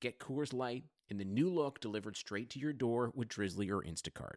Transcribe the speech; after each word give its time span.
Get 0.00 0.20
Coors 0.20 0.54
Light 0.54 0.84
in 1.08 1.18
the 1.18 1.24
new 1.24 1.52
look 1.52 1.80
delivered 1.80 2.16
straight 2.16 2.50
to 2.50 2.60
your 2.60 2.72
door 2.72 3.10
with 3.16 3.28
Drizly 3.28 3.68
or 3.70 3.82
Instacart. 3.82 4.36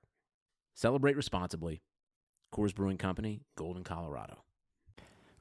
Celebrate 0.74 1.16
responsibly. 1.16 1.84
Coors 2.52 2.74
Brewing 2.74 2.98
Company, 2.98 3.42
Golden, 3.56 3.84
Colorado. 3.84 4.44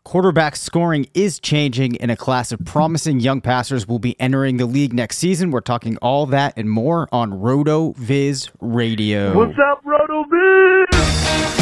Quarterback 0.05 0.57
scoring 0.57 1.07
is 1.15 1.41
changing, 1.41 1.97
and 2.01 2.11
a 2.11 2.17
class 2.17 2.53
of 2.53 2.65
promising 2.65 3.21
young 3.21 3.41
passers 3.41 3.89
will 3.89 3.99
be 3.99 4.19
entering 4.21 4.59
the 4.59 4.67
league 4.67 4.93
next 4.93 5.17
season. 5.19 5.51
We're 5.51 5.61
talking 5.61 5.97
all 5.99 6.27
that 6.27 6.55
and 6.57 6.71
more 6.71 7.09
on 7.13 7.33
RotoViz 7.33 8.51
Radio. 8.61 9.35
What's 9.37 9.59
up, 9.59 9.83
RotoViz? 9.85 11.60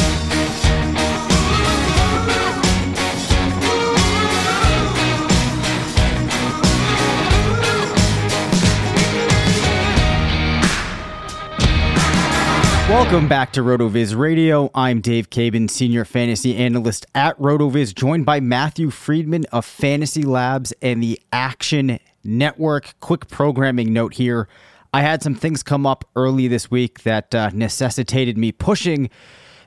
Welcome 12.89 13.29
back 13.29 13.53
to 13.53 13.61
RotoViz 13.61 14.17
Radio. 14.17 14.71
I'm 14.75 15.03
Dave 15.03 15.29
Caban, 15.29 15.69
Senior 15.69 16.07
Fantasy 16.07 16.57
Analyst 16.57 17.05
at 17.15 17.39
RotoViz, 17.39 17.95
joined 17.95 18.25
by 18.25 18.41
Matthew 18.41 18.89
Freedman 18.89 19.45
of 19.53 19.67
Fantasy 19.67 20.23
Labs 20.23 20.73
and 20.81 21.03
the 21.03 21.21
Action 21.31 21.99
Network. 22.25 22.95
Quick 23.01 23.29
programming 23.29 23.93
note 23.93 24.15
here. 24.15 24.49
I 24.95 25.03
had 25.03 25.23
some 25.23 25.35
things 25.35 25.63
come 25.63 25.85
up 25.85 26.09
early 26.17 26.49
this 26.49 26.71
week 26.71 27.03
that 27.03 27.35
uh, 27.35 27.51
necessitated 27.53 28.39
me 28.39 28.53
pushing 28.53 29.11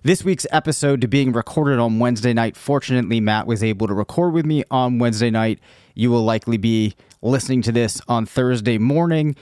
this 0.02 0.24
week's 0.24 0.48
episode 0.50 1.00
to 1.02 1.08
being 1.08 1.32
recorded 1.32 1.78
on 1.78 2.00
Wednesday 2.00 2.34
night. 2.34 2.58
Fortunately, 2.58 3.20
Matt 3.20 3.46
was 3.46 3.64
able 3.64 3.86
to 3.86 3.94
record 3.94 4.34
with 4.34 4.48
me 4.48 4.64
on 4.72 4.98
Wednesday 4.98 5.30
night. 5.30 5.60
You 5.94 6.10
will 6.10 6.24
likely 6.24 6.58
be 6.58 6.96
listening 7.22 7.62
to 7.62 7.72
this 7.72 8.02
on 8.08 8.26
Thursday 8.26 8.80
morning. 8.80 9.36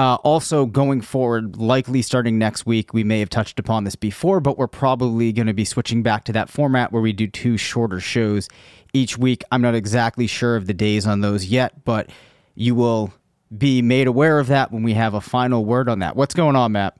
Uh, 0.00 0.14
also, 0.24 0.64
going 0.64 1.02
forward, 1.02 1.58
likely 1.58 2.00
starting 2.00 2.38
next 2.38 2.64
week, 2.64 2.94
we 2.94 3.04
may 3.04 3.18
have 3.18 3.28
touched 3.28 3.58
upon 3.58 3.84
this 3.84 3.96
before, 3.96 4.40
but 4.40 4.56
we're 4.56 4.66
probably 4.66 5.30
going 5.30 5.46
to 5.46 5.52
be 5.52 5.66
switching 5.66 6.02
back 6.02 6.24
to 6.24 6.32
that 6.32 6.48
format 6.48 6.90
where 6.90 7.02
we 7.02 7.12
do 7.12 7.26
two 7.26 7.58
shorter 7.58 8.00
shows 8.00 8.48
each 8.94 9.18
week. 9.18 9.44
I'm 9.52 9.60
not 9.60 9.74
exactly 9.74 10.26
sure 10.26 10.56
of 10.56 10.66
the 10.66 10.72
days 10.72 11.06
on 11.06 11.20
those 11.20 11.44
yet, 11.44 11.84
but 11.84 12.08
you 12.54 12.74
will 12.74 13.12
be 13.58 13.82
made 13.82 14.06
aware 14.06 14.38
of 14.38 14.46
that 14.46 14.72
when 14.72 14.82
we 14.82 14.94
have 14.94 15.12
a 15.12 15.20
final 15.20 15.66
word 15.66 15.86
on 15.86 15.98
that. 15.98 16.16
What's 16.16 16.32
going 16.32 16.56
on, 16.56 16.72
Matt? 16.72 16.96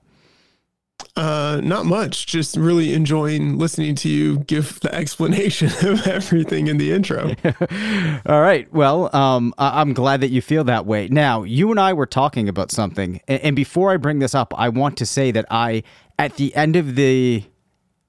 Uh, 1.16 1.60
not 1.62 1.86
much. 1.86 2.26
Just 2.26 2.56
really 2.56 2.94
enjoying 2.94 3.58
listening 3.58 3.94
to 3.96 4.08
you 4.08 4.38
give 4.40 4.80
the 4.80 4.94
explanation 5.00 5.68
of 5.86 6.06
everything 6.06 6.66
in 6.66 6.78
the 6.78 6.92
intro. 6.92 7.34
All 8.26 8.40
right. 8.40 8.72
Well, 8.72 9.14
um, 9.14 9.52
I- 9.58 9.80
am 9.80 9.92
glad 9.92 10.20
that 10.22 10.30
you 10.30 10.40
feel 10.40 10.64
that 10.64 10.86
way. 10.86 11.08
Now, 11.08 11.42
you 11.42 11.70
and 11.70 11.78
I 11.80 11.92
were 11.92 12.06
talking 12.06 12.48
about 12.48 12.70
something, 12.70 13.20
and, 13.28 13.40
and 13.42 13.56
before 13.56 13.92
I 13.92 13.96
bring 13.96 14.18
this 14.20 14.34
up, 14.34 14.54
I 14.56 14.68
want 14.68 14.96
to 14.98 15.06
say 15.06 15.30
that 15.32 15.46
I, 15.50 15.82
at 16.18 16.36
the 16.36 16.54
end 16.54 16.76
of 16.76 16.96
the 16.96 17.44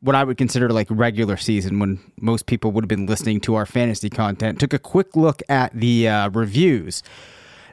what 0.01 0.15
I 0.15 0.23
would 0.23 0.37
consider 0.37 0.67
like 0.69 0.87
regular 0.89 1.37
season, 1.37 1.79
when 1.79 1.99
most 2.19 2.47
people 2.47 2.71
would 2.71 2.83
have 2.83 2.89
been 2.89 3.05
listening 3.05 3.39
to 3.41 3.53
our 3.55 3.67
fantasy 3.67 4.09
content, 4.09 4.59
took 4.59 4.73
a 4.73 4.79
quick 4.79 5.15
look 5.15 5.43
at 5.47 5.73
the 5.73 6.07
uh, 6.07 6.29
reviews, 6.31 7.03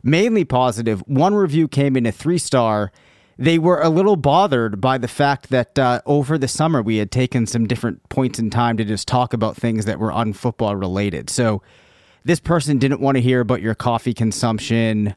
mainly 0.03 0.45
positive. 0.45 1.01
One 1.07 1.35
review 1.35 1.69
came 1.69 1.97
in 1.97 2.05
a 2.05 2.13
three 2.13 2.37
star 2.39 2.93
they 3.39 3.59
were 3.59 3.81
a 3.81 3.89
little 3.89 4.17
bothered 4.17 4.81
by 4.81 4.99
the 4.99 5.09
fact 5.09 5.51
that 5.51 5.79
uh, 5.79 6.01
over 6.07 6.37
the 6.37 6.49
summer 6.49 6.83
we 6.83 6.97
had 6.97 7.13
taken 7.13 7.47
some 7.47 7.67
different 7.67 8.07
points 8.09 8.39
in 8.39 8.51
time 8.51 8.77
to 8.77 8.85
just 8.85 9.07
talk 9.07 9.33
about 9.33 9.57
things 9.57 9.85
that 9.85 10.01
were 10.01 10.11
unfootball 10.11 10.75
related. 10.75 11.31
So 11.31 11.63
this 12.25 12.41
person 12.41 12.79
didn't 12.79 13.01
want 13.01 13.17
to 13.17 13.23
hear 13.23 13.41
about 13.41 13.63
your 13.63 13.77
coffee 13.77 14.13
consumption, 14.13 15.15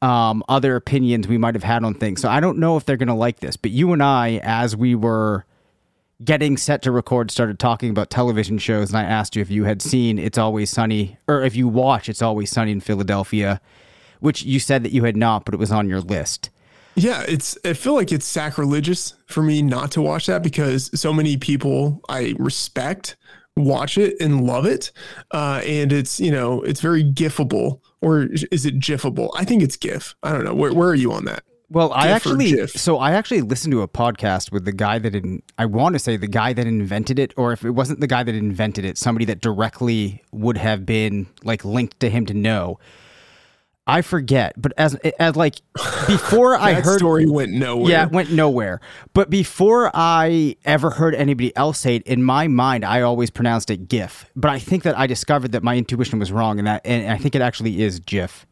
um, 0.00 0.42
other 0.48 0.76
opinions 0.76 1.28
we 1.28 1.36
might 1.36 1.54
have 1.54 1.62
had 1.62 1.84
on 1.84 1.92
things. 1.92 2.22
So 2.22 2.30
I 2.30 2.40
don't 2.40 2.58
know 2.58 2.78
if 2.78 2.86
they're 2.86 2.96
going 2.96 3.08
to 3.08 3.14
like 3.14 3.40
this. 3.40 3.56
But 3.56 3.70
you 3.70 3.92
and 3.92 4.02
I, 4.02 4.40
as 4.42 4.74
we 4.74 4.94
were 4.94 5.44
getting 6.24 6.56
set 6.56 6.80
to 6.82 6.90
record, 6.90 7.30
started 7.30 7.58
talking 7.58 7.90
about 7.90 8.08
television 8.08 8.56
shows, 8.56 8.88
and 8.88 8.98
I 8.98 9.04
asked 9.04 9.36
you 9.36 9.42
if 9.42 9.50
you 9.50 9.64
had 9.64 9.82
seen 9.82 10.18
It's 10.18 10.38
Always 10.38 10.70
Sunny, 10.70 11.18
or 11.28 11.42
if 11.42 11.54
you 11.54 11.68
watch 11.68 12.08
It's 12.08 12.22
Always 12.22 12.50
Sunny 12.50 12.72
in 12.72 12.80
Philadelphia, 12.80 13.60
which 14.20 14.42
you 14.42 14.58
said 14.58 14.82
that 14.84 14.92
you 14.92 15.04
had 15.04 15.16
not, 15.16 15.44
but 15.44 15.54
it 15.54 15.58
was 15.58 15.70
on 15.70 15.88
your 15.88 16.00
list. 16.00 16.50
Yeah, 16.98 17.24
it's 17.28 17.56
I 17.64 17.72
feel 17.72 17.94
like 17.94 18.12
it's 18.12 18.26
sacrilegious 18.26 19.14
for 19.26 19.42
me 19.42 19.62
not 19.62 19.90
to 19.92 20.02
watch 20.02 20.26
that 20.26 20.42
because 20.42 20.90
so 20.98 21.12
many 21.12 21.36
people 21.36 22.00
I 22.08 22.34
respect 22.38 23.16
watch 23.58 23.98
it 23.98 24.16
and 24.20 24.44
love 24.44 24.66
it. 24.66 24.92
Uh, 25.30 25.60
and 25.66 25.92
it's, 25.92 26.20
you 26.20 26.30
know, 26.30 26.62
it's 26.62 26.80
very 26.80 27.04
gifable 27.04 27.80
or 28.00 28.28
is 28.52 28.64
it 28.64 28.78
gifable? 28.78 29.30
I 29.36 29.44
think 29.44 29.62
it's 29.62 29.76
gif. 29.76 30.14
I 30.22 30.32
don't 30.32 30.44
know. 30.44 30.54
Where, 30.54 30.72
where 30.72 30.88
are 30.88 30.94
you 30.94 31.12
on 31.12 31.24
that? 31.26 31.42
Well, 31.70 31.92
I 31.92 32.08
actually 32.08 32.66
so 32.68 32.96
I 32.96 33.12
actually 33.12 33.42
listened 33.42 33.72
to 33.72 33.82
a 33.82 33.88
podcast 33.88 34.50
with 34.50 34.64
the 34.64 34.72
guy 34.72 34.98
that 35.00 35.14
in, 35.14 35.42
I 35.58 35.66
want 35.66 35.96
to 35.96 35.98
say 35.98 36.16
the 36.16 36.26
guy 36.26 36.54
that 36.54 36.66
invented 36.66 37.18
it, 37.18 37.34
or 37.36 37.52
if 37.52 37.62
it 37.62 37.72
wasn't 37.72 38.00
the 38.00 38.06
guy 38.06 38.22
that 38.22 38.34
invented 38.34 38.86
it, 38.86 38.96
somebody 38.96 39.26
that 39.26 39.42
directly 39.42 40.24
would 40.32 40.56
have 40.56 40.86
been 40.86 41.26
like 41.44 41.66
linked 41.66 42.00
to 42.00 42.08
him 42.08 42.24
to 42.24 42.32
know. 42.32 42.78
I 43.88 44.02
forget, 44.02 44.52
but 44.60 44.74
as 44.76 44.94
as 45.18 45.34
like 45.34 45.56
before 46.06 46.54
I 46.58 46.74
heard 46.74 46.84
the 46.84 46.98
story 46.98 47.24
went 47.24 47.52
nowhere. 47.52 47.90
Yeah, 47.90 48.04
it 48.04 48.12
went 48.12 48.30
nowhere. 48.30 48.80
But 49.14 49.30
before 49.30 49.90
I 49.94 50.56
ever 50.66 50.90
heard 50.90 51.14
anybody 51.14 51.56
else 51.56 51.78
say 51.78 51.96
it, 51.96 52.02
in 52.02 52.22
my 52.22 52.48
mind, 52.48 52.84
I 52.84 53.00
always 53.00 53.30
pronounced 53.30 53.70
it 53.70 53.88
GIF. 53.88 54.30
But 54.36 54.50
I 54.50 54.58
think 54.58 54.82
that 54.82 54.96
I 54.98 55.06
discovered 55.06 55.52
that 55.52 55.62
my 55.62 55.78
intuition 55.78 56.18
was 56.18 56.30
wrong, 56.30 56.58
and 56.58 56.66
that 56.66 56.82
and 56.84 57.10
I 57.10 57.16
think 57.16 57.34
it 57.34 57.40
actually 57.40 57.82
is 57.82 57.98
GIF. 57.98 58.46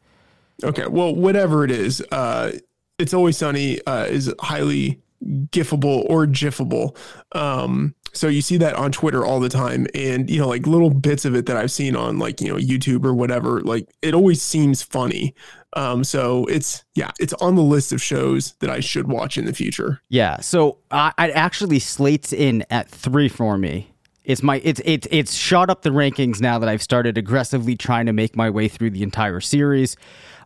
Okay, 0.65 0.87
well, 0.87 1.15
whatever 1.15 1.65
it 1.65 1.71
is, 1.71 2.03
uh, 2.11 2.53
it's 2.99 3.12
always 3.12 3.37
sunny 3.37 3.85
uh, 3.85 4.06
is 4.06 4.33
highly 4.41 5.03
gifable 5.23 6.06
or 6.09 6.27
jiffable. 6.27 6.97
Um, 7.33 7.94
so 8.17 8.29
you 8.29 8.43
see 8.43 8.57
that 8.57 8.75
on 8.75 8.93
Twitter 8.93 9.25
all 9.25 9.41
the 9.41 9.49
time. 9.49 9.87
And, 9.95 10.29
you 10.31 10.41
know, 10.41 10.49
like 10.49 10.67
little 10.67 10.91
bits 10.91 11.25
of 11.25 11.35
it 11.35 11.47
that 11.47 11.57
I've 11.57 11.71
seen 11.71 11.95
on 11.95 12.19
like, 12.19 12.41
you 12.41 12.49
know, 12.49 12.57
YouTube 12.57 13.05
or 13.05 13.15
whatever, 13.15 13.61
like 13.61 13.89
it 14.03 14.15
always 14.15 14.43
seems 14.43 14.83
funny. 14.83 15.35
Um, 15.75 16.05
so 16.05 16.47
it's, 16.47 16.85
yeah, 16.95 17.11
it's 17.21 17.35
on 17.35 17.55
the 17.55 17.63
list 17.63 17.93
of 17.93 18.01
shows 18.01 18.55
that 18.61 18.71
I 18.71 18.81
should 18.81 19.09
watch 19.09 19.37
in 19.37 19.45
the 19.45 19.53
future. 19.53 20.01
Yeah. 20.09 20.41
So 20.41 20.79
I, 20.91 21.13
I 21.19 21.31
actually 21.31 21.79
slates 21.79 22.33
in 22.33 22.65
at 22.71 22.89
three 22.89 23.29
for 23.29 23.59
me. 23.59 23.93
It's 24.25 24.43
my 24.43 24.61
it's 24.65 24.81
it's 24.85 25.07
it's 25.12 25.35
shot 25.35 25.71
up 25.71 25.83
the 25.83 25.91
rankings 25.91 26.41
now 26.41 26.59
that 26.59 26.69
I've 26.69 26.83
started 26.83 27.17
aggressively 27.17 27.77
trying 27.77 28.07
to 28.07 28.12
make 28.12 28.35
my 28.35 28.51
way 28.51 28.67
through 28.67 28.91
the 28.91 29.05
entire 29.05 29.41
series. 29.41 29.97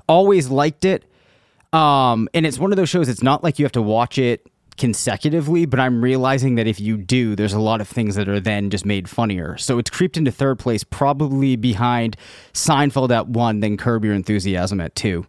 Always 0.06 0.50
liked 0.50 0.84
it. 0.84 1.04
Um, 1.72 2.28
and 2.34 2.44
it's 2.44 2.58
one 2.58 2.72
of 2.72 2.76
those 2.76 2.90
shows. 2.90 3.08
It's 3.08 3.22
not 3.22 3.42
like 3.42 3.58
you 3.58 3.64
have 3.64 3.72
to 3.72 3.82
watch 3.82 4.18
it 4.18 4.46
consecutively, 4.80 5.66
but 5.66 5.78
I'm 5.78 6.02
realizing 6.02 6.54
that 6.54 6.66
if 6.66 6.80
you 6.80 6.96
do, 6.96 7.36
there's 7.36 7.52
a 7.52 7.60
lot 7.60 7.82
of 7.82 7.86
things 7.86 8.14
that 8.14 8.30
are 8.30 8.40
then 8.40 8.70
just 8.70 8.86
made 8.86 9.10
funnier. 9.10 9.58
So 9.58 9.78
it's 9.78 9.90
creeped 9.90 10.16
into 10.16 10.32
third 10.32 10.58
place, 10.58 10.84
probably 10.84 11.54
behind 11.54 12.16
Seinfeld 12.54 13.10
at 13.10 13.28
one, 13.28 13.60
then 13.60 13.76
Curb 13.76 14.06
Your 14.06 14.14
Enthusiasm 14.14 14.80
at 14.80 14.94
two 14.94 15.26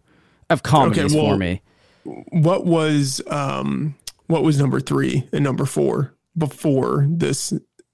of 0.48 0.62
comedies 0.62 1.14
well, 1.14 1.26
for 1.26 1.36
me. 1.36 1.60
What 2.04 2.64
was 2.64 3.20
um 3.28 3.94
what 4.26 4.42
was 4.42 4.58
number 4.58 4.80
three 4.80 5.28
and 5.32 5.44
number 5.44 5.66
four 5.66 6.14
before 6.36 7.06
this 7.10 7.52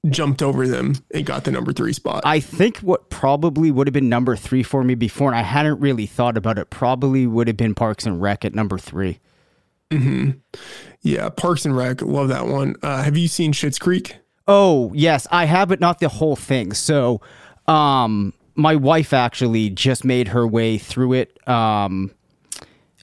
jumped 0.08 0.42
over 0.42 0.68
them 0.68 0.94
and 1.12 1.26
got 1.26 1.42
the 1.42 1.50
number 1.50 1.72
three 1.72 1.92
spot? 1.92 2.22
I 2.24 2.38
think 2.38 2.78
what 2.78 3.10
probably 3.10 3.72
would 3.72 3.88
have 3.88 3.94
been 3.94 4.08
number 4.08 4.36
three 4.36 4.62
for 4.62 4.84
me 4.84 4.94
before, 4.94 5.28
and 5.28 5.36
I 5.36 5.42
hadn't 5.42 5.80
really 5.80 6.06
thought 6.06 6.36
about 6.36 6.56
it, 6.56 6.70
probably 6.70 7.26
would 7.26 7.48
have 7.48 7.56
been 7.56 7.74
Parks 7.74 8.06
and 8.06 8.22
Rec 8.22 8.44
at 8.44 8.54
number 8.54 8.78
three. 8.78 9.18
Hmm 9.90 10.30
Yeah, 11.02 11.28
Parks 11.30 11.64
and 11.64 11.76
Rec, 11.76 12.02
love 12.02 12.28
that 12.28 12.46
one. 12.46 12.76
Uh, 12.82 13.02
have 13.02 13.16
you 13.16 13.28
seen 13.28 13.52
Schitt's 13.52 13.78
Creek? 13.78 14.16
Oh, 14.46 14.92
yes, 14.94 15.26
I 15.30 15.44
have, 15.44 15.68
but 15.68 15.80
not 15.80 16.00
the 16.00 16.08
whole 16.08 16.36
thing. 16.36 16.72
So, 16.72 17.20
um, 17.66 18.32
my 18.54 18.74
wife 18.74 19.12
actually 19.12 19.70
just 19.70 20.04
made 20.04 20.28
her 20.28 20.46
way 20.46 20.78
through 20.78 21.12
it. 21.12 21.48
Um, 21.48 22.10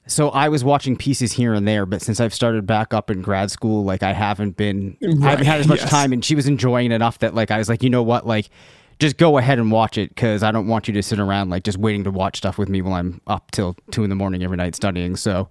so 0.06 0.28
I 0.30 0.48
was 0.48 0.62
watching 0.62 0.96
pieces 0.96 1.32
here 1.32 1.54
and 1.54 1.66
there, 1.66 1.86
but 1.86 2.02
since 2.02 2.20
I've 2.20 2.34
started 2.34 2.66
back 2.66 2.94
up 2.94 3.10
in 3.10 3.22
grad 3.22 3.50
school, 3.50 3.84
like 3.84 4.02
I 4.02 4.12
haven't 4.12 4.56
been, 4.56 4.96
I 5.02 5.30
haven't 5.30 5.46
had 5.46 5.60
as 5.60 5.66
much 5.66 5.80
yes. 5.80 5.90
time, 5.90 6.12
and 6.12 6.24
she 6.24 6.34
was 6.34 6.46
enjoying 6.46 6.92
it 6.92 6.94
enough 6.94 7.18
that 7.20 7.34
like 7.34 7.50
I 7.50 7.58
was 7.58 7.68
like, 7.68 7.82
you 7.82 7.90
know 7.90 8.02
what, 8.02 8.26
like 8.26 8.50
just 8.98 9.16
go 9.16 9.36
ahead 9.38 9.58
and 9.58 9.70
watch 9.72 9.98
it 9.98 10.10
because 10.10 10.42
I 10.42 10.52
don't 10.52 10.68
want 10.68 10.88
you 10.88 10.94
to 10.94 11.02
sit 11.02 11.18
around 11.18 11.50
like 11.50 11.64
just 11.64 11.78
waiting 11.78 12.04
to 12.04 12.10
watch 12.10 12.36
stuff 12.36 12.56
with 12.56 12.68
me 12.68 12.82
while 12.82 12.94
I'm 12.94 13.20
up 13.26 13.50
till 13.50 13.76
two 13.90 14.04
in 14.04 14.10
the 14.10 14.16
morning 14.16 14.42
every 14.42 14.56
night 14.56 14.74
studying. 14.74 15.16
So, 15.16 15.48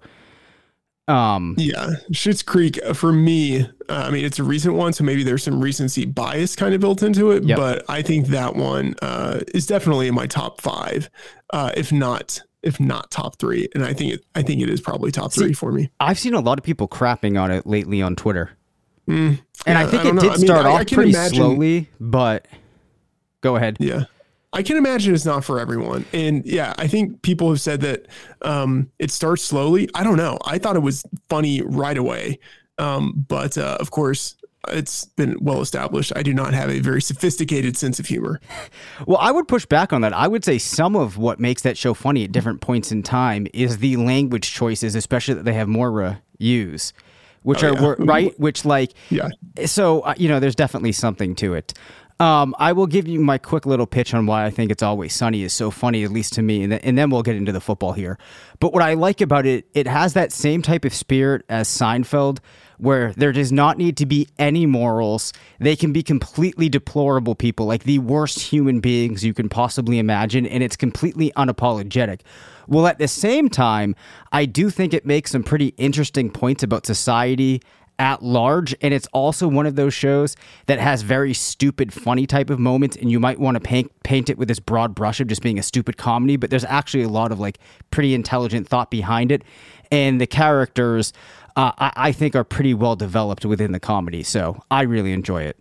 um, 1.08 1.54
Yeah, 1.58 1.90
Schitt's 2.12 2.42
Creek 2.42 2.78
uh, 2.84 2.92
for 2.94 3.12
me. 3.12 3.60
Uh, 3.62 3.68
I 3.88 4.10
mean, 4.10 4.24
it's 4.24 4.38
a 4.38 4.44
recent 4.44 4.74
one, 4.74 4.92
so 4.92 5.04
maybe 5.04 5.22
there's 5.22 5.42
some 5.44 5.60
recency 5.60 6.04
bias 6.04 6.56
kind 6.56 6.74
of 6.74 6.80
built 6.80 7.02
into 7.02 7.30
it. 7.30 7.44
Yep. 7.44 7.56
But 7.58 7.84
I 7.88 8.02
think 8.02 8.26
that 8.28 8.56
one 8.56 8.94
uh, 9.02 9.40
is 9.54 9.66
definitely 9.66 10.08
in 10.08 10.14
my 10.14 10.26
top 10.26 10.60
five, 10.60 11.08
uh, 11.52 11.70
if 11.76 11.92
not 11.92 12.40
if 12.62 12.80
not 12.80 13.10
top 13.12 13.38
three. 13.38 13.68
And 13.76 13.84
I 13.84 13.92
think 13.92 14.14
it, 14.14 14.24
I 14.34 14.42
think 14.42 14.60
it 14.60 14.68
is 14.68 14.80
probably 14.80 15.12
top 15.12 15.32
three 15.32 15.52
for 15.52 15.70
me. 15.70 15.88
I've 16.00 16.18
seen 16.18 16.34
a 16.34 16.40
lot 16.40 16.58
of 16.58 16.64
people 16.64 16.88
crapping 16.88 17.40
on 17.40 17.52
it 17.52 17.64
lately 17.64 18.02
on 18.02 18.16
Twitter. 18.16 18.50
Mm, 19.08 19.40
And 19.66 19.78
I 19.78 19.86
think 19.86 20.04
I 20.04 20.08
it 20.08 20.14
know. 20.16 20.20
did 20.22 20.30
I 20.32 20.36
mean, 20.38 20.46
start 20.46 20.66
I- 20.66 20.70
off 20.80 20.86
pretty 20.88 21.10
imagine- 21.10 21.36
slowly, 21.36 21.88
but 22.00 22.48
go 23.40 23.54
ahead. 23.54 23.76
Yeah. 23.78 24.04
I 24.56 24.62
can 24.62 24.76
imagine 24.76 25.14
it's 25.14 25.24
not 25.26 25.44
for 25.44 25.60
everyone. 25.60 26.04
And 26.12 26.44
yeah, 26.46 26.72
I 26.78 26.86
think 26.88 27.22
people 27.22 27.48
have 27.50 27.60
said 27.60 27.82
that 27.82 28.06
um, 28.42 28.90
it 28.98 29.10
starts 29.10 29.42
slowly. 29.42 29.88
I 29.94 30.02
don't 30.02 30.16
know. 30.16 30.38
I 30.46 30.58
thought 30.58 30.76
it 30.76 30.82
was 30.82 31.04
funny 31.28 31.60
right 31.62 31.96
away. 31.98 32.38
Um, 32.78 33.24
but 33.28 33.56
uh, 33.58 33.76
of 33.80 33.90
course, 33.90 34.34
it's 34.68 35.04
been 35.04 35.36
well 35.40 35.60
established. 35.60 36.12
I 36.16 36.22
do 36.22 36.34
not 36.34 36.52
have 36.54 36.70
a 36.70 36.80
very 36.80 37.00
sophisticated 37.02 37.76
sense 37.76 37.98
of 38.00 38.06
humor. 38.06 38.40
Well, 39.06 39.18
I 39.18 39.30
would 39.30 39.46
push 39.46 39.66
back 39.66 39.92
on 39.92 40.00
that. 40.00 40.12
I 40.14 40.26
would 40.26 40.44
say 40.44 40.56
some 40.58 40.96
of 40.96 41.16
what 41.18 41.38
makes 41.38 41.62
that 41.62 41.76
show 41.78 41.92
funny 41.94 42.24
at 42.24 42.32
different 42.32 42.60
points 42.62 42.90
in 42.90 43.02
time 43.02 43.46
is 43.54 43.78
the 43.78 43.96
language 43.96 44.52
choices, 44.52 44.94
especially 44.94 45.34
that 45.34 45.44
they 45.44 45.52
have 45.52 45.68
Moira 45.68 46.22
use, 46.38 46.92
which 47.42 47.62
Oh, 47.62 47.68
are 47.74 47.74
yeah. 47.74 47.94
right, 47.98 48.40
which 48.40 48.64
like 48.64 48.92
Yeah. 49.10 49.28
so 49.66 50.00
uh, 50.00 50.14
you 50.16 50.28
know 50.30 50.40
there's 50.40 50.54
definitely 50.56 50.92
something 50.92 51.34
to 51.36 51.52
it 51.54 51.74
um, 52.20 52.54
i 52.58 52.72
will 52.72 52.86
give 52.86 53.06
you 53.06 53.20
my 53.20 53.38
quick 53.38 53.66
little 53.66 53.86
pitch 53.86 54.14
on 54.14 54.26
why 54.26 54.44
i 54.44 54.50
think 54.50 54.70
it's 54.70 54.82
always 54.82 55.14
sunny 55.14 55.42
is 55.42 55.52
so 55.52 55.70
funny 55.70 56.04
at 56.04 56.10
least 56.10 56.32
to 56.32 56.42
me 56.42 56.62
and, 56.62 56.72
th- 56.72 56.82
and 56.84 56.96
then 56.96 57.10
we'll 57.10 57.22
get 57.22 57.36
into 57.36 57.52
the 57.52 57.60
football 57.60 57.92
here. 57.92 58.18
But 58.60 58.72
what 58.72 58.82
i 58.82 58.94
like 58.94 59.20
about 59.20 59.46
it 59.46 59.66
it 59.74 59.86
has 59.86 60.14
that 60.14 60.32
same 60.32 60.62
type 60.62 60.84
of 60.84 60.94
spirit 60.94 61.44
as 61.48 61.68
seinfeld 61.68 62.38
where 62.78 63.12
there 63.14 63.32
does 63.32 63.50
not 63.50 63.78
need 63.78 63.96
to 63.96 64.04
be 64.04 64.28
any 64.38 64.66
morals. 64.66 65.32
They 65.58 65.76
can 65.76 65.94
be 65.94 66.02
completely 66.02 66.68
deplorable 66.68 67.34
people 67.34 67.64
like 67.64 67.84
the 67.84 68.00
worst 68.00 68.38
human 68.38 68.80
beings 68.80 69.24
you 69.24 69.32
can 69.32 69.48
possibly 69.48 69.98
imagine 69.98 70.46
and 70.46 70.62
it's 70.62 70.76
completely 70.76 71.32
unapologetic. 71.36 72.20
Well 72.68 72.86
at 72.86 72.98
the 72.98 73.08
same 73.08 73.48
time 73.48 73.94
i 74.32 74.44
do 74.44 74.70
think 74.70 74.92
it 74.92 75.06
makes 75.06 75.30
some 75.30 75.42
pretty 75.42 75.68
interesting 75.76 76.30
points 76.30 76.62
about 76.62 76.86
society 76.86 77.62
at 77.98 78.22
large 78.22 78.74
and 78.82 78.92
it's 78.92 79.06
also 79.12 79.48
one 79.48 79.64
of 79.64 79.74
those 79.74 79.94
shows 79.94 80.36
that 80.66 80.78
has 80.78 81.00
very 81.02 81.32
stupid 81.32 81.92
funny 81.92 82.26
type 82.26 82.50
of 82.50 82.58
moments 82.58 82.94
and 82.96 83.10
you 83.10 83.18
might 83.18 83.38
want 83.40 83.54
to 83.54 83.60
paint 83.60 83.90
paint 84.02 84.28
it 84.28 84.36
with 84.36 84.48
this 84.48 84.60
broad 84.60 84.94
brush 84.94 85.18
of 85.18 85.26
just 85.28 85.40
being 85.40 85.58
a 85.58 85.62
stupid 85.62 85.96
comedy 85.96 86.36
but 86.36 86.50
there's 86.50 86.64
actually 86.66 87.02
a 87.02 87.08
lot 87.08 87.32
of 87.32 87.40
like 87.40 87.58
pretty 87.90 88.14
intelligent 88.14 88.68
thought 88.68 88.90
behind 88.90 89.32
it 89.32 89.42
and 89.90 90.20
the 90.20 90.26
characters 90.26 91.12
uh, 91.56 91.72
I, 91.78 91.92
I 91.96 92.12
think 92.12 92.36
are 92.36 92.44
pretty 92.44 92.74
well 92.74 92.96
developed 92.96 93.46
within 93.46 93.72
the 93.72 93.80
comedy 93.80 94.22
so 94.22 94.60
i 94.70 94.82
really 94.82 95.12
enjoy 95.12 95.44
it 95.44 95.56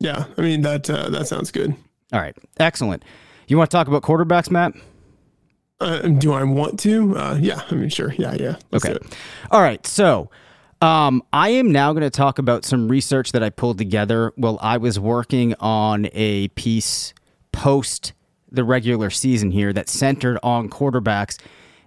Yeah. 0.00 0.24
I 0.36 0.40
mean, 0.40 0.62
that, 0.62 0.90
uh, 0.90 1.08
that 1.10 1.28
sounds 1.28 1.52
good. 1.52 1.76
all 2.12 2.20
right 2.20 2.36
excellent 2.58 3.04
you 3.46 3.56
want 3.56 3.70
to 3.70 3.76
talk 3.76 3.86
about 3.86 4.02
quarterbacks 4.02 4.50
matt 4.50 4.72
Uh, 5.80 5.98
do 6.08 6.32
I 6.32 6.44
want 6.44 6.78
to? 6.80 7.16
Uh, 7.18 7.36
yeah. 7.40 7.62
I 7.68 7.74
mean, 7.74 7.88
sure. 7.88 8.12
Yeah. 8.16 8.34
Yeah. 8.38 8.54
Let's 8.70 8.84
Okay. 8.86 8.96
All 9.50 9.60
right. 9.60 9.84
So, 9.84 10.30
um, 10.82 11.22
I 11.32 11.50
am 11.50 11.70
now 11.70 11.92
going 11.92 12.02
to 12.02 12.10
talk 12.10 12.40
about 12.40 12.64
some 12.64 12.88
research 12.88 13.30
that 13.32 13.42
I 13.42 13.50
pulled 13.50 13.78
together 13.78 14.32
while 14.34 14.58
I 14.60 14.78
was 14.78 14.98
working 14.98 15.54
on 15.60 16.08
a 16.12 16.48
piece 16.48 17.14
post 17.52 18.12
the 18.50 18.64
regular 18.64 19.08
season 19.08 19.52
here 19.52 19.72
that 19.72 19.88
centered 19.88 20.38
on 20.42 20.68
quarterbacks. 20.68 21.38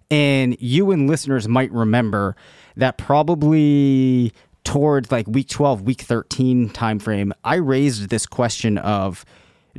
And 0.09 0.55
you 0.61 0.91
and 0.91 1.09
listeners 1.09 1.45
might 1.47 1.71
remember 1.73 2.37
that 2.77 2.97
probably 2.97 4.31
towards 4.63 5.11
like 5.11 5.27
week 5.27 5.49
12, 5.49 5.81
week 5.81 6.01
13 6.01 6.69
timeframe, 6.69 7.33
I 7.43 7.55
raised 7.55 8.09
this 8.09 8.25
question 8.25 8.77
of 8.77 9.25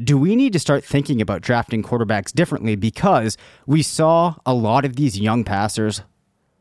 do 0.05 0.19
we 0.19 0.37
need 0.37 0.53
to 0.53 0.59
start 0.59 0.85
thinking 0.85 1.23
about 1.23 1.41
drafting 1.41 1.83
quarterbacks 1.83 2.35
differently 2.35 2.77
because 2.77 3.39
we 3.67 3.83
saw 3.83 4.35
a 4.45 4.53
lot 4.53 4.85
of 4.85 4.97
these 4.97 5.19
young 5.19 5.43
passers 5.43 6.03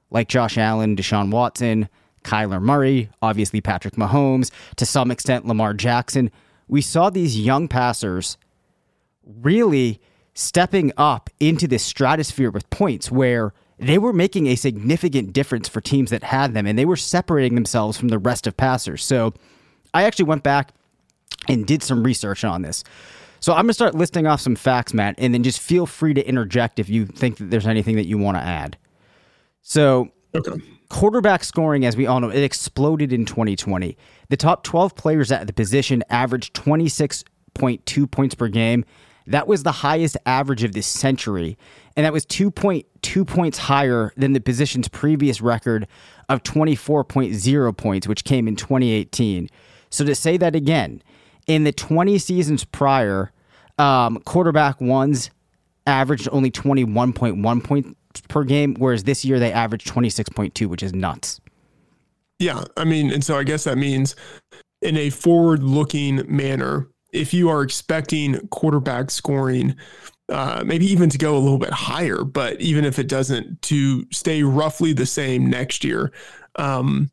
like 0.09 0.29
Josh 0.29 0.57
Allen, 0.57 0.95
Deshaun 0.95 1.31
Watson, 1.31 1.89
Kyler 2.25 2.61
Murray, 2.61 3.09
obviously 3.21 3.61
Patrick 3.61 3.95
Mahomes, 3.95 4.51
to 4.75 4.85
some 4.85 5.11
extent 5.11 5.45
Lamar 5.45 5.73
Jackson. 5.73 6.31
We 6.67 6.81
saw 6.81 7.09
these 7.09 7.39
young 7.39 7.67
passers 7.67 8.37
really 9.23 10.01
stepping 10.33 10.91
up 10.97 11.29
into 11.39 11.67
this 11.67 11.83
stratosphere 11.83 12.51
with 12.51 12.69
points 12.69 13.09
where 13.09 13.53
they 13.77 13.97
were 13.97 14.13
making 14.13 14.47
a 14.47 14.55
significant 14.55 15.33
difference 15.33 15.67
for 15.67 15.81
teams 15.81 16.09
that 16.09 16.23
had 16.23 16.53
them 16.53 16.65
and 16.65 16.77
they 16.77 16.85
were 16.85 16.95
separating 16.95 17.55
themselves 17.55 17.97
from 17.97 18.09
the 18.09 18.17
rest 18.17 18.47
of 18.47 18.57
passers. 18.57 19.03
So 19.03 19.33
I 19.93 20.03
actually 20.03 20.25
went 20.25 20.43
back 20.43 20.71
and 21.47 21.65
did 21.65 21.83
some 21.83 22.03
research 22.03 22.43
on 22.43 22.61
this. 22.61 22.83
So 23.39 23.53
I'm 23.53 23.63
going 23.63 23.67
to 23.69 23.73
start 23.73 23.95
listing 23.95 24.25
off 24.25 24.41
some 24.41 24.55
facts, 24.55 24.93
Matt, 24.93 25.15
and 25.17 25.33
then 25.33 25.43
just 25.43 25.59
feel 25.59 25.85
free 25.85 26.13
to 26.13 26.27
interject 26.27 26.79
if 26.79 26.89
you 26.89 27.05
think 27.05 27.37
that 27.37 27.51
there's 27.51 27.67
anything 27.67 27.95
that 27.97 28.07
you 28.07 28.17
want 28.17 28.37
to 28.37 28.43
add. 28.43 28.77
So 29.61 30.09
Okay. 30.33 30.61
Quarterback 30.89 31.43
scoring, 31.43 31.85
as 31.85 31.97
we 31.97 32.07
all 32.07 32.19
know, 32.19 32.29
it 32.29 32.43
exploded 32.43 33.11
in 33.13 33.25
2020. 33.25 33.97
The 34.29 34.37
top 34.37 34.63
12 34.63 34.95
players 34.95 35.31
at 35.31 35.47
the 35.47 35.53
position 35.53 36.03
averaged 36.09 36.53
26.2 36.55 38.11
points 38.11 38.35
per 38.35 38.47
game. 38.47 38.85
That 39.27 39.47
was 39.47 39.63
the 39.63 39.71
highest 39.71 40.17
average 40.25 40.63
of 40.63 40.73
this 40.73 40.85
century, 40.85 41.57
and 41.95 42.05
that 42.05 42.13
was 42.13 42.25
2.2 42.25 43.27
points 43.27 43.57
higher 43.57 44.13
than 44.15 44.33
the 44.33 44.39
position's 44.39 44.87
previous 44.87 45.41
record 45.41 45.87
of 46.29 46.43
24.0 46.43 47.77
points, 47.77 48.07
which 48.07 48.23
came 48.23 48.47
in 48.47 48.55
2018. 48.55 49.49
So 49.89 50.05
to 50.05 50.13
say 50.13 50.37
that 50.37 50.55
again, 50.55 51.01
in 51.47 51.63
the 51.63 51.71
20 51.71 52.17
seasons 52.19 52.65
prior, 52.65 53.31
um, 53.79 54.19
quarterback 54.25 54.79
ones 54.79 55.31
averaged 55.87 56.29
only 56.31 56.51
21.1 56.51 57.63
per 58.21 58.43
game, 58.43 58.75
whereas 58.77 59.03
this 59.03 59.23
year 59.25 59.39
they 59.39 59.51
averaged 59.51 59.87
26.2, 59.87 60.67
which 60.67 60.83
is 60.83 60.93
nuts. 60.93 61.39
Yeah, 62.39 62.65
I 62.75 62.83
mean, 62.83 63.11
and 63.11 63.23
so 63.23 63.37
I 63.37 63.43
guess 63.43 63.63
that 63.63 63.77
means 63.77 64.15
in 64.81 64.97
a 64.97 65.09
forward-looking 65.09 66.23
manner, 66.27 66.89
if 67.13 67.33
you 67.33 67.49
are 67.49 67.61
expecting 67.61 68.47
quarterback 68.49 69.09
scoring, 69.09 69.75
uh, 70.29 70.63
maybe 70.65 70.85
even 70.85 71.09
to 71.09 71.17
go 71.17 71.37
a 71.37 71.39
little 71.39 71.57
bit 71.57 71.71
higher, 71.71 72.23
but 72.23 72.59
even 72.59 72.83
if 72.83 72.99
it 72.99 73.07
doesn't, 73.07 73.61
to 73.61 74.05
stay 74.11 74.43
roughly 74.43 74.91
the 74.91 75.05
same 75.05 75.49
next 75.49 75.83
year, 75.83 76.11
um, 76.57 77.09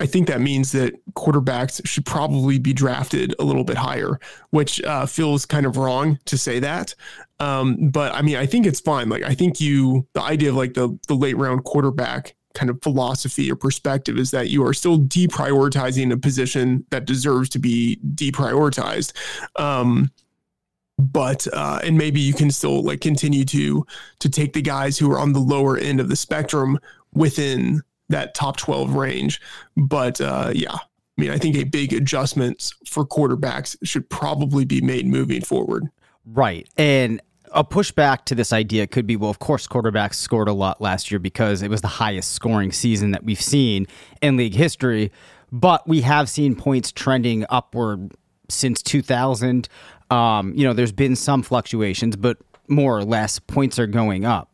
I 0.00 0.06
think 0.06 0.26
that 0.28 0.40
means 0.40 0.72
that 0.72 0.94
quarterbacks 1.14 1.86
should 1.86 2.06
probably 2.06 2.58
be 2.58 2.72
drafted 2.72 3.34
a 3.38 3.44
little 3.44 3.64
bit 3.64 3.76
higher, 3.76 4.18
which 4.50 4.82
uh, 4.82 5.06
feels 5.06 5.44
kind 5.44 5.66
of 5.66 5.76
wrong 5.76 6.18
to 6.24 6.38
say 6.38 6.58
that. 6.60 6.94
Um, 7.40 7.90
but 7.90 8.14
I 8.14 8.22
mean, 8.22 8.36
I 8.36 8.46
think 8.46 8.66
it's 8.66 8.80
fine. 8.80 9.08
Like, 9.08 9.22
I 9.22 9.34
think 9.34 9.60
you, 9.60 10.06
the 10.14 10.22
idea 10.22 10.48
of 10.50 10.56
like 10.56 10.74
the 10.74 10.98
the 11.08 11.14
late 11.14 11.36
round 11.36 11.64
quarterback 11.64 12.34
kind 12.54 12.70
of 12.70 12.82
philosophy 12.82 13.50
or 13.50 13.56
perspective 13.56 14.18
is 14.18 14.30
that 14.30 14.50
you 14.50 14.64
are 14.64 14.74
still 14.74 14.98
deprioritizing 14.98 16.12
a 16.12 16.16
position 16.16 16.84
that 16.90 17.06
deserves 17.06 17.48
to 17.50 17.58
be 17.58 17.98
deprioritized. 18.14 19.12
Um, 19.56 20.10
but 20.98 21.46
uh, 21.52 21.80
and 21.82 21.98
maybe 21.98 22.20
you 22.20 22.34
can 22.34 22.50
still 22.50 22.82
like 22.82 23.00
continue 23.00 23.44
to 23.46 23.84
to 24.20 24.28
take 24.28 24.52
the 24.52 24.62
guys 24.62 24.98
who 24.98 25.10
are 25.10 25.18
on 25.18 25.32
the 25.32 25.40
lower 25.40 25.76
end 25.76 26.00
of 26.00 26.08
the 26.08 26.16
spectrum 26.16 26.78
within 27.14 27.82
that 28.08 28.34
top 28.34 28.56
12 28.56 28.94
range. 28.94 29.40
But 29.76 30.20
uh, 30.20 30.52
yeah, 30.54 30.74
I 30.74 31.20
mean, 31.20 31.30
I 31.30 31.38
think 31.38 31.56
a 31.56 31.64
big 31.64 31.92
adjustment 31.92 32.72
for 32.86 33.06
quarterbacks 33.06 33.76
should 33.82 34.08
probably 34.08 34.64
be 34.64 34.80
made 34.80 35.06
moving 35.06 35.42
forward. 35.42 35.88
Right. 36.24 36.68
And 36.76 37.20
a 37.52 37.64
pushback 37.64 38.24
to 38.24 38.34
this 38.34 38.52
idea 38.52 38.86
could 38.86 39.06
be 39.06 39.16
well, 39.16 39.30
of 39.30 39.38
course, 39.38 39.66
quarterbacks 39.66 40.14
scored 40.14 40.48
a 40.48 40.52
lot 40.52 40.80
last 40.80 41.10
year 41.10 41.18
because 41.18 41.62
it 41.62 41.68
was 41.68 41.82
the 41.82 41.88
highest 41.88 42.32
scoring 42.32 42.72
season 42.72 43.10
that 43.10 43.24
we've 43.24 43.40
seen 43.40 43.86
in 44.20 44.36
league 44.36 44.54
history. 44.54 45.12
But 45.50 45.86
we 45.86 46.00
have 46.00 46.30
seen 46.30 46.56
points 46.56 46.90
trending 46.92 47.44
upward 47.50 48.12
since 48.48 48.82
2000. 48.82 49.68
Um, 50.10 50.54
you 50.54 50.66
know, 50.66 50.72
there's 50.72 50.92
been 50.92 51.14
some 51.14 51.42
fluctuations, 51.42 52.16
but 52.16 52.38
more 52.68 52.96
or 52.96 53.04
less, 53.04 53.38
points 53.38 53.78
are 53.78 53.86
going 53.86 54.24
up. 54.24 54.51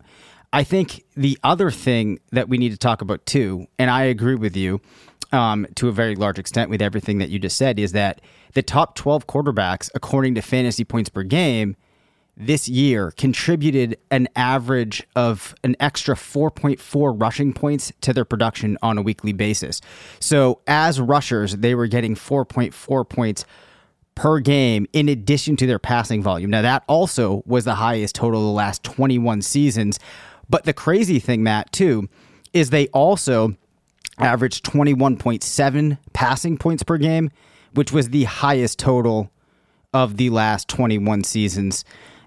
I 0.53 0.65
think 0.65 1.05
the 1.15 1.39
other 1.43 1.71
thing 1.71 2.21
that 2.33 2.49
we 2.49 2.59
need 2.59 2.71
to 2.71 2.79
talk 2.79 3.03
about 3.03 3.25
too, 3.27 3.67
and 3.79 3.91
I 3.91 4.05
agree 4.05 4.35
with 4.35 4.57
you 4.57 4.81
um, 5.33 5.67
to 5.75 5.89
a 5.89 5.93
very 5.93 6.15
large 6.15 6.39
extent 6.39 6.71
with 6.71 6.81
everything 6.81 7.19
that 7.19 7.29
you 7.29 7.39
just 7.39 7.57
said, 7.57 7.79
is 7.79 7.93
that 7.93 8.21
the 8.55 8.63
top 8.63 8.95
12 8.95 9.27
quarterbacks, 9.27 9.91
according 9.95 10.35
to 10.37 10.43
fantasy 10.43 10.85
points 10.85 11.11
per 11.11 11.23
game, 11.23 11.77
this 12.39 12.69
year 12.69 13.11
contributed 13.11 13.99
an 14.11 14.29
average 14.37 15.03
of 15.17 15.55
an 15.65 15.75
extra 15.81 16.15
4.4 16.15 17.21
rushing 17.21 17.53
points 17.53 17.93
to 18.01 18.13
their 18.13 18.25
production 18.25 18.79
on 18.81 18.97
a 18.97 19.03
weekly 19.03 19.33
basis. 19.33 19.81
So, 20.21 20.61
as 20.67 21.01
rushers, 21.01 21.57
they 21.57 21.75
were 21.75 21.89
getting 21.89 22.15
4.4 22.15 23.09
points 23.09 23.45
per 24.15 24.39
game 24.39 24.87
in 24.93 25.09
addition 25.09 25.57
to 25.57 25.67
their 25.67 25.79
passing 25.81 26.23
volume. 26.23 26.51
Now, 26.51 26.63
that 26.63 26.85
also 26.87 27.43
was 27.45 27.65
the 27.65 27.75
highest 27.75 28.15
total 28.15 28.41
of 28.41 28.47
the 28.47 28.53
last 28.53 28.85
21 28.85 29.43
seasons. 29.43 29.99
But 30.49 30.65
the 30.65 30.73
crazy 30.73 31.19
thing, 31.19 31.43
Matt, 31.43 31.73
too, 31.73 32.09
is 32.53 32.71
they 32.71 32.89
also 32.89 33.57
averaged 34.19 34.65
21.7 34.65 35.99
passing 36.13 36.59
points 36.59 36.83
per 36.83 36.97
game, 36.97 37.31
which 37.75 37.93
was 37.93 38.11
the 38.11 38.25
highest 38.25 38.79
total 38.79 39.31
of 39.93 40.17
the 40.17 40.31
last 40.31 40.69
21 40.69 41.25
seasons 41.25 41.85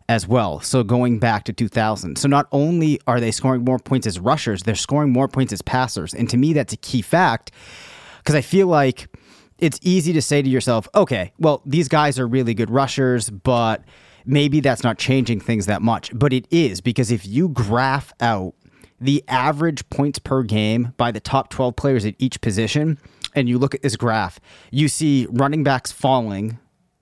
as 0.10 0.28
well. 0.28 0.60
So 0.60 0.84
going 0.84 1.20
back 1.20 1.46
to 1.46 1.54
2000. 1.54 2.18
So 2.18 2.28
not 2.28 2.48
only 2.52 3.00
are 3.08 3.20
they 3.20 3.32
scoring 3.32 3.64
more 3.64 3.80
points 3.80 4.06
as 4.08 4.20
rushers, 4.20 4.64
they're 4.64 4.76
scoring 4.76 5.12
more 5.12 5.28
points 5.28 5.54
as 5.54 5.62
passers. 5.62 6.14
And 6.14 6.30
to 6.30 6.38
me, 6.38 6.54
that's 6.54 6.74
a 6.74 6.78
key 6.78 7.02
fact 7.02 7.52
because 8.18 8.36
I 8.36 8.42
feel 8.42 8.68
like 8.68 9.08
it's 9.58 9.80
easy 9.82 10.12
to 10.14 10.22
say 10.22 10.42
to 10.42 10.50
yourself, 10.50 10.88
okay, 10.96 11.32
well, 11.40 11.62
these 11.66 11.88
guys 11.88 12.20
are 12.20 12.28
really 12.28 12.54
good 12.54 12.70
rushers, 12.70 13.30
but 13.30 13.84
maybe 14.26 14.60
that's 14.60 14.84
not 14.84 14.98
changing 14.98 15.40
things 15.40 15.66
that 15.66 15.82
much. 15.82 16.12
But 16.14 16.34
it 16.34 16.48
is 16.52 16.82
because 16.82 17.12
if 17.12 17.26
you 17.26 17.50
graph 17.50 18.14
out 18.20 18.54
the 19.00 19.24
average 19.28 19.90
points 19.90 20.20
per 20.20 20.44
game 20.44 20.94
by 20.98 21.12
the 21.12 21.20
top 21.20 21.50
12 21.50 21.76
players 21.76 22.06
at 22.06 22.16
each 22.20 22.40
position, 22.42 23.00
and 23.36 23.48
you 23.48 23.58
look 23.58 23.74
at 23.74 23.82
this 23.82 23.96
graph, 23.96 24.40
you 24.72 24.88
see 24.88 25.28
running 25.30 25.64
backs 25.64 25.92
falling 25.92 26.60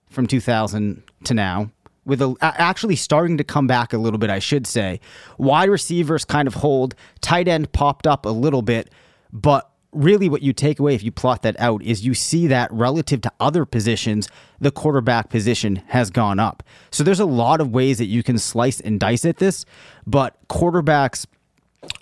from 0.08 0.26
2000 0.26 1.02
to 1.24 1.34
now 1.34 1.70
with 2.04 2.22
a, 2.22 2.34
actually 2.40 2.96
starting 2.96 3.36
to 3.38 3.44
come 3.44 3.66
back 3.66 3.92
a 3.92 3.98
little 3.98 4.18
bit, 4.18 4.30
I 4.30 4.38
should 4.38 4.66
say. 4.66 5.00
Wide 5.38 5.68
receivers 5.68 6.24
kind 6.24 6.48
of 6.48 6.54
hold, 6.54 6.94
tight 7.20 7.48
end 7.48 7.72
popped 7.72 8.06
up 8.06 8.26
a 8.26 8.30
little 8.30 8.62
bit, 8.62 8.90
but 9.32 9.69
really 9.92 10.28
what 10.28 10.42
you 10.42 10.52
take 10.52 10.78
away 10.78 10.94
if 10.94 11.02
you 11.02 11.10
plot 11.10 11.42
that 11.42 11.58
out 11.58 11.82
is 11.82 12.04
you 12.04 12.14
see 12.14 12.46
that 12.46 12.72
relative 12.72 13.20
to 13.22 13.32
other 13.40 13.64
positions, 13.64 14.28
the 14.60 14.70
quarterback 14.70 15.30
position 15.30 15.76
has 15.88 16.10
gone 16.10 16.38
up. 16.38 16.62
So 16.90 17.02
there's 17.02 17.20
a 17.20 17.26
lot 17.26 17.60
of 17.60 17.70
ways 17.70 17.98
that 17.98 18.06
you 18.06 18.22
can 18.22 18.38
slice 18.38 18.80
and 18.80 19.00
dice 19.00 19.24
at 19.24 19.38
this, 19.38 19.64
but 20.06 20.36
quarterbacks 20.48 21.26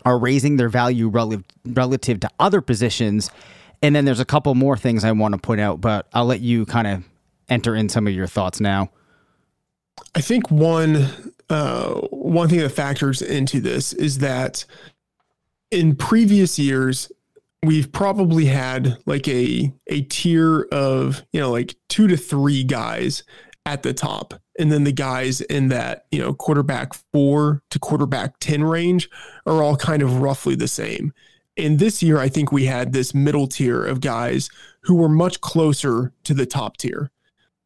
are 0.05 0.19
raising 0.19 0.57
their 0.57 0.69
value 0.69 1.09
relative 1.09 2.21
to 2.21 2.31
other 2.39 2.61
positions. 2.61 3.31
And 3.81 3.95
then 3.95 4.05
there's 4.05 4.21
a 4.21 4.25
couple 4.25 4.55
more 4.55 4.77
things 4.77 5.05
I 5.05 5.13
want 5.13 5.35
to 5.35 5.39
point 5.39 5.61
out, 5.61 5.81
but 5.81 6.07
I'll 6.13 6.27
let 6.27 6.41
you 6.41 6.67
kind 6.67 6.87
of 6.87 7.05
enter 7.49 7.75
in 7.75 7.89
some 7.89 8.07
of 8.07 8.13
your 8.13 8.27
thoughts 8.27 8.61
now. 8.61 8.91
I 10.15 10.21
think 10.21 10.51
one 10.51 11.09
uh, 11.51 11.95
one 12.11 12.49
thing 12.49 12.59
that 12.59 12.71
factors 12.71 13.23
into 13.23 13.61
this 13.61 13.93
is 13.95 14.19
that 14.19 14.65
in 15.71 15.97
previous 15.97 16.59
years 16.59 17.11
we've 17.63 17.91
probably 17.91 18.47
had 18.47 18.99
like 19.07 19.27
a 19.29 19.73
a 19.89 20.03
tier 20.03 20.63
of 20.73 21.25
you 21.33 21.41
know 21.41 21.51
like 21.51 21.75
two 21.89 22.07
to 22.07 22.17
three 22.17 22.65
guys 22.65 23.23
at 23.67 23.83
the 23.83 23.93
top. 23.93 24.35
And 24.59 24.73
then 24.73 24.85
the 24.85 24.93
guys 24.93 25.41
in 25.43 25.69
that 25.69 26.07
you 26.11 26.19
know 26.19 26.35
quarterback 26.35 26.95
four 27.13 27.63
to 27.71 27.79
quarterback 27.79 28.39
10 28.41 28.65
range 28.65 29.11
are 29.47 29.63
all 29.63 29.77
kind 29.77 30.03
of 30.03 30.21
roughly 30.21 30.55
the 30.55 30.69
same. 30.69 31.13
And 31.57 31.79
this 31.79 32.03
year 32.03 32.19
i 32.19 32.29
think 32.29 32.53
we 32.53 32.67
had 32.67 32.93
this 32.93 33.15
middle 33.15 33.47
tier 33.47 33.85
of 33.85 34.01
guys 34.01 34.49
who 34.83 34.95
were 34.95 35.09
much 35.09 35.41
closer 35.41 36.13
to 36.25 36.35
the 36.35 36.47
top 36.47 36.77
tier. 36.77 37.11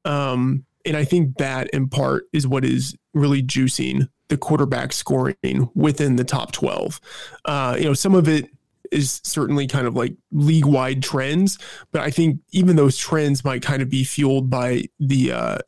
Um, 0.05 0.65
and 0.85 0.97
I 0.97 1.05
think 1.05 1.39
that 1.39 1.71
in 1.71 1.89
part 1.89 2.25
is 2.33 2.47
what 2.47 2.65
is 2.65 2.97
really 3.15 3.43
juicing 3.43 4.09
the 4.29 4.37
quarterback 4.37 4.93
scoring 4.93 5.71
within 5.75 6.17
the 6.17 6.25
top 6.25 6.53
12. 6.53 7.01
Uh, 7.45 7.77
you 7.79 7.85
know, 7.85 7.95
some 7.95 8.15
of 8.15 8.29
it 8.29 8.49
is 8.93 9.21
certainly 9.25 9.67
kind 9.67 9.87
of 9.87 9.95
like 9.95 10.15
league 10.31 10.67
wide 10.67 11.03
trends, 11.03 11.59
but 11.91 12.03
I 12.03 12.11
think 12.11 12.41
even 12.51 12.77
those 12.77 12.97
trends 12.97 13.45
might 13.45 13.63
kind 13.63 13.83
of 13.83 13.89
be 13.89 14.05
fueled 14.05 14.51
by 14.51 14.85
the 15.01 15.33
uh, 15.33 15.59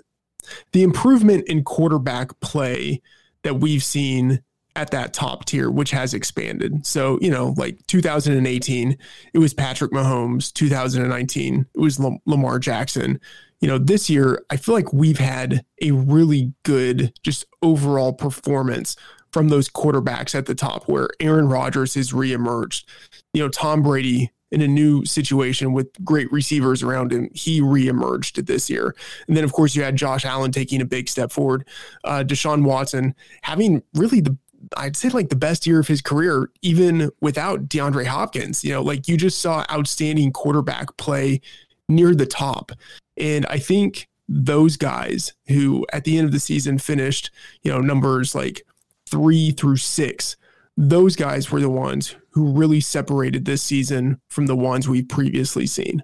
the 0.73 0.83
improvement 0.83 1.49
in 1.49 1.65
quarterback 1.65 2.39
play 2.41 3.01
that 3.43 3.55
we've 3.55 3.85
seen 3.85 4.43
at 4.77 4.91
that 4.91 5.15
top 5.15 5.45
tier, 5.45 5.71
which 5.71 5.93
has 5.93 6.15
expanded. 6.15 6.85
So, 6.85 7.19
you 7.21 7.31
know, 7.31 7.55
like 7.57 7.79
2018, 7.87 8.99
it 9.33 9.39
was 9.39 9.55
Patrick 9.55 9.93
Mahomes. 9.93 10.53
2019, 10.53 11.67
it 11.75 11.81
was 11.81 12.01
Lamar 12.27 12.59
Jackson 12.59 13.21
you 13.65 13.71
know, 13.71 13.79
this 13.79 14.11
year, 14.11 14.45
I 14.51 14.59
feel 14.59 14.75
like 14.75 14.93
we've 14.93 15.19
had 15.19 15.65
a 15.81 15.93
really 15.93 16.53
good 16.65 17.15
just 17.23 17.47
overall 17.63 18.13
performance 18.13 18.95
from 19.35 19.49
those 19.49 19.69
quarterbacks 19.69 20.35
at 20.35 20.47
the 20.47 20.55
top 20.55 20.85
where 20.85 21.11
Aaron 21.19 21.49
Rodgers 21.49 21.95
has 21.95 22.13
reemerged. 22.13 22.85
You 23.33 23.43
know, 23.43 23.49
Tom 23.49 23.83
Brady 23.83 24.31
in 24.53 24.61
a 24.61 24.69
new 24.69 25.05
situation 25.05 25.73
with 25.73 25.89
great 26.05 26.31
receivers 26.31 26.85
around 26.85 27.13
him, 27.13 27.29
he 27.35 27.61
reemerged 27.61 28.47
this 28.47 28.71
year. 28.71 28.95
And 29.27 29.37
then, 29.37 29.43
of 29.43 29.53
course, 29.53 29.75
you 29.75 29.83
had 29.83 29.97
Josh 29.97 30.25
Allen 30.25 30.53
taking 30.53 30.81
a 30.81 30.85
big 30.85 31.09
step 31.09 31.33
forward. 31.33 31.67
Uh, 32.05 32.23
Deshaun 32.25 32.63
Watson 32.63 33.17
having 33.43 33.83
really 33.95 34.21
the 34.21 34.39
I'd 34.79 34.97
say 34.97 35.11
like 35.11 35.29
the 35.29 35.37
best 35.37 35.67
year 35.67 35.81
of 35.81 35.89
his 35.89 36.01
career, 36.01 36.51
even 36.63 37.11
without 37.21 37.69
DeAndre 37.69 38.07
Hopkins. 38.07 38.65
You 38.65 38.73
know, 38.73 38.83
like 38.83 39.09
you 39.09 39.17
just 39.17 39.41
saw 39.41 39.65
outstanding 39.71 40.33
quarterback 40.33 40.97
play 40.97 41.41
near 41.89 42.15
the 42.15 42.25
top. 42.25 42.73
And 43.19 43.45
I 43.47 43.59
think 43.59 44.09
those 44.29 44.77
guys 44.77 45.35
who 45.49 45.85
at 45.93 46.05
the 46.05 46.17
end 46.17 46.27
of 46.27 46.33
the 46.33 46.41
season 46.41 46.79
finished, 46.79 47.31
you 47.63 47.71
know, 47.71 47.81
numbers 47.81 48.35
like 48.35 48.63
three 49.07 49.51
through 49.51 49.77
six, 49.77 50.37
those 50.77 51.17
guys 51.17 51.51
were 51.51 51.61
the 51.61 51.71
ones 51.71 52.17
who 52.31 52.53
really 52.53 52.81
separated 52.81 53.45
this 53.45 53.63
season 53.63 54.21
from 54.29 54.47
the 54.47 54.57
ones 54.57 54.89
we've 54.89 55.09
previously 55.09 55.67
seen. 55.67 56.03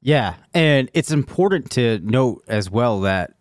Yeah. 0.00 0.36
And 0.54 0.90
it's 0.94 1.10
important 1.10 1.70
to 1.72 1.98
note 1.98 2.44
as 2.48 2.70
well 2.70 3.00
that 3.00 3.34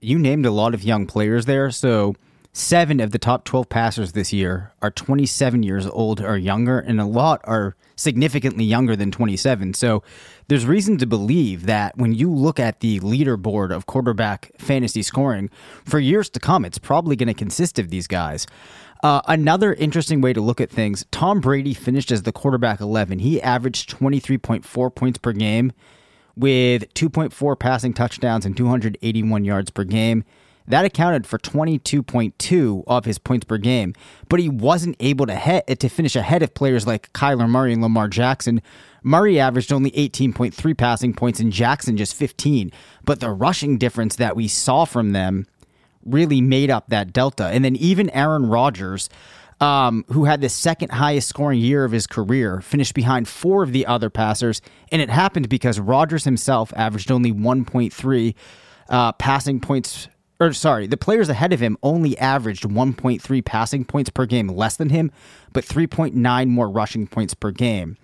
you 0.00 0.18
named 0.18 0.44
a 0.44 0.50
lot 0.50 0.74
of 0.74 0.82
young 0.82 1.06
players 1.06 1.46
there. 1.46 1.70
So 1.70 2.14
seven 2.52 3.00
of 3.00 3.12
the 3.12 3.18
top 3.18 3.44
12 3.44 3.68
passers 3.68 4.12
this 4.12 4.32
year 4.32 4.72
are 4.82 4.90
27 4.90 5.62
years 5.62 5.86
old 5.86 6.20
or 6.20 6.36
younger, 6.36 6.78
and 6.78 7.00
a 7.00 7.06
lot 7.06 7.40
are 7.44 7.76
significantly 7.96 8.64
younger 8.64 8.96
than 8.96 9.10
27. 9.10 9.74
So 9.74 10.02
there's 10.52 10.66
reason 10.66 10.98
to 10.98 11.06
believe 11.06 11.64
that 11.64 11.96
when 11.96 12.12
you 12.12 12.30
look 12.30 12.60
at 12.60 12.80
the 12.80 13.00
leaderboard 13.00 13.74
of 13.74 13.86
quarterback 13.86 14.52
fantasy 14.58 15.02
scoring 15.02 15.48
for 15.82 15.98
years 15.98 16.28
to 16.28 16.38
come, 16.38 16.66
it's 16.66 16.76
probably 16.76 17.16
going 17.16 17.28
to 17.28 17.32
consist 17.32 17.78
of 17.78 17.88
these 17.88 18.06
guys. 18.06 18.46
Uh, 19.02 19.22
another 19.28 19.72
interesting 19.72 20.20
way 20.20 20.34
to 20.34 20.42
look 20.42 20.60
at 20.60 20.68
things 20.68 21.06
Tom 21.10 21.40
Brady 21.40 21.72
finished 21.72 22.12
as 22.12 22.24
the 22.24 22.32
quarterback 22.32 22.82
11. 22.82 23.20
He 23.20 23.40
averaged 23.40 23.88
23.4 23.98 24.94
points 24.94 25.16
per 25.16 25.32
game 25.32 25.72
with 26.36 26.92
2.4 26.92 27.58
passing 27.58 27.94
touchdowns 27.94 28.44
and 28.44 28.54
281 28.54 29.46
yards 29.46 29.70
per 29.70 29.84
game. 29.84 30.22
That 30.66 30.84
accounted 30.84 31.26
for 31.26 31.38
22.2 31.38 32.84
of 32.86 33.04
his 33.04 33.18
points 33.18 33.44
per 33.44 33.58
game, 33.58 33.94
but 34.28 34.40
he 34.40 34.48
wasn't 34.48 34.96
able 35.00 35.26
to 35.26 35.36
he- 35.36 35.74
to 35.74 35.88
finish 35.88 36.16
ahead 36.16 36.42
of 36.42 36.54
players 36.54 36.86
like 36.86 37.12
Kyler 37.12 37.48
Murray 37.48 37.72
and 37.72 37.82
Lamar 37.82 38.08
Jackson. 38.08 38.62
Murray 39.02 39.40
averaged 39.40 39.72
only 39.72 39.90
18.3 39.92 40.74
passing 40.76 41.12
points 41.12 41.40
and 41.40 41.52
Jackson 41.52 41.96
just 41.96 42.14
15, 42.14 42.70
but 43.04 43.20
the 43.20 43.30
rushing 43.30 43.76
difference 43.76 44.16
that 44.16 44.36
we 44.36 44.46
saw 44.46 44.84
from 44.84 45.12
them 45.12 45.46
really 46.04 46.40
made 46.40 46.70
up 46.70 46.88
that 46.88 47.12
delta. 47.12 47.46
And 47.46 47.64
then 47.64 47.76
even 47.76 48.10
Aaron 48.10 48.46
Rodgers, 48.46 49.08
um, 49.60 50.04
who 50.08 50.24
had 50.24 50.40
the 50.40 50.48
second 50.48 50.90
highest 50.90 51.28
scoring 51.28 51.60
year 51.60 51.84
of 51.84 51.92
his 51.92 52.06
career, 52.06 52.60
finished 52.60 52.94
behind 52.94 53.28
four 53.28 53.62
of 53.62 53.72
the 53.72 53.86
other 53.86 54.10
passers, 54.10 54.60
and 54.90 55.02
it 55.02 55.10
happened 55.10 55.48
because 55.48 55.78
Rodgers 55.78 56.24
himself 56.24 56.72
averaged 56.76 57.10
only 57.10 57.32
1.3 57.32 58.34
uh, 58.88 59.12
passing 59.12 59.60
points. 59.60 60.08
Or 60.42 60.52
sorry, 60.52 60.88
the 60.88 60.96
players 60.96 61.28
ahead 61.28 61.52
of 61.52 61.60
him 61.60 61.78
only 61.84 62.18
averaged 62.18 62.64
1.3 62.64 63.44
passing 63.44 63.84
points 63.84 64.10
per 64.10 64.26
game 64.26 64.48
less 64.48 64.74
than 64.76 64.88
him, 64.88 65.12
but 65.52 65.64
3.9 65.64 66.48
more 66.48 66.68
rushing 66.68 67.06
points 67.06 67.32
per 67.32 67.52
game. 67.52 67.96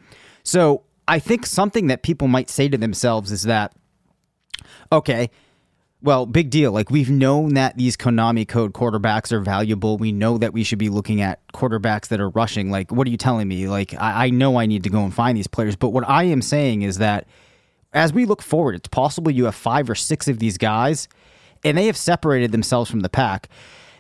So 0.45 0.85
I 1.09 1.19
think 1.19 1.47
something 1.47 1.89
that 1.89 2.05
people 2.05 2.29
might 2.29 2.49
say 2.49 2.69
to 2.69 2.79
themselves 2.79 3.33
is 3.33 3.43
that, 3.43 3.75
okay, 4.93 5.31
well, 6.01 6.27
big 6.27 6.51
deal. 6.51 6.71
Like 6.71 6.91
we've 6.91 7.11
known 7.11 7.55
that 7.55 7.77
these 7.77 7.97
Konami 7.97 8.47
code 8.47 8.73
quarterbacks 8.73 9.33
are 9.33 9.41
valuable. 9.41 9.97
We 9.97 10.13
know 10.13 10.39
that 10.39 10.53
we 10.53 10.63
should 10.63 10.79
be 10.79 10.91
looking 10.91 11.21
at 11.21 11.41
quarterbacks 11.53 12.07
that 12.07 12.21
are 12.21 12.29
rushing. 12.29 12.71
Like, 12.71 12.93
what 12.93 13.09
are 13.09 13.11
you 13.11 13.17
telling 13.17 13.49
me? 13.49 13.67
Like, 13.67 13.95
I, 13.95 14.27
I 14.27 14.31
know 14.31 14.61
I 14.61 14.67
need 14.67 14.85
to 14.85 14.91
go 14.91 15.03
and 15.03 15.13
find 15.13 15.37
these 15.37 15.49
players. 15.49 15.75
But 15.75 15.89
what 15.89 16.09
I 16.09 16.23
am 16.23 16.43
saying 16.43 16.83
is 16.83 16.99
that 16.99 17.27
as 17.93 18.13
we 18.13 18.27
look 18.27 18.43
forward, 18.43 18.77
it's 18.77 18.87
possible 18.87 19.33
you 19.33 19.47
have 19.47 19.57
five 19.57 19.91
or 19.91 19.97
six 19.97 20.29
of 20.29 20.39
these 20.39 20.57
guys, 20.57 21.09
and 21.65 21.77
they 21.77 21.87
have 21.87 21.97
separated 21.97 22.53
themselves 22.53 22.91
from 22.91 23.01
the 23.01 23.09
pack. 23.09 23.49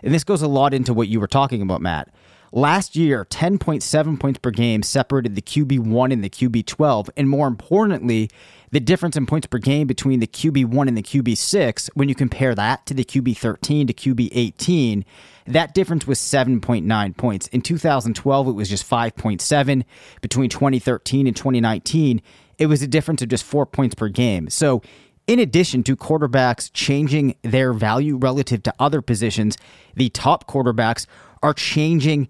And 0.03 0.15
this 0.15 0.25
goes 0.25 0.43
a 0.43 0.49
lot 0.49 0.75
into 0.75 0.95
what 0.95 1.09
you 1.09 1.21
were 1.21 1.27
talking 1.27 1.63
about, 1.63 1.81
Matt. 1.81 2.09
Last 2.51 2.97
year, 2.97 3.27
10.7 3.27 4.19
points 4.19 4.39
per 4.39 4.51
game 4.51 4.83
separated 4.83 5.35
the 5.35 5.43
QB1 5.43 6.13
and 6.13 6.25
the 6.25 6.31
QB12. 6.31 7.11
And 7.17 7.29
more 7.29 7.47
importantly, 7.47 8.31
the 8.71 8.81
difference 8.81 9.17
in 9.17 9.27
points 9.27 9.47
per 9.47 9.59
game 9.59 9.87
between 9.87 10.21
the 10.21 10.27
QB1 10.27 10.89
and 10.89 10.97
the 10.97 11.03
QB6, 11.03 11.91
when 11.95 12.09
you 12.09 12.15
compare 12.15 12.55
that 12.55 12.87
to 12.87 12.95
the 12.95 13.05
QB13 13.05 13.87
to 13.89 13.93
QB18, 13.93 15.05
that 15.47 15.75
difference 15.75 16.07
was 16.07 16.19
7.9 16.19 17.17
points. 17.17 17.49
In 17.49 17.61
2012, 17.61 18.49
it 18.49 18.53
was 18.53 18.69
just 18.69 18.89
5.7. 18.89 19.85
Between 20.23 20.49
2013 20.49 21.27
and 21.27 21.37
2019, 21.37 22.23
it 22.59 22.67
was 22.67 22.83
a 22.83 22.87
difference 22.87 23.23
of 23.23 23.29
just 23.29 23.45
four 23.45 23.67
points 23.67 23.95
per 23.95 24.09
game. 24.09 24.49
So, 24.51 24.83
in 25.29 25.39
addition 25.39 25.85
to 25.85 25.95
quarterbacks 25.95 26.71
changing 26.73 27.37
their 27.43 27.73
value 27.75 28.17
relative 28.17 28.63
to 28.65 28.75
other 28.81 29.03
positions, 29.03 29.59
the 29.95 30.09
top 30.09 30.49
quarterbacks 30.49 31.07
are 31.43 31.53
changing 31.53 32.29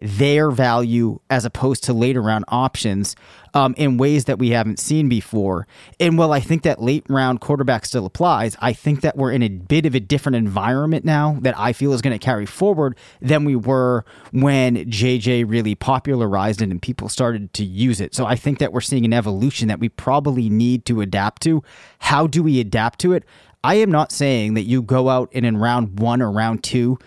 their 0.00 0.50
value 0.50 1.18
as 1.28 1.44
opposed 1.44 1.84
to 1.84 1.92
later 1.92 2.22
round 2.22 2.44
options 2.48 3.16
um, 3.54 3.74
in 3.76 3.96
ways 3.96 4.26
that 4.26 4.38
we 4.38 4.50
haven't 4.50 4.78
seen 4.78 5.08
before. 5.08 5.66
And 5.98 6.16
while 6.16 6.32
I 6.32 6.40
think 6.40 6.62
that 6.62 6.80
late 6.80 7.04
round 7.08 7.40
quarterback 7.40 7.84
still 7.84 8.06
applies, 8.06 8.56
I 8.60 8.72
think 8.72 9.00
that 9.00 9.16
we're 9.16 9.32
in 9.32 9.42
a 9.42 9.48
bit 9.48 9.86
of 9.86 9.94
a 9.94 10.00
different 10.00 10.36
environment 10.36 11.04
now 11.04 11.38
that 11.40 11.58
I 11.58 11.72
feel 11.72 11.92
is 11.92 12.02
going 12.02 12.16
to 12.16 12.24
carry 12.24 12.46
forward 12.46 12.96
than 13.20 13.44
we 13.44 13.56
were 13.56 14.04
when 14.30 14.76
JJ 14.76 15.48
really 15.48 15.74
popularized 15.74 16.62
it 16.62 16.70
and 16.70 16.80
people 16.80 17.08
started 17.08 17.52
to 17.54 17.64
use 17.64 18.00
it. 18.00 18.14
So 18.14 18.26
I 18.26 18.36
think 18.36 18.58
that 18.58 18.72
we're 18.72 18.80
seeing 18.80 19.04
an 19.04 19.12
evolution 19.12 19.68
that 19.68 19.80
we 19.80 19.88
probably 19.88 20.48
need 20.48 20.84
to 20.86 21.00
adapt 21.00 21.42
to. 21.42 21.62
How 22.00 22.26
do 22.26 22.42
we 22.42 22.60
adapt 22.60 23.00
to 23.00 23.12
it? 23.12 23.24
I 23.64 23.74
am 23.76 23.90
not 23.90 24.12
saying 24.12 24.54
that 24.54 24.62
you 24.62 24.82
go 24.82 25.08
out 25.08 25.30
and 25.34 25.44
in 25.44 25.56
round 25.56 25.98
one 25.98 26.22
or 26.22 26.30
round 26.30 26.62
two, 26.62 26.98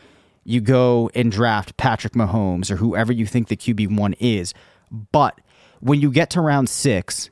you 0.44 0.62
go 0.62 1.10
and 1.14 1.32
draft 1.32 1.78
Patrick 1.78 2.14
Mahomes 2.14 2.72
or 2.72 2.78
whoever 2.78 3.14
you 3.14 3.26
think 3.26 3.48
the 3.48 3.58
QB1 3.58 4.16
is. 4.20 4.54
But 5.12 5.40
when 5.80 6.02
you 6.02 6.12
get 6.12 6.30
to 6.32 6.42
round 6.42 6.70
six, 6.70 7.30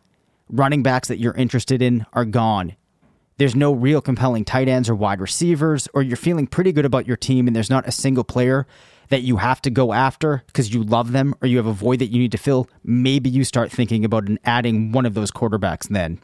running 0.49 0.83
backs 0.83 1.07
that 1.07 1.19
you're 1.19 1.33
interested 1.33 1.81
in 1.81 2.05
are 2.13 2.25
gone. 2.25 2.75
There's 3.37 3.55
no 3.55 3.71
real 3.71 4.01
compelling 4.01 4.43
tight 4.43 4.67
ends 4.67 4.89
or 4.89 4.95
wide 4.95 5.21
receivers, 5.21 5.87
or 5.93 6.01
you're 6.01 6.17
feeling 6.17 6.45
pretty 6.45 6.73
good 6.73 6.85
about 6.85 7.07
your 7.07 7.15
team 7.15 7.47
and 7.47 7.55
there's 7.55 7.69
not 7.69 7.87
a 7.87 7.91
single 7.91 8.23
player 8.23 8.67
that 9.09 9.21
you 9.21 9.37
have 9.37 9.61
to 9.61 9.69
go 9.69 9.93
after 9.93 10.43
because 10.47 10.73
you 10.73 10.83
love 10.83 11.13
them 11.13 11.33
or 11.41 11.47
you 11.47 11.57
have 11.57 11.65
a 11.65 11.73
void 11.73 11.99
that 11.99 12.07
you 12.07 12.19
need 12.19 12.31
to 12.31 12.37
fill. 12.37 12.67
Maybe 12.83 13.29
you 13.29 13.43
start 13.43 13.71
thinking 13.71 14.03
about 14.05 14.27
adding 14.43 14.91
one 14.91 15.05
of 15.05 15.13
those 15.13 15.31
quarterbacks 15.31 15.87
then. 15.87 16.19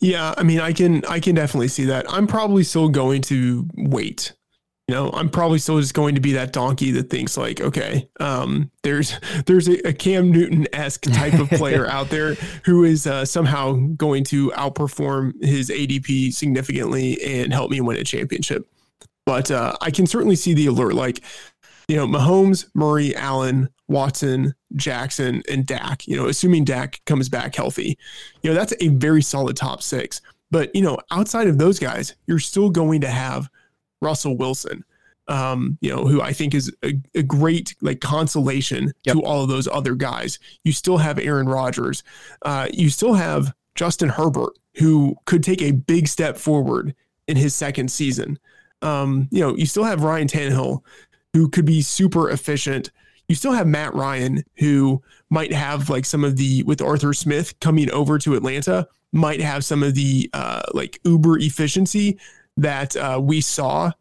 Yeah, 0.00 0.34
I 0.36 0.42
mean, 0.42 0.58
I 0.58 0.72
can 0.72 1.04
I 1.04 1.20
can 1.20 1.36
definitely 1.36 1.68
see 1.68 1.84
that. 1.84 2.10
I'm 2.12 2.26
probably 2.26 2.64
still 2.64 2.88
going 2.88 3.22
to 3.22 3.68
wait 3.76 4.32
you 4.88 4.94
know, 4.94 5.10
I'm 5.12 5.30
probably 5.30 5.58
still 5.58 5.80
just 5.80 5.94
going 5.94 6.16
to 6.16 6.20
be 6.20 6.32
that 6.32 6.52
donkey 6.52 6.90
that 6.92 7.08
thinks 7.08 7.36
like, 7.36 7.60
okay, 7.60 8.08
um, 8.18 8.70
there's 8.82 9.14
there's 9.46 9.68
a, 9.68 9.88
a 9.88 9.92
Cam 9.92 10.30
Newton 10.30 10.66
esque 10.72 11.02
type 11.02 11.34
of 11.34 11.48
player 11.50 11.86
out 11.90 12.08
there 12.08 12.34
who 12.64 12.84
is 12.84 13.06
uh, 13.06 13.24
somehow 13.24 13.72
going 13.96 14.24
to 14.24 14.50
outperform 14.50 15.32
his 15.42 15.70
ADP 15.70 16.32
significantly 16.32 17.22
and 17.22 17.52
help 17.52 17.70
me 17.70 17.80
win 17.80 17.96
a 17.96 18.04
championship. 18.04 18.68
But 19.24 19.52
uh, 19.52 19.76
I 19.80 19.92
can 19.92 20.06
certainly 20.06 20.34
see 20.34 20.52
the 20.52 20.66
alert, 20.66 20.94
like 20.94 21.22
you 21.86 21.96
know, 21.96 22.06
Mahomes, 22.06 22.66
Murray, 22.74 23.14
Allen, 23.14 23.68
Watson, 23.86 24.54
Jackson, 24.74 25.42
and 25.48 25.64
Dak. 25.64 26.08
You 26.08 26.16
know, 26.16 26.26
assuming 26.26 26.64
Dak 26.64 27.00
comes 27.06 27.28
back 27.28 27.54
healthy, 27.54 27.96
you 28.42 28.50
know, 28.50 28.54
that's 28.54 28.74
a 28.80 28.88
very 28.88 29.22
solid 29.22 29.56
top 29.56 29.80
six. 29.80 30.20
But 30.50 30.74
you 30.74 30.82
know, 30.82 30.98
outside 31.12 31.46
of 31.46 31.58
those 31.58 31.78
guys, 31.78 32.14
you're 32.26 32.40
still 32.40 32.68
going 32.68 33.00
to 33.02 33.08
have 33.08 33.48
Russell 34.02 34.36
Wilson, 34.36 34.84
um, 35.28 35.78
you 35.80 35.88
know, 35.88 36.04
who 36.04 36.20
I 36.20 36.32
think 36.32 36.54
is 36.54 36.70
a, 36.84 36.94
a 37.14 37.22
great 37.22 37.74
like 37.80 38.00
consolation 38.00 38.92
yep. 39.04 39.14
to 39.14 39.22
all 39.22 39.42
of 39.42 39.48
those 39.48 39.68
other 39.68 39.94
guys. 39.94 40.38
You 40.64 40.72
still 40.72 40.98
have 40.98 41.18
Aaron 41.18 41.48
Rodgers. 41.48 42.02
Uh, 42.42 42.68
you 42.72 42.90
still 42.90 43.14
have 43.14 43.54
Justin 43.74 44.10
Herbert, 44.10 44.58
who 44.76 45.16
could 45.24 45.42
take 45.42 45.62
a 45.62 45.72
big 45.72 46.08
step 46.08 46.36
forward 46.36 46.94
in 47.28 47.36
his 47.36 47.54
second 47.54 47.90
season. 47.90 48.38
Um, 48.82 49.28
you 49.30 49.40
know, 49.40 49.56
you 49.56 49.66
still 49.66 49.84
have 49.84 50.02
Ryan 50.02 50.26
Tannehill, 50.26 50.82
who 51.32 51.48
could 51.48 51.64
be 51.64 51.82
super 51.82 52.30
efficient. 52.30 52.90
You 53.28 53.36
still 53.36 53.52
have 53.52 53.66
Matt 53.66 53.94
Ryan, 53.94 54.44
who 54.56 55.00
might 55.30 55.52
have 55.52 55.88
like 55.88 56.04
some 56.04 56.24
of 56.24 56.36
the 56.36 56.64
with 56.64 56.82
Arthur 56.82 57.14
Smith 57.14 57.58
coming 57.60 57.90
over 57.92 58.18
to 58.18 58.34
Atlanta, 58.34 58.88
might 59.12 59.40
have 59.40 59.64
some 59.64 59.82
of 59.82 59.94
the 59.94 60.28
uh, 60.32 60.62
like 60.74 60.98
uber 61.04 61.38
efficiency 61.38 62.18
that 62.56 62.96
uh, 62.96 63.20
we 63.22 63.40
saw 63.40 63.92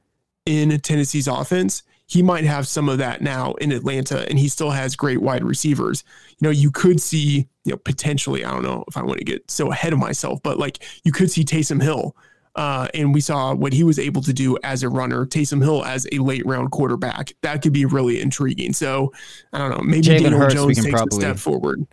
in 0.46 0.80
Tennessee's 0.80 1.28
offense, 1.28 1.84
he 2.08 2.22
might 2.22 2.44
have 2.44 2.68
some 2.68 2.90
of 2.90 2.98
that 2.98 3.22
now 3.22 3.54
in 3.54 3.72
Atlanta, 3.72 4.28
and 4.30 4.38
he 4.38 4.50
still 4.50 4.72
has 4.72 4.98
great 4.98 5.22
wide 5.22 5.44
receivers. 5.46 6.04
You 6.40 6.48
know, 6.48 6.52
you 6.52 6.70
could 6.70 7.02
see, 7.02 7.48
you 7.64 7.72
know, 7.72 7.78
potentially, 7.78 8.44
I 8.44 8.52
don't 8.52 8.64
know 8.64 8.84
if 8.88 8.98
I 8.98 9.04
want 9.04 9.20
to 9.20 9.24
get 9.26 9.50
so 9.50 9.72
ahead 9.72 9.94
of 9.94 10.00
myself, 10.00 10.42
but 10.44 10.60
like 10.60 10.84
you 11.06 11.14
could 11.14 11.32
see 11.32 11.44
Taysom 11.44 11.82
Hill. 11.82 12.16
Uh, 12.54 12.90
and 12.94 13.14
we 13.14 13.22
saw 13.22 13.54
what 13.54 13.72
he 13.72 13.86
was 13.86 13.98
able 13.98 14.22
to 14.22 14.34
do 14.34 14.58
as 14.62 14.84
a 14.84 14.90
runner, 14.90 15.26
Taysom 15.26 15.64
Hill 15.64 15.86
as 15.86 16.06
a 16.12 16.18
late 16.18 16.46
round 16.46 16.70
quarterback. 16.72 17.32
That 17.44 17.62
could 17.62 17.72
be 17.72 17.86
really 17.86 18.20
intriguing. 18.20 18.74
So 18.74 19.14
I 19.54 19.60
don't 19.60 19.70
know, 19.70 19.82
maybe 19.82 20.08
Jalen 20.08 20.32
Daniel 20.32 20.50
Jones 20.50 20.84
takes 20.84 20.90
probably, 20.90 21.18
a 21.18 21.22
step 21.22 21.38
forward. 21.38 21.88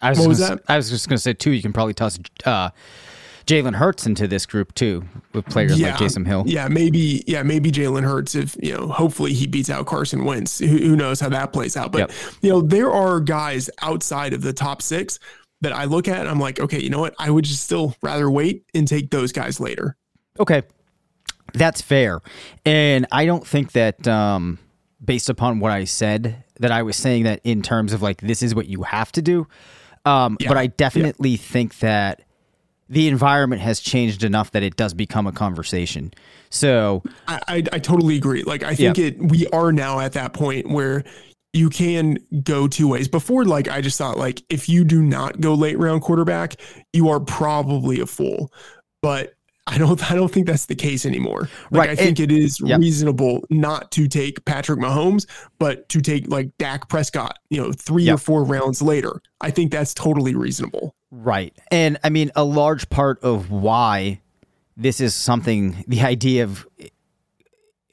I 0.00 0.10
was 0.10 0.18
what 0.20 0.28
was 0.28 0.38
that? 0.38 0.62
I 0.68 0.76
was 0.76 0.90
just 0.90 1.08
going 1.08 1.16
to 1.16 1.20
say 1.20 1.32
too. 1.32 1.50
You 1.50 1.60
can 1.60 1.72
probably 1.72 1.94
toss 1.94 2.20
uh, 2.44 2.70
Jalen 3.50 3.74
Hurts 3.74 4.06
into 4.06 4.28
this 4.28 4.46
group 4.46 4.74
too, 4.74 5.04
with 5.32 5.44
players 5.46 5.78
yeah, 5.78 5.88
like 5.88 5.96
Taysom 5.96 6.24
Hill. 6.26 6.44
Yeah, 6.46 6.68
maybe. 6.68 7.24
Yeah, 7.26 7.42
maybe 7.42 7.72
Jalen 7.72 8.04
Hurts. 8.04 8.34
If 8.36 8.56
you 8.62 8.76
know, 8.76 8.86
hopefully 8.86 9.32
he 9.32 9.46
beats 9.46 9.68
out 9.68 9.86
Carson 9.86 10.24
Wentz. 10.24 10.60
Who, 10.60 10.66
who 10.66 10.94
knows 10.94 11.18
how 11.18 11.28
that 11.30 11.52
plays 11.52 11.76
out? 11.76 11.90
But 11.90 11.98
yep. 11.98 12.12
you 12.42 12.50
know, 12.50 12.60
there 12.60 12.90
are 12.90 13.18
guys 13.18 13.68
outside 13.82 14.32
of 14.32 14.42
the 14.42 14.52
top 14.52 14.82
six 14.82 15.18
that 15.62 15.72
I 15.72 15.84
look 15.84 16.06
at. 16.06 16.28
I'm 16.28 16.38
like, 16.38 16.60
okay, 16.60 16.80
you 16.80 16.90
know 16.90 17.00
what? 17.00 17.14
I 17.18 17.30
would 17.30 17.44
just 17.44 17.64
still 17.64 17.96
rather 18.02 18.30
wait 18.30 18.64
and 18.72 18.86
take 18.86 19.10
those 19.10 19.32
guys 19.32 19.58
later. 19.58 19.96
Okay, 20.38 20.62
that's 21.52 21.82
fair, 21.82 22.20
and 22.64 23.06
I 23.10 23.26
don't 23.26 23.46
think 23.46 23.72
that. 23.72 24.06
um 24.06 24.58
based 25.02 25.30
upon 25.30 25.60
what 25.60 25.72
I 25.72 25.84
said, 25.84 26.44
that 26.58 26.70
I 26.70 26.82
was 26.82 26.94
saying 26.94 27.24
that 27.24 27.40
in 27.42 27.62
terms 27.62 27.94
of 27.94 28.02
like 28.02 28.20
this 28.20 28.42
is 28.42 28.54
what 28.54 28.66
you 28.66 28.82
have 28.82 29.10
to 29.12 29.22
do. 29.22 29.46
Um, 30.04 30.36
yeah. 30.40 30.48
But 30.48 30.58
I 30.58 30.66
definitely 30.66 31.30
yeah. 31.30 31.36
think 31.38 31.78
that 31.78 32.20
the 32.90 33.06
environment 33.06 33.62
has 33.62 33.80
changed 33.80 34.24
enough 34.24 34.50
that 34.50 34.64
it 34.64 34.76
does 34.76 34.92
become 34.92 35.26
a 35.26 35.32
conversation. 35.32 36.12
So 36.50 37.02
I, 37.28 37.40
I, 37.46 37.64
I 37.72 37.78
totally 37.78 38.16
agree. 38.16 38.42
Like 38.42 38.64
I 38.64 38.74
think 38.74 38.98
yeah. 38.98 39.06
it 39.06 39.18
we 39.22 39.46
are 39.48 39.72
now 39.72 40.00
at 40.00 40.12
that 40.14 40.34
point 40.34 40.68
where 40.68 41.04
you 41.52 41.70
can 41.70 42.18
go 42.42 42.66
two 42.66 42.88
ways. 42.88 43.08
Before, 43.08 43.44
like 43.44 43.68
I 43.68 43.80
just 43.80 43.96
thought, 43.96 44.18
like 44.18 44.42
if 44.48 44.68
you 44.68 44.84
do 44.84 45.02
not 45.02 45.40
go 45.40 45.54
late 45.54 45.78
round 45.78 46.02
quarterback, 46.02 46.56
you 46.92 47.08
are 47.08 47.20
probably 47.20 48.00
a 48.00 48.06
fool. 48.06 48.52
But 49.02 49.34
I 49.70 49.78
don't 49.78 50.10
I 50.10 50.16
don't 50.16 50.30
think 50.30 50.48
that's 50.48 50.66
the 50.66 50.74
case 50.74 51.06
anymore. 51.06 51.48
Like 51.70 51.88
right. 51.88 51.90
I 51.90 51.96
think 51.96 52.18
it, 52.18 52.32
it 52.32 52.38
is 52.38 52.60
yep. 52.60 52.80
reasonable 52.80 53.44
not 53.50 53.92
to 53.92 54.08
take 54.08 54.44
Patrick 54.44 54.80
Mahomes, 54.80 55.26
but 55.60 55.88
to 55.90 56.00
take 56.00 56.28
like 56.28 56.50
Dak 56.58 56.88
Prescott, 56.88 57.38
you 57.50 57.62
know, 57.62 57.72
three 57.72 58.04
yep. 58.04 58.16
or 58.16 58.18
four 58.18 58.44
rounds 58.44 58.82
later. 58.82 59.22
I 59.40 59.50
think 59.50 59.70
that's 59.70 59.94
totally 59.94 60.34
reasonable. 60.34 60.96
Right. 61.12 61.56
And 61.70 61.98
I 62.02 62.10
mean 62.10 62.32
a 62.34 62.42
large 62.42 62.90
part 62.90 63.22
of 63.22 63.50
why 63.50 64.20
this 64.76 65.00
is 65.00 65.14
something 65.14 65.84
the 65.86 66.00
idea 66.00 66.42
of 66.42 66.66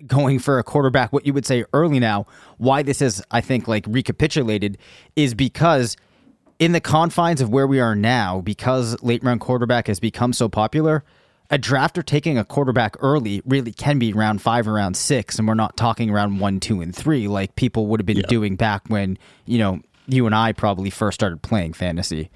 going 0.07 0.39
for 0.39 0.57
a 0.57 0.63
quarterback 0.63 1.13
what 1.13 1.27
you 1.27 1.33
would 1.33 1.45
say 1.45 1.63
early 1.73 1.99
now, 1.99 2.25
why 2.57 2.81
this 2.81 3.03
is 3.03 3.21
I 3.29 3.41
think 3.41 3.67
like 3.67 3.85
recapitulated 3.87 4.79
is 5.15 5.35
because 5.35 5.95
in 6.57 6.71
the 6.71 6.81
confines 6.81 7.39
of 7.39 7.49
where 7.49 7.67
we 7.67 7.79
are 7.79 7.95
now, 7.95 8.41
because 8.41 9.01
late 9.03 9.23
round 9.23 9.41
quarterback 9.41 9.85
has 9.85 9.99
become 9.99 10.33
so 10.33 10.49
popular, 10.49 11.03
a 11.49 11.57
drafter 11.57 12.05
taking 12.05 12.37
a 12.37 12.43
quarterback 12.43 12.95
early 12.99 13.41
really 13.45 13.71
can 13.71 13.99
be 13.99 14.13
round 14.13 14.41
five 14.41 14.67
or 14.67 14.73
round 14.73 14.97
six, 14.97 15.39
and 15.39 15.47
we're 15.47 15.53
not 15.53 15.77
talking 15.77 16.09
around 16.09 16.39
one, 16.39 16.59
two, 16.59 16.81
and 16.81 16.95
three 16.95 17.27
like 17.27 17.55
people 17.55 17.87
would 17.87 17.99
have 17.99 18.05
been 18.05 18.23
doing 18.27 18.55
back 18.55 18.83
when 18.87 19.17
you 19.45 19.57
know 19.57 19.81
you 20.07 20.25
and 20.25 20.35
I 20.35 20.51
probably 20.51 20.89
first 20.89 21.15
started 21.15 21.41
playing 21.41 21.73
fantasy. 21.73 22.29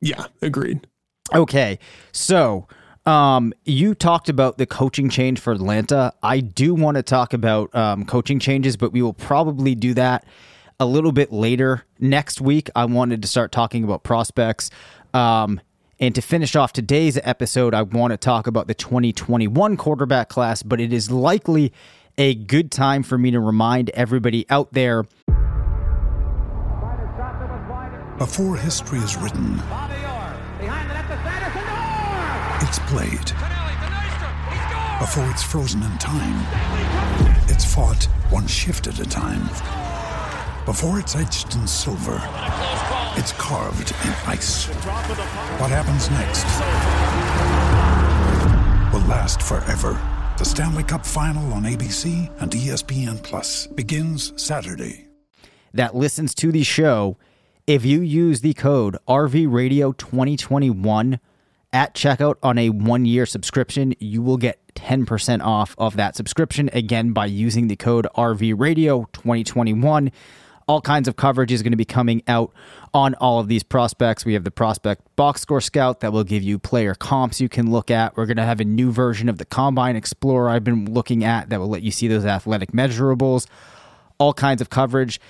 Yeah, 0.00 0.26
agreed. 0.42 0.86
Okay, 1.32 1.78
so 2.10 2.66
um, 3.06 3.52
you 3.64 3.94
talked 3.94 4.28
about 4.28 4.58
the 4.58 4.66
coaching 4.66 5.08
change 5.08 5.40
for 5.40 5.52
Atlanta. 5.52 6.12
I 6.22 6.40
do 6.40 6.74
want 6.74 6.96
to 6.96 7.02
talk 7.02 7.32
about 7.32 7.74
um, 7.74 8.04
coaching 8.04 8.38
changes, 8.38 8.76
but 8.76 8.92
we 8.92 9.02
will 9.02 9.14
probably 9.14 9.74
do 9.74 9.94
that 9.94 10.26
a 10.78 10.86
little 10.86 11.12
bit 11.12 11.32
later 11.32 11.84
next 11.98 12.40
week. 12.40 12.68
I 12.74 12.84
wanted 12.84 13.22
to 13.22 13.28
start 13.28 13.52
talking 13.52 13.84
about 13.84 14.02
prospects. 14.02 14.70
Um, 15.14 15.60
and 16.02 16.16
to 16.16 16.20
finish 16.20 16.56
off 16.56 16.72
today's 16.72 17.16
episode, 17.22 17.74
I 17.74 17.82
want 17.82 18.10
to 18.10 18.16
talk 18.16 18.48
about 18.48 18.66
the 18.66 18.74
2021 18.74 19.76
quarterback 19.76 20.28
class, 20.28 20.64
but 20.64 20.80
it 20.80 20.92
is 20.92 21.12
likely 21.12 21.72
a 22.18 22.34
good 22.34 22.72
time 22.72 23.04
for 23.04 23.16
me 23.16 23.30
to 23.30 23.38
remind 23.38 23.88
everybody 23.90 24.44
out 24.50 24.72
there. 24.72 25.04
Before 28.18 28.56
history 28.56 28.98
is 28.98 29.16
written, 29.16 29.54
it's 32.60 32.80
played. 32.90 33.30
Before 34.98 35.30
it's 35.30 35.44
frozen 35.44 35.84
in 35.84 35.98
time, 35.98 36.36
it's 37.48 37.64
fought 37.64 38.02
one 38.30 38.48
shift 38.48 38.88
at 38.88 38.98
a 38.98 39.04
time. 39.04 39.48
Before 40.62 41.00
it's 41.00 41.16
etched 41.16 41.56
in 41.56 41.66
silver, 41.66 42.20
it's 43.16 43.32
carved 43.32 43.90
in 44.04 44.10
ice. 44.30 44.66
What 45.58 45.68
happens 45.70 46.08
next 46.08 46.44
will 48.94 49.00
last 49.08 49.42
forever. 49.42 50.00
The 50.38 50.44
Stanley 50.44 50.84
Cup 50.84 51.04
Final 51.04 51.52
on 51.54 51.64
ABC 51.64 52.30
and 52.40 52.52
ESPN 52.52 53.20
Plus 53.24 53.66
begins 53.66 54.32
Saturday. 54.40 55.08
that 55.74 55.96
listens 55.96 56.32
to 56.36 56.52
the 56.52 56.62
show, 56.62 57.16
if 57.66 57.84
you 57.84 58.00
use 58.00 58.40
the 58.42 58.54
code 58.54 58.96
RV 59.08 59.52
Radio 59.52 59.90
2021 59.90 61.18
at 61.72 61.92
checkout 61.96 62.36
on 62.40 62.56
a 62.58 62.70
one 62.70 63.04
year 63.04 63.26
subscription, 63.26 63.94
you 63.98 64.22
will 64.22 64.36
get 64.36 64.60
10% 64.76 65.42
off 65.42 65.74
of 65.76 65.96
that 65.96 66.14
subscription 66.14 66.70
again 66.72 67.12
by 67.12 67.26
using 67.26 67.66
the 67.66 67.74
code 67.74 68.06
RV 68.16 68.54
Radio 68.56 69.08
2021. 69.12 70.12
All 70.68 70.80
kinds 70.80 71.08
of 71.08 71.16
coverage 71.16 71.52
is 71.52 71.62
going 71.62 71.72
to 71.72 71.76
be 71.76 71.84
coming 71.84 72.22
out 72.28 72.52
on 72.94 73.14
all 73.14 73.40
of 73.40 73.48
these 73.48 73.62
prospects. 73.62 74.24
We 74.24 74.34
have 74.34 74.44
the 74.44 74.50
prospect 74.50 75.02
box 75.16 75.40
score 75.40 75.60
scout 75.60 76.00
that 76.00 76.12
will 76.12 76.24
give 76.24 76.42
you 76.42 76.58
player 76.58 76.94
comps 76.94 77.40
you 77.40 77.48
can 77.48 77.70
look 77.70 77.90
at. 77.90 78.16
We're 78.16 78.26
going 78.26 78.36
to 78.36 78.44
have 78.44 78.60
a 78.60 78.64
new 78.64 78.92
version 78.92 79.28
of 79.28 79.38
the 79.38 79.44
Combine 79.44 79.96
Explorer 79.96 80.50
I've 80.50 80.64
been 80.64 80.92
looking 80.92 81.24
at 81.24 81.48
that 81.50 81.58
will 81.58 81.68
let 81.68 81.82
you 81.82 81.90
see 81.90 82.08
those 82.08 82.24
athletic 82.24 82.72
measurables. 82.72 83.46
All 84.18 84.32
kinds 84.32 84.60
of 84.60 84.70
coverage. 84.70 85.20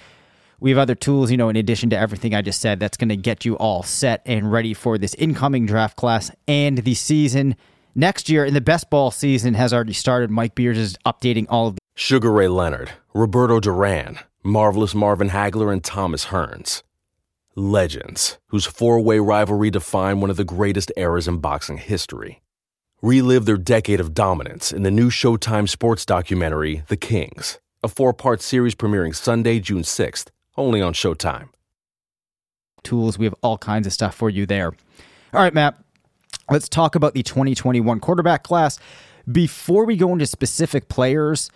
We 0.60 0.70
have 0.70 0.78
other 0.78 0.94
tools, 0.94 1.30
you 1.32 1.36
know, 1.36 1.48
in 1.48 1.56
addition 1.56 1.90
to 1.90 1.98
everything 1.98 2.36
I 2.36 2.42
just 2.42 2.60
said, 2.60 2.78
that's 2.78 2.96
going 2.96 3.08
to 3.08 3.16
get 3.16 3.44
you 3.44 3.56
all 3.56 3.82
set 3.82 4.22
and 4.26 4.52
ready 4.52 4.74
for 4.74 4.96
this 4.96 5.12
incoming 5.14 5.66
draft 5.66 5.96
class 5.96 6.30
and 6.46 6.78
the 6.78 6.94
season 6.94 7.56
next 7.96 8.28
year. 8.28 8.44
And 8.44 8.54
the 8.54 8.60
best 8.60 8.88
ball 8.88 9.10
season 9.10 9.54
has 9.54 9.72
already 9.72 9.92
started. 9.92 10.30
Mike 10.30 10.54
Beers 10.54 10.78
is 10.78 10.96
updating 11.04 11.46
all 11.48 11.66
of 11.66 11.78
Sugar 11.94 12.30
Ray 12.30 12.46
Leonard, 12.46 12.92
Roberto 13.12 13.58
Duran, 13.58 14.18
Marvelous 14.44 14.92
Marvin 14.92 15.30
Hagler, 15.30 15.72
and 15.72 15.84
Thomas 15.84 16.26
Hearns. 16.26 16.82
Legends, 17.54 18.38
whose 18.48 18.66
four 18.66 18.98
way 19.00 19.20
rivalry 19.20 19.70
defined 19.70 20.20
one 20.20 20.30
of 20.30 20.36
the 20.36 20.44
greatest 20.44 20.90
eras 20.96 21.28
in 21.28 21.38
boxing 21.38 21.76
history. 21.76 22.42
Relive 23.02 23.44
their 23.44 23.56
decade 23.56 24.00
of 24.00 24.14
dominance 24.14 24.72
in 24.72 24.82
the 24.82 24.90
new 24.90 25.10
Showtime 25.10 25.68
sports 25.68 26.04
documentary, 26.04 26.82
The 26.88 26.96
Kings, 26.96 27.60
a 27.84 27.88
four 27.88 28.12
part 28.12 28.42
series 28.42 28.74
premiering 28.74 29.14
Sunday, 29.14 29.60
June 29.60 29.82
6th, 29.82 30.28
only 30.56 30.82
on 30.82 30.92
Showtime. 30.92 31.48
tools. 32.82 33.16
We 33.16 33.26
have 33.26 33.34
all 33.42 33.58
kinds 33.58 33.86
of 33.86 33.92
stuff 33.92 34.12
for 34.16 34.28
you 34.28 34.44
there. 34.44 34.72
All 35.32 35.40
right, 35.40 35.54
Matt, 35.54 35.78
let's 36.50 36.68
talk 36.68 36.96
about 36.96 37.14
the 37.14 37.22
2021 37.22 38.00
quarterback 38.00 38.42
class. 38.42 38.80
Before 39.30 39.84
we 39.84 39.96
go 39.96 40.12
into 40.12 40.26
specific 40.26 40.88
players, 40.88 41.48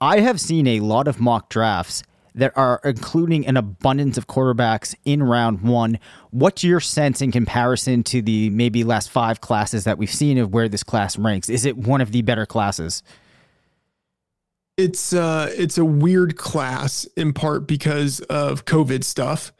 I 0.00 0.18
have 0.18 0.40
seen 0.40 0.66
a 0.66 0.80
lot 0.80 1.06
of 1.06 1.20
mock 1.20 1.48
drafts 1.48 2.02
that 2.34 2.52
are 2.56 2.80
including 2.84 3.46
an 3.46 3.56
abundance 3.56 4.18
of 4.18 4.26
quarterbacks 4.26 4.94
in 5.04 5.22
round 5.22 5.60
one. 5.62 5.98
What's 6.30 6.64
your 6.64 6.80
sense 6.80 7.22
in 7.22 7.30
comparison 7.30 8.02
to 8.04 8.22
the 8.22 8.50
maybe 8.50 8.82
last 8.82 9.10
five 9.10 9.40
classes 9.40 9.84
that 9.84 9.98
we've 9.98 10.12
seen 10.12 10.38
of 10.38 10.52
where 10.52 10.68
this 10.68 10.82
class 10.82 11.16
ranks? 11.16 11.48
Is 11.48 11.64
it 11.64 11.76
one 11.76 12.00
of 12.00 12.12
the 12.12 12.22
better 12.22 12.46
classes? 12.46 13.02
It's 14.76 15.12
uh 15.12 15.52
it's 15.56 15.78
a 15.78 15.84
weird 15.84 16.36
class 16.36 17.04
in 17.16 17.32
part 17.32 17.68
because 17.68 18.18
of 18.22 18.64
COVID 18.64 19.04
stuff. 19.04 19.52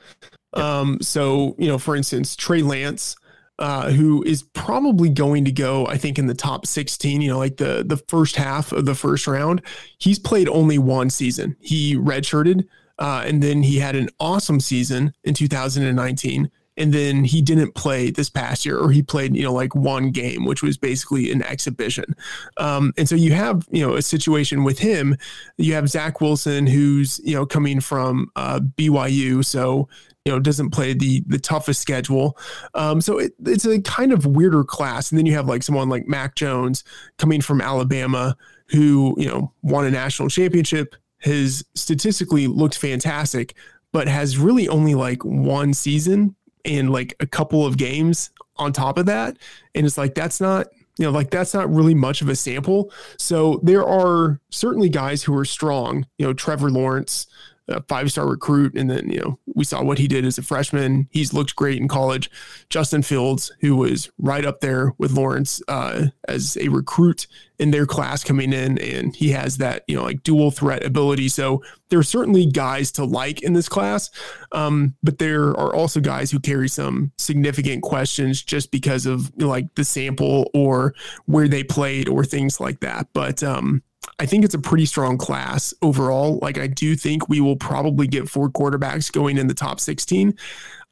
Um 0.52 0.98
so, 1.00 1.54
you 1.58 1.68
know, 1.68 1.78
for 1.78 1.94
instance, 1.94 2.34
Trey 2.34 2.62
Lance 2.62 3.14
uh, 3.58 3.90
who 3.90 4.22
is 4.24 4.42
probably 4.42 5.08
going 5.08 5.44
to 5.44 5.52
go, 5.52 5.86
I 5.86 5.96
think, 5.96 6.18
in 6.18 6.26
the 6.26 6.34
top 6.34 6.66
16, 6.66 7.20
you 7.20 7.30
know, 7.30 7.38
like 7.38 7.56
the 7.56 7.84
the 7.86 7.96
first 8.08 8.36
half 8.36 8.72
of 8.72 8.84
the 8.84 8.94
first 8.94 9.26
round. 9.26 9.62
He's 9.98 10.18
played 10.18 10.48
only 10.48 10.78
one 10.78 11.10
season. 11.10 11.56
He 11.60 11.96
redshirted, 11.96 12.66
uh, 12.98 13.22
and 13.26 13.42
then 13.42 13.62
he 13.62 13.78
had 13.78 13.96
an 13.96 14.08
awesome 14.18 14.60
season 14.60 15.12
in 15.24 15.34
2019. 15.34 16.50
And 16.76 16.92
then 16.92 17.22
he 17.22 17.40
didn't 17.40 17.76
play 17.76 18.10
this 18.10 18.28
past 18.28 18.66
year, 18.66 18.76
or 18.76 18.90
he 18.90 19.00
played, 19.00 19.36
you 19.36 19.44
know, 19.44 19.52
like 19.52 19.76
one 19.76 20.10
game, 20.10 20.44
which 20.44 20.60
was 20.60 20.76
basically 20.76 21.30
an 21.30 21.40
exhibition. 21.42 22.16
Um, 22.56 22.92
and 22.98 23.08
so 23.08 23.14
you 23.14 23.32
have, 23.32 23.64
you 23.70 23.86
know, 23.86 23.94
a 23.94 24.02
situation 24.02 24.64
with 24.64 24.80
him. 24.80 25.16
You 25.56 25.74
have 25.74 25.88
Zach 25.88 26.20
Wilson, 26.20 26.66
who's, 26.66 27.20
you 27.22 27.36
know, 27.36 27.46
coming 27.46 27.78
from 27.78 28.28
uh, 28.34 28.58
BYU, 28.58 29.44
so 29.44 29.88
you 30.24 30.32
know 30.32 30.38
doesn't 30.38 30.70
play 30.70 30.94
the 30.94 31.22
the 31.26 31.38
toughest 31.38 31.80
schedule. 31.80 32.38
Um, 32.74 33.00
so 33.00 33.18
it, 33.18 33.32
it's 33.44 33.64
a 33.64 33.80
kind 33.82 34.12
of 34.12 34.26
weirder 34.26 34.64
class. 34.64 35.10
And 35.10 35.18
then 35.18 35.26
you 35.26 35.34
have 35.34 35.48
like 35.48 35.62
someone 35.62 35.88
like 35.88 36.06
mac 36.06 36.34
jones 36.34 36.84
coming 37.18 37.40
from 37.40 37.60
alabama 37.60 38.36
who 38.68 39.14
you 39.18 39.28
know 39.28 39.52
won 39.62 39.84
a 39.84 39.90
national 39.90 40.28
championship 40.28 40.96
has 41.20 41.64
statistically 41.74 42.46
looked 42.46 42.76
fantastic 42.76 43.54
but 43.92 44.08
has 44.08 44.36
really 44.36 44.68
only 44.68 44.94
like 44.94 45.24
one 45.24 45.72
season 45.72 46.34
and 46.64 46.90
like 46.90 47.14
a 47.20 47.26
couple 47.26 47.64
of 47.64 47.76
games 47.76 48.30
on 48.56 48.72
top 48.72 48.98
of 48.98 49.06
that. 49.06 49.38
And 49.74 49.86
it's 49.86 49.96
like 49.98 50.14
that's 50.14 50.40
not 50.40 50.66
you 50.98 51.04
know 51.04 51.10
like 51.10 51.30
that's 51.30 51.54
not 51.54 51.72
really 51.72 51.94
much 51.94 52.20
of 52.20 52.28
a 52.28 52.36
sample. 52.36 52.92
So 53.18 53.60
there 53.62 53.86
are 53.86 54.40
certainly 54.50 54.88
guys 54.88 55.22
who 55.22 55.36
are 55.36 55.44
strong 55.44 56.06
you 56.18 56.26
know 56.26 56.32
trevor 56.32 56.70
lawrence 56.70 57.26
a 57.68 57.82
five 57.82 58.10
star 58.10 58.28
recruit. 58.28 58.76
And 58.76 58.90
then, 58.90 59.08
you 59.10 59.20
know, 59.20 59.38
we 59.54 59.64
saw 59.64 59.82
what 59.82 59.98
he 59.98 60.08
did 60.08 60.24
as 60.24 60.38
a 60.38 60.42
freshman. 60.42 61.08
He's 61.10 61.32
looked 61.32 61.56
great 61.56 61.80
in 61.80 61.88
college. 61.88 62.30
Justin 62.68 63.02
Fields, 63.02 63.52
who 63.60 63.76
was 63.76 64.10
right 64.18 64.44
up 64.44 64.60
there 64.60 64.92
with 64.98 65.12
Lawrence 65.12 65.62
uh, 65.68 66.06
as 66.28 66.56
a 66.58 66.68
recruit 66.68 67.26
in 67.58 67.70
their 67.70 67.86
class 67.86 68.24
coming 68.24 68.52
in, 68.52 68.78
and 68.78 69.14
he 69.14 69.30
has 69.30 69.58
that, 69.58 69.84
you 69.86 69.96
know, 69.96 70.02
like 70.02 70.22
dual 70.24 70.50
threat 70.50 70.84
ability. 70.84 71.28
So 71.28 71.62
there 71.88 71.98
are 71.98 72.02
certainly 72.02 72.46
guys 72.46 72.90
to 72.92 73.04
like 73.04 73.42
in 73.42 73.52
this 73.52 73.68
class, 73.68 74.10
um, 74.52 74.96
but 75.02 75.18
there 75.18 75.50
are 75.50 75.72
also 75.74 76.00
guys 76.00 76.30
who 76.32 76.40
carry 76.40 76.68
some 76.68 77.12
significant 77.16 77.82
questions 77.82 78.42
just 78.42 78.72
because 78.72 79.06
of 79.06 79.32
like 79.40 79.72
the 79.76 79.84
sample 79.84 80.50
or 80.52 80.94
where 81.26 81.46
they 81.46 81.62
played 81.62 82.08
or 82.08 82.24
things 82.24 82.60
like 82.60 82.80
that. 82.80 83.06
But, 83.12 83.42
um, 83.42 83.82
I 84.18 84.26
think 84.26 84.44
it's 84.44 84.54
a 84.54 84.58
pretty 84.58 84.86
strong 84.86 85.18
class 85.18 85.74
overall. 85.82 86.38
Like 86.42 86.58
I 86.58 86.66
do 86.66 86.96
think 86.96 87.28
we 87.28 87.40
will 87.40 87.56
probably 87.56 88.06
get 88.06 88.28
four 88.28 88.48
quarterbacks 88.50 89.12
going 89.12 89.38
in 89.38 89.46
the 89.46 89.54
top 89.54 89.80
16. 89.80 90.36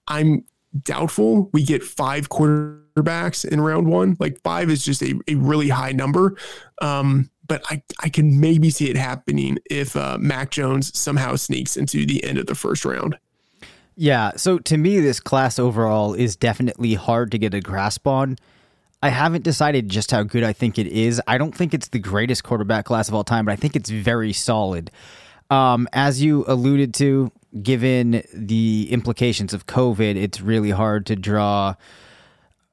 I'm 0.08 0.44
doubtful 0.84 1.50
we 1.52 1.62
get 1.62 1.82
five 1.82 2.28
quarterbacks 2.28 3.44
in 3.44 3.60
round 3.60 3.88
one. 3.88 4.16
Like 4.18 4.40
five 4.42 4.70
is 4.70 4.84
just 4.84 5.02
a, 5.02 5.14
a 5.28 5.34
really 5.34 5.68
high 5.68 5.92
number. 5.92 6.36
Um, 6.80 7.30
but 7.46 7.62
I, 7.70 7.82
I 8.00 8.08
can 8.08 8.40
maybe 8.40 8.70
see 8.70 8.88
it 8.88 8.96
happening 8.96 9.58
if 9.68 9.96
uh, 9.96 10.16
Mac 10.18 10.50
Jones 10.50 10.96
somehow 10.98 11.36
sneaks 11.36 11.76
into 11.76 12.06
the 12.06 12.24
end 12.24 12.38
of 12.38 12.46
the 12.46 12.54
first 12.54 12.84
round. 12.84 13.18
Yeah. 13.94 14.32
So 14.36 14.58
to 14.58 14.78
me, 14.78 15.00
this 15.00 15.20
class 15.20 15.58
overall 15.58 16.14
is 16.14 16.34
definitely 16.34 16.94
hard 16.94 17.30
to 17.32 17.38
get 17.38 17.52
a 17.52 17.60
grasp 17.60 18.06
on. 18.06 18.38
I 19.02 19.08
haven't 19.08 19.42
decided 19.42 19.88
just 19.88 20.12
how 20.12 20.22
good 20.22 20.44
I 20.44 20.52
think 20.52 20.78
it 20.78 20.86
is. 20.86 21.20
I 21.26 21.36
don't 21.36 21.54
think 21.54 21.74
it's 21.74 21.88
the 21.88 21.98
greatest 21.98 22.44
quarterback 22.44 22.84
class 22.84 23.08
of 23.08 23.14
all 23.14 23.24
time, 23.24 23.44
but 23.44 23.52
I 23.52 23.56
think 23.56 23.74
it's 23.74 23.90
very 23.90 24.32
solid. 24.32 24.90
Um, 25.50 25.88
as 25.92 26.22
you 26.22 26.44
alluded 26.46 26.94
to, 26.94 27.32
given 27.62 28.22
the 28.32 28.88
implications 28.90 29.52
of 29.52 29.66
COVID, 29.66 30.16
it's 30.16 30.40
really 30.40 30.70
hard 30.70 31.06
to 31.06 31.16
draw 31.16 31.74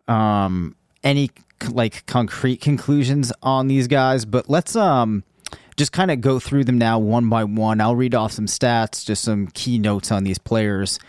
um, 0.07 0.75
any 1.03 1.31
like 1.71 2.05
concrete 2.05 2.61
conclusions 2.61 3.33
on 3.41 3.67
these 3.67 3.87
guys. 3.87 4.23
But 4.23 4.49
let's 4.49 4.75
um, 4.75 5.23
just 5.77 5.91
kind 5.91 6.11
of 6.11 6.21
go 6.21 6.39
through 6.39 6.65
them 6.65 6.77
now 6.77 6.99
one 6.99 7.27
by 7.27 7.43
one. 7.43 7.81
I'll 7.81 7.95
read 7.95 8.13
off 8.13 8.31
some 8.31 8.45
stats, 8.45 9.03
just 9.03 9.23
some 9.23 9.47
key 9.47 9.79
notes 9.79 10.11
on 10.11 10.23
these 10.23 10.37
players. 10.37 10.99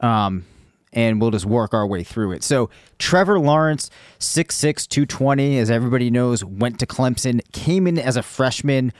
Um, 0.00 0.46
and 0.92 1.20
we'll 1.20 1.30
just 1.30 1.46
work 1.46 1.72
our 1.72 1.86
way 1.86 2.02
through 2.02 2.32
it. 2.32 2.42
So, 2.42 2.70
Trevor 2.98 3.38
Lawrence, 3.38 3.90
6'6, 4.18 4.88
220, 4.88 5.58
as 5.58 5.70
everybody 5.70 6.10
knows, 6.10 6.44
went 6.44 6.78
to 6.80 6.86
Clemson, 6.86 7.40
came 7.52 7.86
in 7.86 7.98
as 7.98 8.16
a 8.16 8.22
freshman, 8.22 8.92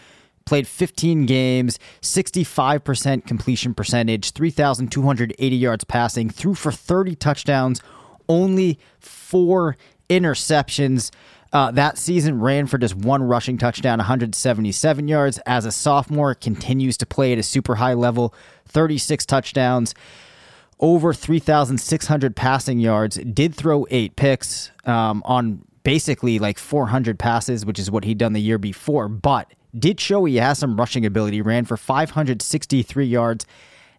played 0.45 0.67
15 0.67 1.27
games, 1.27 1.79
65% 2.03 3.27
completion 3.27 3.75
percentage, 3.75 4.33
3,280 4.33 5.57
yards 5.57 5.85
passing, 5.85 6.31
threw 6.31 6.55
for 6.55 6.73
30 6.73 7.15
touchdowns, 7.17 7.81
only 8.29 8.79
four 8.99 9.77
interceptions. 10.09 11.11
Uh, 11.53 11.71
that 11.73 11.99
season 11.99 12.41
ran 12.41 12.67
for 12.67 12.79
just 12.79 12.95
one 12.95 13.23
rushing 13.23 13.59
touchdown, 13.59 13.99
177 13.99 15.09
yards. 15.09 15.39
As 15.47 15.65
a 15.65 15.73
sophomore, 15.73 16.35
continues 16.35 16.97
to 16.99 17.07
play 17.07 17.33
at 17.33 17.39
a 17.39 17.43
super 17.43 17.77
high 17.77 17.95
level, 17.95 18.33
36 18.67 19.27
touchdowns, 19.27 19.95
over 20.81 21.13
3,600 21.13 22.35
passing 22.35 22.81
yards. 22.81 23.17
Did 23.17 23.55
throw 23.55 23.87
eight 23.91 24.17
picks 24.17 24.71
um, 24.85 25.23
on 25.25 25.63
basically 25.83 26.39
like 26.39 26.59
400 26.59 27.19
passes, 27.19 27.65
which 27.65 27.79
is 27.79 27.91
what 27.91 28.05
he'd 28.05 28.19
done 28.19 28.33
the 28.33 28.41
year 28.41 28.59
before, 28.59 29.09
but 29.09 29.53
did 29.79 30.01
show 30.01 30.25
he 30.25 30.37
has 30.37 30.59
some 30.59 30.77
rushing 30.77 31.07
ability. 31.07 31.41
Ran 31.43 31.65
for 31.65 31.77
563 31.77 33.07
yards, 33.07 33.47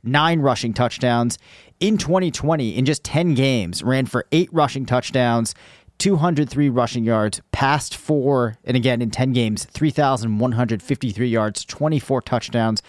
nine 0.04 0.42
rushing 0.42 0.74
touchdowns. 0.74 1.38
In 1.80 1.98
2020, 1.98 2.78
in 2.78 2.86
just 2.86 3.04
10 3.04 3.34
games, 3.34 3.82
ran 3.82 4.06
for 4.06 4.26
eight 4.32 4.50
rushing 4.52 4.86
touchdowns 4.86 5.56
203 6.02 6.68
rushing 6.70 7.04
yards, 7.04 7.42
passed 7.52 7.96
four, 7.96 8.58
and 8.64 8.76
again 8.76 9.04
in 9.04 9.12
10 9.12 9.34
games, 9.34 9.66
3,153 9.66 11.28
yards, 11.28 11.64
24 11.64 12.22
touchdowns, 12.24 12.82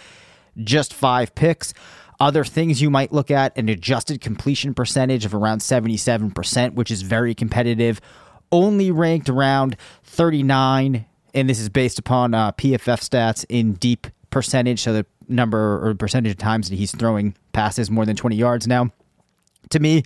just 0.65 0.95
five 0.95 1.35
picks. 1.35 1.75
Other 2.23 2.45
things 2.45 2.81
you 2.81 2.89
might 2.89 3.13
look 3.13 3.33
at 3.33 3.59
an 3.59 3.69
adjusted 3.69 4.21
completion 4.21 4.75
percentage 4.75 5.25
of 5.25 5.35
around 5.35 5.59
77%, 5.59 6.75
which 6.75 6.93
is 6.93 7.03
very 7.03 7.35
competitive. 7.35 8.01
Only 8.53 8.93
ranked 8.93 9.29
around 9.29 9.77
39, 10.05 11.05
and 11.35 11.51
this 11.51 11.59
is 11.59 11.69
based 11.69 11.99
upon 11.99 12.33
uh, 12.33 12.53
PFF 12.53 13.01
stats 13.01 13.45
in 13.49 13.73
deep 13.73 14.07
percentage, 14.31 14.83
so 14.83 14.93
the 14.93 15.07
number 15.27 15.85
or 15.85 15.97
percentage 15.97 16.31
of 16.31 16.39
times 16.39 16.71
that 16.71 16.77
he's 16.77 16.95
throwing 16.95 17.35
passes 17.53 17.91
more 17.91 18.07
than 18.07 18.15
20 18.15 18.37
yards 18.37 18.69
now. 18.69 18.93
To 19.71 19.81
me, 19.81 20.05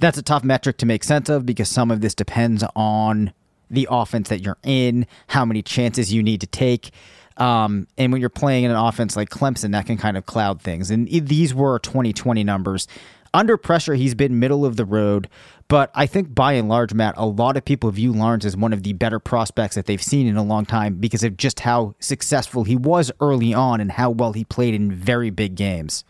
that's 0.00 0.18
a 0.18 0.22
tough 0.22 0.42
metric 0.42 0.78
to 0.78 0.86
make 0.86 1.04
sense 1.04 1.28
of 1.28 1.46
because 1.46 1.68
some 1.68 1.92
of 1.92 2.00
this 2.00 2.16
depends 2.16 2.64
on 2.74 3.32
the 3.70 3.86
offense 3.88 4.30
that 4.30 4.40
you're 4.40 4.58
in, 4.64 5.06
how 5.28 5.44
many 5.44 5.62
chances 5.62 6.12
you 6.12 6.24
need 6.24 6.40
to 6.40 6.48
take. 6.48 6.90
Um, 7.36 7.86
and 7.98 8.12
when 8.12 8.20
you're 8.20 8.30
playing 8.30 8.64
in 8.64 8.70
an 8.70 8.76
offense 8.76 9.16
like 9.16 9.28
Clemson, 9.28 9.72
that 9.72 9.86
can 9.86 9.96
kind 9.96 10.16
of 10.16 10.26
cloud 10.26 10.62
things. 10.62 10.90
And 10.90 11.08
these 11.08 11.54
were 11.54 11.78
2020 11.78 12.44
numbers. 12.44 12.88
Under 13.34 13.58
pressure, 13.58 13.94
he's 13.94 14.14
been 14.14 14.38
middle 14.38 14.64
of 14.64 14.76
the 14.76 14.86
road, 14.86 15.28
but 15.68 15.90
I 15.94 16.06
think 16.06 16.34
by 16.34 16.52
and 16.54 16.68
large, 16.70 16.94
Matt, 16.94 17.14
a 17.18 17.26
lot 17.26 17.58
of 17.58 17.64
people 17.66 17.90
view 17.90 18.12
Lawrence 18.12 18.46
as 18.46 18.56
one 18.56 18.72
of 18.72 18.82
the 18.82 18.94
better 18.94 19.18
prospects 19.18 19.74
that 19.74 19.84
they've 19.84 20.02
seen 20.02 20.26
in 20.26 20.36
a 20.36 20.42
long 20.42 20.64
time 20.64 20.94
because 20.94 21.22
of 21.22 21.36
just 21.36 21.60
how 21.60 21.94
successful 21.98 22.64
he 22.64 22.76
was 22.76 23.12
early 23.20 23.52
on 23.52 23.80
and 23.80 23.92
how 23.92 24.10
well 24.10 24.32
he 24.32 24.44
played 24.44 24.72
in 24.72 24.90
very 24.90 25.28
big 25.28 25.54
games. 25.54 26.04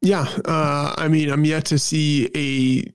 Yeah, 0.00 0.26
uh, 0.44 0.94
I 0.96 1.08
mean, 1.08 1.30
I'm 1.30 1.44
yet 1.44 1.66
to 1.66 1.78
see 1.78 2.30
a 2.34 2.90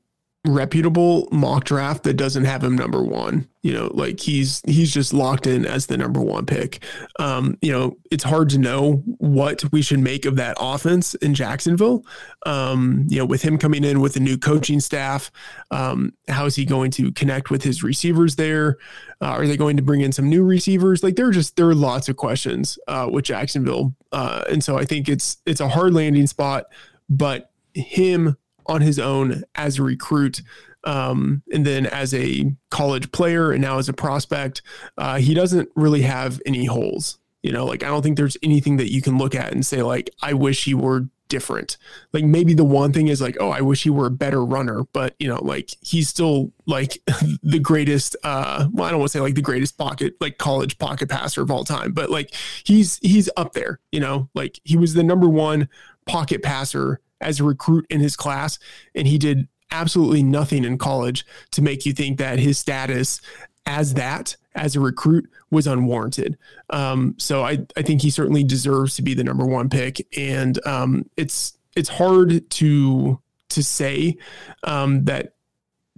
reputable 0.47 1.27
mock 1.31 1.65
draft 1.65 2.03
that 2.03 2.13
doesn't 2.13 2.45
have 2.45 2.63
him 2.63 2.75
number 2.75 3.03
one. 3.03 3.47
You 3.61 3.73
know, 3.73 3.91
like 3.93 4.21
he's 4.21 4.61
he's 4.65 4.93
just 4.93 5.13
locked 5.13 5.45
in 5.45 5.65
as 5.65 5.87
the 5.87 5.97
number 5.97 6.21
one 6.21 6.45
pick. 6.45 6.81
Um, 7.19 7.57
you 7.61 7.73
know, 7.73 7.97
it's 8.09 8.23
hard 8.23 8.49
to 8.51 8.57
know 8.57 9.03
what 9.17 9.63
we 9.73 9.81
should 9.81 9.99
make 9.99 10.25
of 10.25 10.37
that 10.37 10.55
offense 10.57 11.13
in 11.15 11.33
Jacksonville. 11.33 12.05
Um, 12.45 13.05
you 13.09 13.17
know, 13.17 13.25
with 13.25 13.41
him 13.41 13.57
coming 13.57 13.83
in 13.83 13.99
with 13.99 14.15
a 14.15 14.21
new 14.21 14.37
coaching 14.37 14.79
staff, 14.79 15.29
um, 15.71 16.13
how 16.29 16.45
is 16.45 16.55
he 16.55 16.63
going 16.63 16.91
to 16.91 17.11
connect 17.11 17.49
with 17.49 17.63
his 17.63 17.83
receivers 17.83 18.37
there? 18.37 18.77
Uh, 19.21 19.25
are 19.25 19.45
they 19.45 19.57
going 19.57 19.75
to 19.75 19.83
bring 19.83 19.99
in 19.99 20.13
some 20.13 20.29
new 20.29 20.43
receivers? 20.45 21.03
Like 21.03 21.17
there 21.17 21.27
are 21.27 21.31
just 21.31 21.57
there 21.57 21.67
are 21.67 21.75
lots 21.75 22.07
of 22.07 22.15
questions 22.15 22.79
uh, 22.87 23.09
with 23.11 23.25
Jacksonville, 23.25 23.93
uh, 24.13 24.45
and 24.49 24.63
so 24.63 24.77
I 24.77 24.85
think 24.85 25.09
it's 25.09 25.37
it's 25.45 25.59
a 25.59 25.67
hard 25.67 25.93
landing 25.93 26.27
spot, 26.27 26.67
but 27.09 27.51
him 27.73 28.37
on 28.69 28.81
his 28.81 28.99
own 28.99 29.43
as 29.55 29.79
a 29.79 29.83
recruit. 29.83 30.41
Um, 30.85 31.43
and 31.51 31.65
then 31.65 31.85
as 31.87 32.13
a 32.13 32.55
college 32.71 33.11
player 33.11 33.51
and 33.51 33.61
now 33.61 33.79
as 33.79 33.89
a 33.89 33.93
prospect, 33.93 34.61
uh, 34.97 35.17
he 35.17 35.33
doesn't 35.33 35.69
really 35.75 36.03
have 36.03 36.41
any 36.45 36.65
holes. 36.65 37.17
You 37.43 37.51
know, 37.51 37.65
like 37.65 37.83
I 37.83 37.87
don't 37.87 38.01
think 38.01 38.17
there's 38.17 38.37
anything 38.43 38.77
that 38.77 38.91
you 38.91 39.01
can 39.01 39.17
look 39.17 39.33
at 39.33 39.51
and 39.53 39.65
say, 39.65 39.81
like, 39.81 40.09
I 40.21 40.33
wish 40.33 40.65
he 40.65 40.73
were 40.73 41.07
different. 41.29 41.77
Like 42.11 42.25
maybe 42.25 42.53
the 42.53 42.65
one 42.65 42.91
thing 42.91 43.07
is 43.07 43.21
like, 43.21 43.37
oh, 43.39 43.49
I 43.49 43.61
wish 43.61 43.83
he 43.83 43.89
were 43.89 44.07
a 44.07 44.11
better 44.11 44.43
runner, 44.43 44.83
but 44.91 45.15
you 45.19 45.27
know, 45.27 45.41
like 45.41 45.69
he's 45.79 46.09
still 46.09 46.51
like 46.65 46.97
the 47.43 47.59
greatest 47.59 48.17
uh 48.23 48.67
well, 48.73 48.87
I 48.87 48.89
don't 48.89 48.99
want 48.99 49.11
to 49.11 49.17
say 49.17 49.21
like 49.21 49.35
the 49.35 49.41
greatest 49.41 49.77
pocket, 49.77 50.15
like 50.19 50.37
college 50.37 50.77
pocket 50.79 51.07
passer 51.07 51.41
of 51.41 51.51
all 51.51 51.63
time, 51.63 51.93
but 51.93 52.09
like 52.09 52.33
he's 52.65 52.99
he's 53.01 53.29
up 53.37 53.53
there, 53.53 53.79
you 53.91 54.01
know, 54.01 54.29
like 54.33 54.59
he 54.65 54.75
was 54.75 54.95
the 54.95 55.03
number 55.03 55.29
one 55.29 55.69
pocket 56.05 56.41
passer 56.41 56.99
as 57.21 57.39
a 57.39 57.43
recruit 57.43 57.85
in 57.89 57.99
his 57.99 58.15
class, 58.15 58.59
and 58.95 59.07
he 59.07 59.17
did 59.17 59.47
absolutely 59.71 60.23
nothing 60.23 60.63
in 60.63 60.77
college 60.77 61.25
to 61.51 61.61
make 61.61 61.85
you 61.85 61.93
think 61.93 62.17
that 62.17 62.39
his 62.39 62.57
status 62.57 63.21
as 63.65 63.93
that 63.93 64.35
as 64.55 64.75
a 64.75 64.79
recruit 64.79 65.29
was 65.51 65.67
unwarranted. 65.67 66.37
Um, 66.69 67.15
so 67.17 67.43
I, 67.43 67.59
I 67.77 67.81
think 67.81 68.01
he 68.01 68.09
certainly 68.09 68.43
deserves 68.43 68.95
to 68.95 69.01
be 69.01 69.13
the 69.13 69.23
number 69.23 69.45
one 69.45 69.69
pick, 69.69 70.05
and 70.17 70.65
um, 70.65 71.09
it's 71.17 71.57
it's 71.75 71.89
hard 71.89 72.49
to 72.49 73.19
to 73.49 73.63
say 73.63 74.17
um, 74.63 75.05
that 75.05 75.33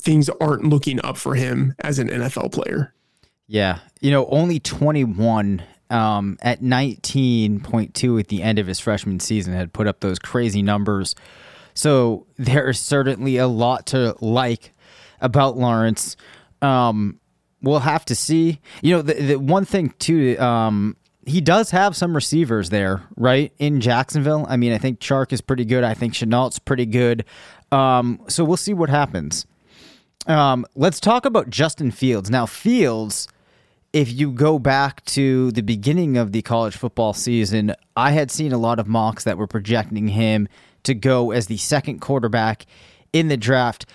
things 0.02 0.30
aren't 0.42 0.66
looking 0.66 1.04
up 1.04 1.18
for 1.18 1.36
him 1.36 1.76
as 1.80 2.00
an 2.00 2.10
NFL 2.10 2.52
player. 2.52 2.94
Yeah, 3.48 3.80
you 4.00 4.12
know, 4.12 4.26
only 4.28 4.60
21 4.60 5.64
um, 5.92 6.38
at 6.42 6.62
19.2 6.62 8.20
at 8.20 8.28
the 8.30 8.42
end 8.42 8.60
of 8.60 8.68
his 8.68 8.80
freshman 8.80 9.20
season 9.20 9.54
had 9.54 9.74
put 9.74 9.88
up 9.88 10.00
those 10.00 10.18
crazy 10.18 10.62
numbers. 10.62 11.16
So 11.74 12.28
there 12.38 12.70
is 12.70 12.80
certainly 12.80 13.38
a 13.38 13.48
lot 13.48 13.88
to 13.88 14.16
like 14.22 14.74
about 15.20 15.58
Lawrence. 15.58 16.16
Um, 16.62 17.20
we'll 17.62 17.80
have 17.80 18.06
to 18.06 18.16
see. 18.16 18.60
You 18.82 18.96
know, 18.96 19.02
the, 19.02 19.14
the 19.14 19.36
one 19.40 19.66
thing 19.66 19.94
too, 20.00 20.38
um, 20.40 20.96
he 21.26 21.42
does 21.42 21.72
have 21.72 21.96
some 21.96 22.16
receivers 22.16 22.70
there, 22.70 23.04
right? 23.16 23.54
In 23.60 23.82
Jacksonville. 23.82 24.46
I 24.50 24.58
mean, 24.58 24.74
I 24.74 24.78
think 24.78 25.00
Chark 25.00 25.32
is 25.32 25.42
pretty 25.42 25.66
good. 25.66 25.84
I 25.84 25.94
think 25.94 26.14
Shenault's 26.14 26.60
pretty 26.60 26.86
good. 26.86 27.26
Um, 27.72 28.22
so 28.28 28.44
we'll 28.44 28.58
see 28.58 28.74
what 28.74 28.90
happens. 28.90 29.46
Um, 30.28 30.66
let's 30.76 31.00
talk 31.00 31.26
about 31.26 31.50
Justin 31.50 31.92
Fields. 31.92 32.30
Now, 32.30 32.46
Fields 32.46 33.28
if 33.94 34.12
you 34.12 34.32
go 34.32 34.58
back 34.58 35.04
to 35.06 35.52
the 35.52 35.62
beginning 35.62 36.16
of 36.18 36.32
the 36.32 36.42
college 36.42 36.76
football 36.78 37.14
season, 37.14 37.74
I 37.96 38.12
had 38.12 38.32
seen 38.32 38.54
a 38.54 38.58
lot 38.58 38.80
of 38.80 38.88
mocks 38.88 39.26
that 39.26 39.38
were 39.38 39.48
projecting 39.48 40.10
him 40.10 40.48
to 40.84 40.94
go 40.94 41.32
as 41.32 41.48
the 41.48 41.58
second 41.58 42.00
quarterback 42.00 42.66
in 43.12 43.28
the 43.28 43.38
draft. 43.38 43.86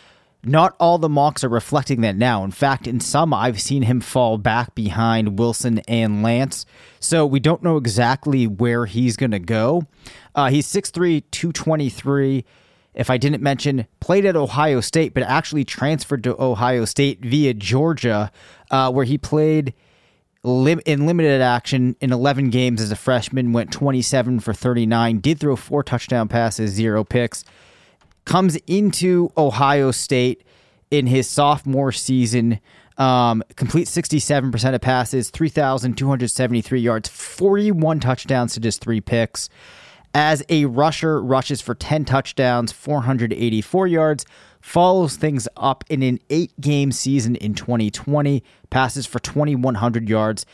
Not 0.44 0.76
all 0.78 0.98
the 0.98 1.08
mocks 1.08 1.42
are 1.42 1.48
reflecting 1.48 2.02
that 2.02 2.14
now. 2.14 2.44
In 2.44 2.50
fact, 2.50 2.86
in 2.86 3.00
some, 3.00 3.32
I've 3.32 3.60
seen 3.60 3.82
him 3.82 4.00
fall 4.00 4.38
back 4.38 4.74
behind 4.74 5.38
Wilson 5.38 5.80
and 5.88 6.22
Lance. 6.22 6.66
So 7.00 7.26
we 7.26 7.40
don't 7.40 7.62
know 7.62 7.78
exactly 7.78 8.46
where 8.46 8.86
he's 8.86 9.16
going 9.16 9.32
to 9.32 9.38
go. 9.38 9.86
Uh, 10.34 10.50
he's 10.50 10.66
6'3, 10.66 11.24
223 11.30 12.44
if 12.96 13.10
I 13.10 13.18
didn't 13.18 13.42
mention, 13.42 13.86
played 14.00 14.24
at 14.24 14.36
Ohio 14.36 14.80
State, 14.80 15.12
but 15.12 15.22
actually 15.22 15.66
transferred 15.66 16.24
to 16.24 16.42
Ohio 16.42 16.86
State 16.86 17.20
via 17.20 17.52
Georgia, 17.52 18.32
uh, 18.70 18.90
where 18.90 19.04
he 19.04 19.18
played 19.18 19.74
lim- 20.50 20.80
in 20.86 21.06
limited 21.06 21.40
action 21.40 21.96
in 22.00 22.12
11 22.12 22.50
games 22.50 22.80
as 22.80 22.90
a 22.90 22.96
freshman, 22.96 23.52
went 23.52 23.72
27 23.72 24.40
for 24.40 24.54
39, 24.54 25.18
did 25.18 25.40
throw 25.40 25.56
four 25.56 25.82
touchdown 25.82 26.28
passes, 26.28 26.70
zero 26.72 27.04
picks. 27.04 27.44
Comes 28.24 28.56
into 28.66 29.30
Ohio 29.36 29.90
State 29.90 30.44
in 30.90 31.06
his 31.06 31.28
sophomore 31.28 31.92
season, 31.92 32.60
um, 32.96 33.42
complete 33.56 33.88
67% 33.88 34.74
of 34.74 34.80
passes, 34.80 35.30
3,273 35.30 36.80
yards, 36.80 37.08
41 37.08 38.00
touchdowns 38.00 38.54
to 38.54 38.60
just 38.60 38.80
three 38.80 39.00
picks. 39.00 39.48
As 40.14 40.42
a 40.48 40.64
rusher, 40.64 41.22
rushes 41.22 41.60
for 41.60 41.74
10 41.74 42.06
touchdowns, 42.06 42.72
484 42.72 43.86
yards, 43.86 44.24
follows 44.66 45.14
things 45.14 45.46
up 45.56 45.84
in 45.88 46.02
an 46.02 46.18
eight 46.28 46.52
game 46.60 46.90
season 46.90 47.36
in 47.36 47.54
2020, 47.54 48.42
passes 48.68 49.06
for 49.06 49.20
2,100 49.20 50.08
yards, 50.08 50.44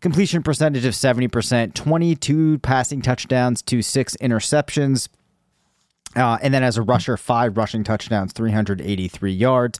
completion 0.00 0.42
percentage 0.42 0.84
of 0.84 0.92
70%, 0.92 1.72
22 1.72 2.58
passing 2.58 3.00
touchdowns 3.00 3.62
to 3.62 3.80
six 3.80 4.16
interceptions. 4.16 5.08
Uh, 6.16 6.36
and 6.42 6.52
then 6.52 6.64
as 6.64 6.76
a 6.76 6.82
rusher, 6.82 7.16
five 7.16 7.56
rushing 7.56 7.84
touchdowns, 7.84 8.32
383 8.32 9.32
yards. 9.32 9.78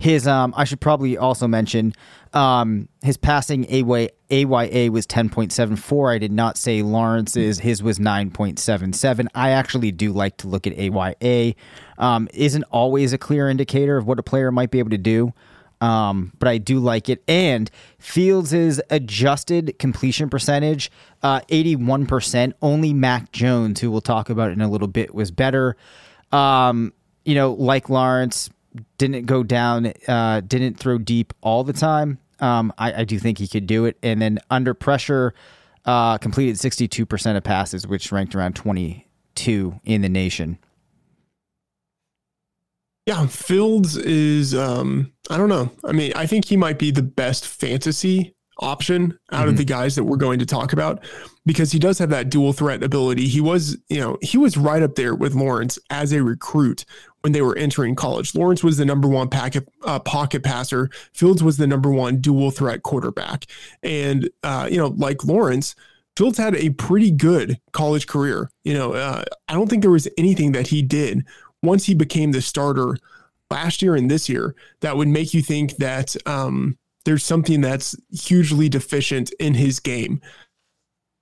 His, 0.00 0.26
um, 0.26 0.54
I 0.56 0.64
should 0.64 0.80
probably 0.80 1.18
also 1.18 1.46
mention, 1.46 1.92
um, 2.32 2.88
his 3.02 3.18
passing 3.18 3.66
AY, 3.68 4.08
AYA 4.30 4.90
was 4.90 5.06
10.74. 5.06 6.14
I 6.14 6.16
did 6.16 6.32
not 6.32 6.56
say 6.56 6.80
Lawrence's. 6.80 7.58
His 7.58 7.82
was 7.82 7.98
9.77. 7.98 9.28
I 9.34 9.50
actually 9.50 9.92
do 9.92 10.10
like 10.12 10.38
to 10.38 10.48
look 10.48 10.66
at 10.66 10.72
AYA. 10.78 11.54
Um, 11.98 12.28
isn't 12.32 12.64
always 12.70 13.12
a 13.12 13.18
clear 13.18 13.50
indicator 13.50 13.98
of 13.98 14.06
what 14.06 14.18
a 14.18 14.22
player 14.22 14.50
might 14.50 14.70
be 14.70 14.78
able 14.78 14.88
to 14.88 14.98
do. 14.98 15.34
Um, 15.82 16.32
but 16.38 16.48
I 16.48 16.56
do 16.56 16.78
like 16.78 17.10
it. 17.10 17.22
And 17.28 17.70
Fields' 17.98 18.80
adjusted 18.88 19.78
completion 19.78 20.30
percentage, 20.30 20.90
uh, 21.22 21.40
81%. 21.50 22.54
Only 22.62 22.94
Mac 22.94 23.32
Jones, 23.32 23.80
who 23.80 23.90
we'll 23.90 24.00
talk 24.00 24.30
about 24.30 24.50
in 24.50 24.62
a 24.62 24.68
little 24.70 24.88
bit, 24.88 25.14
was 25.14 25.30
better. 25.30 25.76
Um, 26.32 26.94
you 27.26 27.34
know, 27.34 27.52
like 27.52 27.90
Lawrence, 27.90 28.48
didn't 28.98 29.26
go 29.26 29.42
down, 29.42 29.92
uh, 30.08 30.40
didn't 30.40 30.78
throw 30.78 30.98
deep 30.98 31.32
all 31.40 31.64
the 31.64 31.72
time. 31.72 32.18
Um, 32.40 32.72
I, 32.78 33.00
I, 33.00 33.04
do 33.04 33.18
think 33.18 33.36
he 33.36 33.46
could 33.46 33.66
do 33.66 33.84
it. 33.84 33.98
And 34.02 34.22
then 34.22 34.38
under 34.50 34.72
pressure, 34.72 35.34
uh, 35.84 36.16
completed 36.16 36.56
62% 36.56 37.36
of 37.36 37.44
passes, 37.44 37.86
which 37.86 38.10
ranked 38.10 38.34
around 38.34 38.56
22 38.56 39.80
in 39.84 40.00
the 40.00 40.08
nation. 40.08 40.58
Yeah, 43.06 43.26
Fields 43.26 43.96
is 43.96 44.54
um 44.54 45.12
I 45.30 45.36
don't 45.36 45.48
know. 45.48 45.70
I 45.84 45.92
mean, 45.92 46.12
I 46.14 46.26
think 46.26 46.44
he 46.44 46.56
might 46.56 46.78
be 46.78 46.90
the 46.90 47.02
best 47.02 47.46
fantasy 47.46 48.34
option 48.60 49.18
out 49.32 49.40
mm-hmm. 49.40 49.48
of 49.48 49.56
the 49.56 49.64
guys 49.64 49.96
that 49.96 50.04
we're 50.04 50.16
going 50.16 50.38
to 50.38 50.46
talk 50.46 50.72
about 50.72 51.02
because 51.46 51.72
he 51.72 51.78
does 51.78 51.98
have 51.98 52.10
that 52.10 52.30
dual 52.30 52.52
threat 52.52 52.82
ability. 52.82 53.26
He 53.26 53.40
was, 53.40 53.76
you 53.88 53.98
know, 54.00 54.18
he 54.20 54.38
was 54.38 54.56
right 54.56 54.82
up 54.82 54.94
there 54.94 55.14
with 55.14 55.34
Lawrence 55.34 55.78
as 55.88 56.12
a 56.12 56.22
recruit 56.22 56.84
when 57.22 57.32
they 57.32 57.42
were 57.42 57.56
entering 57.56 57.94
college. 57.94 58.34
Lawrence 58.34 58.64
was 58.64 58.76
the 58.76 58.84
number 58.84 59.08
one 59.08 59.28
packet, 59.28 59.68
uh, 59.84 59.98
pocket 59.98 60.42
passer. 60.42 60.88
Fields 61.12 61.42
was 61.42 61.56
the 61.56 61.66
number 61.66 61.90
one 61.90 62.18
dual 62.18 62.50
threat 62.50 62.82
quarterback. 62.82 63.46
And, 63.82 64.30
uh, 64.42 64.68
you 64.70 64.78
know, 64.78 64.88
like 64.96 65.24
Lawrence, 65.24 65.74
Fields 66.16 66.38
had 66.38 66.56
a 66.56 66.70
pretty 66.70 67.10
good 67.10 67.60
college 67.72 68.06
career. 68.06 68.50
You 68.64 68.74
know, 68.74 68.92
uh, 68.94 69.24
I 69.48 69.54
don't 69.54 69.68
think 69.68 69.82
there 69.82 69.90
was 69.90 70.08
anything 70.18 70.52
that 70.52 70.66
he 70.66 70.82
did 70.82 71.24
once 71.62 71.86
he 71.86 71.94
became 71.94 72.32
the 72.32 72.42
starter 72.42 72.96
last 73.50 73.82
year 73.82 73.94
and 73.96 74.10
this 74.10 74.28
year 74.28 74.54
that 74.80 74.96
would 74.96 75.08
make 75.08 75.34
you 75.34 75.42
think 75.42 75.76
that 75.76 76.16
um, 76.26 76.78
there's 77.04 77.24
something 77.24 77.60
that's 77.60 77.96
hugely 78.10 78.68
deficient 78.68 79.32
in 79.38 79.54
his 79.54 79.80
game. 79.80 80.20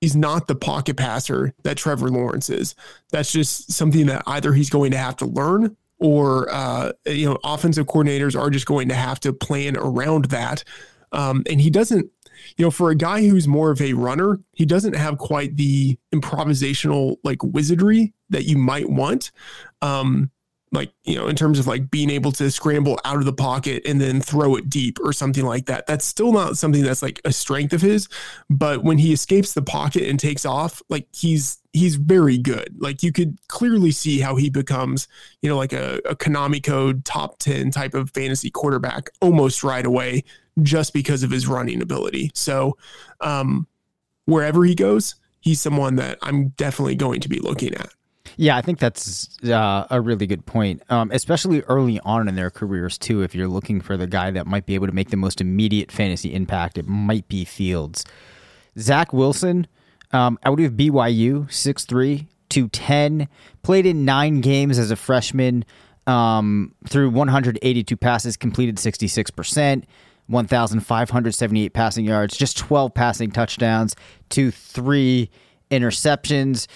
He's 0.01 0.17
not 0.17 0.47
the 0.47 0.55
pocket 0.55 0.97
passer 0.97 1.55
that 1.65 1.77
Trevor 1.77 2.09
Lawrence 2.09 2.51
is. 2.51 2.75
That's 3.11 3.33
just 3.33 3.73
something 3.73 4.07
that 4.07 4.23
either 4.27 4.53
he's 4.53 4.71
going 4.71 4.93
to 4.93 4.99
have 4.99 5.17
to 5.17 5.27
learn 5.27 5.77
or 5.99 6.49
uh, 6.53 6.93
you 7.07 7.27
know 7.27 7.39
offensive 7.45 7.87
coordinators 7.87 8.39
are 8.39 8.51
just 8.51 8.67
going 8.67 8.89
to 8.89 8.95
have 8.95 9.21
to 9.21 9.33
plan 9.33 9.77
around 9.77 10.27
that. 10.27 10.65
Um, 11.13 11.43
and 11.49 11.61
he 11.61 11.71
doesn't, 11.71 12.11
you 12.57 12.65
know, 12.65 12.71
for 12.71 12.91
a 12.91 12.95
guy 12.95 13.27
who's 13.27 13.49
more 13.49 13.71
of 13.71 13.81
a 13.81 13.95
runner, 13.95 14.41
he 14.53 14.67
doesn't 14.67 14.95
have 14.95 15.19
quite 15.19 15.57
the 15.57 15.99
improvisational 16.15 17.17
like 17.25 17.43
wizardry 17.43 18.13
that 18.31 18.45
you 18.45 18.59
might 18.59 18.89
want. 18.89 19.33
Um, 19.81 20.31
like 20.73 20.93
you 21.05 21.15
know 21.15 21.29
in 21.29 21.37
terms 21.37 21.59
of 21.59 21.67
like 21.67 21.91
being 21.91 22.11
able 22.11 22.33
to 22.33 22.51
scramble 22.51 22.99
out 23.05 23.17
of 23.17 23.25
the 23.25 23.33
pocket 23.33 23.83
and 23.87 24.01
then 24.01 24.21
throw 24.21 24.55
it 24.57 24.69
deep 24.69 24.99
or 25.03 25.13
something 25.13 25.45
like 25.45 25.67
that. 25.67 25.87
That's 25.87 26.05
still 26.05 26.33
not 26.33 26.59
something 26.59 26.83
that's 26.83 27.03
like 27.03 27.21
a 27.25 27.33
strength 27.33 27.73
of 27.73 27.81
his 27.81 28.09
but 28.51 28.85
when 28.85 28.99
he 28.99 29.13
escapes 29.13 29.53
the 29.53 29.63
pocket 29.63 30.03
and 30.05 30.19
takes 30.21 30.45
off 30.45 30.83
like 30.89 31.07
he's 31.13 31.59
he's 31.73 31.97
very 31.97 32.39
good. 32.39 32.75
Like 32.79 33.03
you 33.03 33.13
could 33.13 33.39
clearly 33.49 33.91
see 33.91 34.21
how 34.21 34.37
he 34.37 34.51
becomes 34.51 35.09
you 35.43 35.49
know 35.49 35.57
like 35.57 35.73
a, 35.73 36.01
a 36.05 36.15
konami 36.15 36.63
code 36.63 37.05
top 37.05 37.39
10 37.39 37.71
type 37.71 37.95
of 37.95 38.11
fantasy 38.11 38.51
quarterback 38.51 39.11
almost 39.21 39.65
right 39.65 39.87
away 39.87 40.25
just 40.63 40.93
because 40.93 41.23
of 41.23 41.31
his 41.31 41.47
running 41.47 41.83
ability. 41.83 42.31
So 42.35 42.77
um 43.21 43.67
wherever 44.27 44.65
he 44.65 44.75
goes 44.75 45.15
he's 45.41 45.61
someone 45.61 45.97
that 45.97 46.19
i'm 46.21 46.49
definitely 46.51 46.95
going 46.95 47.21
to 47.21 47.29
be 47.29 47.39
looking 47.39 47.73
at 47.75 47.89
yeah, 48.41 48.57
I 48.57 48.63
think 48.63 48.79
that's 48.79 49.37
uh, 49.45 49.85
a 49.91 50.01
really 50.01 50.29
good 50.29 50.47
point, 50.47 50.81
um, 50.91 51.11
especially 51.11 51.63
early 51.63 51.99
on 52.01 52.29
in 52.29 52.37
their 52.37 52.51
careers 52.51 52.97
too. 52.97 53.23
If 53.23 53.35
you're 53.35 53.49
looking 53.49 53.81
for 53.81 53.97
the 53.97 54.07
guy 54.07 54.31
that 54.31 54.47
might 54.47 54.65
be 54.65 54.77
able 54.77 54.87
to 54.87 54.93
make 54.93 55.11
the 55.11 55.17
most 55.17 55.41
immediate 55.41 55.91
fantasy 55.91 56.33
impact, 56.33 56.79
it 56.79 56.87
might 56.87 57.27
be 57.27 57.45
Fields. 57.45 58.05
Zach 58.79 59.13
Wilson, 59.13 59.67
um, 60.13 60.39
out 60.45 60.61
of 60.61 60.75
BYU, 60.75 61.49
6'3", 61.49 62.29
210, 62.49 63.29
played 63.65 63.87
in 63.87 64.05
nine 64.05 64.41
games 64.41 64.79
as 64.79 64.93
a 64.93 64.97
freshman. 64.97 65.65
Um, 66.07 66.77
through 66.87 67.11
182 67.11 67.97
passes, 67.97 68.37
completed 68.37 68.77
66%. 68.77 69.83
1,578 70.29 71.73
passing 71.73 72.05
yards, 72.05 72.37
just 72.37 72.59
12 72.59 72.93
passing 72.93 73.31
touchdowns 73.31 73.97
to 74.29 74.51
three 74.51 75.31
interceptions 75.71 76.67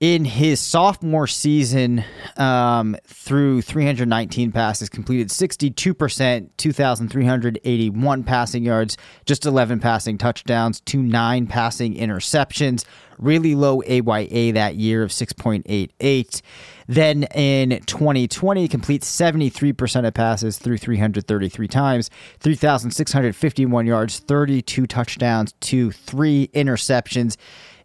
in 0.00 0.24
his 0.24 0.60
sophomore 0.60 1.26
season 1.26 2.04
um, 2.36 2.96
through 3.06 3.62
319 3.62 4.50
passes 4.50 4.88
completed 4.88 5.28
62% 5.28 6.50
2381 6.56 8.24
passing 8.24 8.64
yards 8.64 8.96
just 9.24 9.46
11 9.46 9.78
passing 9.78 10.18
touchdowns 10.18 10.80
to 10.80 10.98
9 11.00 11.46
passing 11.46 11.94
interceptions. 11.94 12.84
Really 13.18 13.54
low 13.54 13.80
AYA 13.82 14.52
that 14.54 14.74
year 14.74 15.04
of 15.04 15.10
6.88 15.10 16.42
then 16.86 17.22
in 17.34 17.80
2020 17.86 18.68
completes 18.68 19.10
73% 19.10 20.06
of 20.06 20.12
passes 20.12 20.58
through 20.58 20.78
333 20.78 21.68
times 21.68 22.10
3651 22.40 23.86
yards 23.86 24.18
32 24.18 24.86
touchdowns 24.86 25.54
to 25.60 25.92
3 25.92 26.48
interceptions 26.48 27.36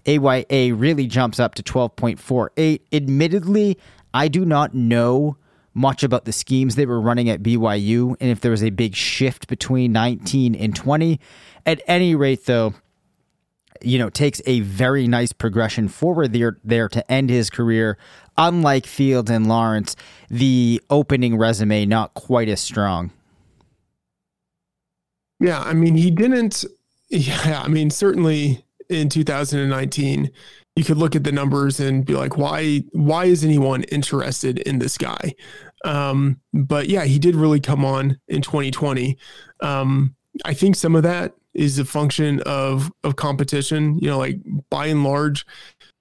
AYA 0.10 0.74
really 0.74 1.06
jumps 1.06 1.40
up 1.40 1.56
to 1.56 1.64
12.48. 1.64 2.82
Admittedly, 2.92 3.78
I 4.14 4.28
do 4.28 4.46
not 4.46 4.74
know 4.74 5.38
much 5.74 6.04
about 6.04 6.26
the 6.26 6.32
schemes 6.32 6.76
they 6.76 6.86
were 6.86 7.00
running 7.00 7.30
at 7.30 7.44
BYU 7.44 8.16
and 8.20 8.30
if 8.32 8.42
there 8.42 8.52
was 8.52 8.64
a 8.64 8.72
big 8.72 8.96
shift 8.96 9.48
between 9.48 9.92
19 9.92 10.56
and 10.56 10.76
20. 10.76 11.20
At 11.66 11.82
any 11.88 12.16
rate, 12.16 12.46
though, 12.46 12.74
you 13.82 14.00
know, 14.00 14.10
takes 14.10 14.42
a 14.46 14.62
very 14.62 15.08
nice 15.08 15.32
progression 15.32 15.88
forward 15.88 16.34
there, 16.34 16.58
there 16.64 16.90
to 16.90 17.12
end 17.12 17.30
his 17.30 17.50
career. 17.50 17.98
Unlike 18.38 18.88
Fields 18.88 19.30
and 19.30 19.48
Lawrence, 19.48 19.96
the 20.30 20.82
opening 20.90 21.38
resume 21.38 21.86
not 21.86 22.14
quite 22.14 22.50
as 22.50 22.60
strong. 22.60 23.12
Yeah, 25.40 25.62
I 25.62 25.74
mean, 25.74 25.96
he 25.96 26.12
didn't. 26.12 26.66
Yeah, 27.12 27.64
I 27.66 27.70
mean, 27.70 27.90
certainly 27.90 28.64
in 28.90 29.10
2019, 29.10 30.32
you 30.76 30.84
could 30.84 30.98
look 30.98 31.16
at 31.16 31.24
the 31.24 31.32
numbers 31.32 31.80
and 31.80 32.06
be 32.06 32.14
like, 32.14 32.38
why 32.38 32.80
why 32.92 33.26
is 33.26 33.44
anyone 33.44 33.84
interested 33.84 34.60
in 34.60 34.80
this 34.80 34.98
guy? 34.98 35.34
Um, 35.86 36.40
but 36.54 36.88
yeah, 36.90 37.04
he 37.04 37.20
did 37.20 37.36
really 37.36 37.60
come 37.60 37.86
on 37.86 38.18
in 38.28 38.42
2020. 38.42 39.18
Um, 39.62 40.16
I 40.46 40.54
think 40.54 40.76
some 40.76 40.96
of 40.96 41.04
that 41.04 41.34
is 41.54 41.80
a 41.80 41.86
function 41.86 42.42
of 42.46 42.92
of 43.04 43.16
competition. 43.16 43.98
You 44.00 44.10
know, 44.10 44.18
like 44.18 44.38
by 44.70 44.88
and 44.88 45.04
large, 45.04 45.46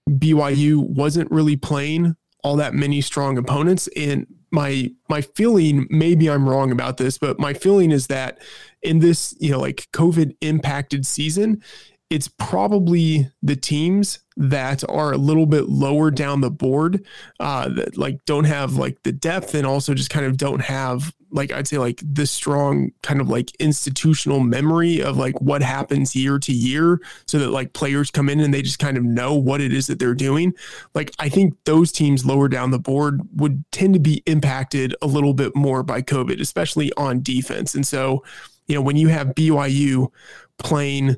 BYU 0.09 0.89
wasn't 0.89 1.31
really 1.31 1.57
playing 1.57 2.17
all 2.45 2.57
that 2.57 2.75
many 2.75 3.01
strong 3.01 3.37
opponents. 3.37 3.89
And 3.97 4.27
my 4.51 4.91
my 5.09 5.21
feeling, 5.21 5.87
maybe 5.91 6.31
I'm 6.31 6.49
wrong 6.49 6.71
about 6.71 6.97
this, 6.97 7.19
but 7.19 7.39
my 7.39 7.53
feeling 7.53 7.91
is 7.91 8.07
that 8.07 8.41
in 8.83 9.01
this, 9.01 9.35
you 9.41 9.51
know, 9.51 9.61
like 9.61 9.89
COVID 9.93 10.37
impacted 10.41 11.05
season, 11.05 11.63
it's 12.11 12.29
probably 12.29 13.31
the 13.43 13.57
teams 13.57 14.21
that 14.37 14.89
are 14.89 15.13
a 15.13 15.19
little 15.19 15.47
bit 15.47 15.69
lower 15.69 16.11
down 16.11 16.41
the 16.41 16.51
board 16.51 17.05
uh, 17.41 17.69
that 17.69 17.99
like 17.99 18.25
don't 18.25 18.45
have 18.45 18.75
like 18.75 19.03
the 19.03 19.13
depth 19.13 19.55
and 19.55 19.67
also 19.67 19.95
just 19.95 20.11
kind 20.11 20.25
of 20.25 20.37
don't 20.37 20.61
have 20.61 21.13
like 21.31 21.53
I'd 21.53 21.69
say 21.69 21.77
like 21.77 22.01
the 22.03 22.27
strong 22.27 22.91
kind 23.03 23.21
of 23.21 23.29
like 23.29 23.51
institutional 23.59 24.41
memory 24.41 25.03
of 25.03 25.19
like 25.19 25.39
what 25.41 25.61
happens 25.61 26.17
year 26.17 26.39
to 26.39 26.53
year 26.53 27.01
so 27.27 27.39
that 27.39 27.51
like 27.51 27.75
players 27.75 28.11
come 28.11 28.31
in 28.31 28.41
and 28.41 28.55
they 28.55 28.63
just 28.63 28.79
kind 28.79 28.97
of 28.97 29.05
know 29.05 29.35
what 29.35 29.61
it 29.61 29.75
is 29.75 29.89
that 29.89 29.99
they're 29.99 30.15
doing. 30.15 30.55
Like 30.95 31.13
I 31.19 31.29
think 31.29 31.55
those 31.65 31.93
teams 31.93 32.25
lower 32.25 32.49
down 32.49 32.71
the 32.71 32.79
board 32.79 33.21
would 33.35 33.63
tend 33.73 33.93
to 33.95 34.01
be 34.01 34.23
impacted 34.27 34.95
a 35.03 35.07
little 35.07 35.35
bit 35.35 35.55
more 35.55 35.83
by 35.83 36.01
COVID, 36.01 36.41
especially 36.41 36.93
on 36.97 37.23
defense. 37.23 37.75
And 37.75 37.87
so, 37.87 38.25
you 38.67 38.75
know, 38.75 38.83
when 38.83 38.97
you 38.97 39.09
have 39.09 39.29
BYU 39.29 40.11
playing 40.59 41.17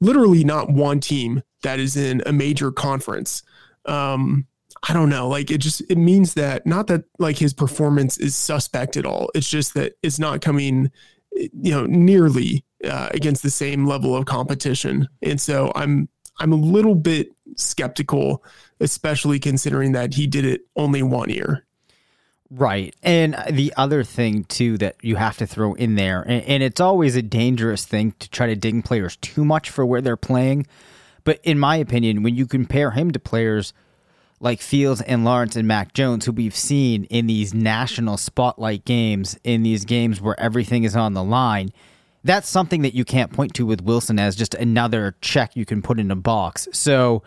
literally 0.00 0.44
not 0.44 0.70
one 0.70 1.00
team 1.00 1.42
that 1.62 1.78
is 1.78 1.96
in 1.96 2.22
a 2.26 2.32
major 2.32 2.70
conference. 2.70 3.42
Um, 3.84 4.46
I 4.88 4.92
don't 4.92 5.08
know. 5.08 5.28
Like 5.28 5.50
it 5.50 5.58
just 5.58 5.82
it 5.90 5.98
means 5.98 6.34
that 6.34 6.66
not 6.66 6.86
that 6.88 7.04
like 7.18 7.38
his 7.38 7.52
performance 7.52 8.18
is 8.18 8.36
suspect 8.36 8.96
at 8.96 9.06
all. 9.06 9.30
It's 9.34 9.48
just 9.48 9.74
that 9.74 9.94
it's 10.02 10.18
not 10.18 10.40
coming, 10.40 10.90
you 11.32 11.72
know, 11.72 11.86
nearly 11.86 12.64
uh, 12.84 13.08
against 13.12 13.42
the 13.42 13.50
same 13.50 13.86
level 13.86 14.14
of 14.14 14.26
competition. 14.26 15.08
And 15.22 15.40
so 15.40 15.72
I'm 15.74 16.08
I'm 16.38 16.52
a 16.52 16.56
little 16.56 16.94
bit 16.94 17.30
skeptical, 17.56 18.44
especially 18.80 19.38
considering 19.38 19.92
that 19.92 20.14
he 20.14 20.26
did 20.26 20.44
it 20.44 20.62
only 20.76 21.02
one 21.02 21.30
year. 21.30 21.65
Right. 22.50 22.94
And 23.02 23.36
the 23.50 23.72
other 23.76 24.04
thing, 24.04 24.44
too, 24.44 24.78
that 24.78 24.96
you 25.02 25.16
have 25.16 25.36
to 25.38 25.46
throw 25.46 25.74
in 25.74 25.96
there, 25.96 26.22
and, 26.22 26.44
and, 26.44 26.62
it's 26.62 26.80
always 26.80 27.16
a 27.16 27.22
dangerous 27.22 27.84
thing 27.84 28.12
to 28.20 28.30
try 28.30 28.46
to 28.46 28.54
ding 28.54 28.82
players 28.82 29.16
too 29.16 29.44
much 29.44 29.68
for 29.68 29.84
where 29.84 30.00
they're 30.00 30.16
playing. 30.16 30.66
But 31.24 31.40
in 31.42 31.58
my 31.58 31.76
opinion, 31.76 32.22
when 32.22 32.36
you 32.36 32.46
compare 32.46 32.92
him 32.92 33.10
to 33.10 33.18
players 33.18 33.72
like 34.38 34.60
Fields 34.60 35.00
and 35.00 35.24
Lawrence 35.24 35.56
and 35.56 35.66
Mac 35.66 35.92
Jones, 35.92 36.24
who 36.24 36.32
we've 36.32 36.54
seen 36.54 37.04
in 37.04 37.26
these 37.26 37.52
national 37.52 38.16
spotlight 38.16 38.84
games, 38.84 39.36
in 39.42 39.64
these 39.64 39.84
games 39.84 40.20
where 40.20 40.38
everything 40.38 40.84
is 40.84 40.94
on 40.94 41.14
the 41.14 41.24
line, 41.24 41.72
that's 42.22 42.48
something 42.48 42.82
that 42.82 42.94
you 42.94 43.04
can't 43.04 43.32
point 43.32 43.54
to 43.54 43.66
with 43.66 43.82
Wilson 43.82 44.18
as 44.18 44.36
just 44.36 44.54
another 44.54 45.16
check 45.20 45.56
you 45.56 45.64
can 45.64 45.82
put 45.82 45.98
in 45.98 46.10
a 46.10 46.16
box. 46.16 46.68
So 46.72 47.22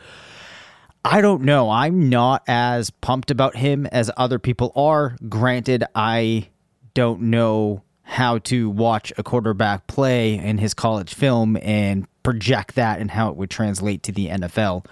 I 1.03 1.21
don't 1.21 1.43
know. 1.43 1.69
I'm 1.69 2.09
not 2.09 2.43
as 2.47 2.89
pumped 2.89 3.31
about 3.31 3.55
him 3.55 3.85
as 3.87 4.11
other 4.17 4.37
people 4.37 4.71
are. 4.75 5.15
Granted, 5.27 5.85
I 5.95 6.49
don't 6.93 7.21
know 7.21 7.83
how 8.03 8.39
to 8.39 8.69
watch 8.69 9.13
a 9.17 9.23
quarterback 9.23 9.87
play 9.87 10.33
in 10.33 10.57
his 10.57 10.73
college 10.73 11.13
film 11.13 11.57
and 11.61 12.07
project 12.23 12.75
that 12.75 12.99
and 12.99 13.11
how 13.11 13.29
it 13.29 13.37
would 13.37 13.49
translate 13.49 14.03
to 14.03 14.11
the 14.11 14.27
NFL. 14.27 14.85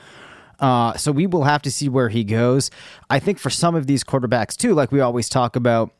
Uh, 0.60 0.96
so 0.96 1.12
we 1.12 1.28
will 1.28 1.44
have 1.44 1.62
to 1.64 1.72
see 1.72 1.90
where 1.90 2.10
he 2.10 2.24
goes. 2.24 2.72
I 3.10 3.20
think 3.20 3.40
for 3.40 3.50
some 3.50 3.76
of 3.76 3.88
these 3.88 4.04
quarterbacks 4.04 4.56
too, 4.56 4.74
like 4.74 4.92
we 4.92 5.02
always 5.02 5.30
talk 5.30 5.56
about, 5.56 5.92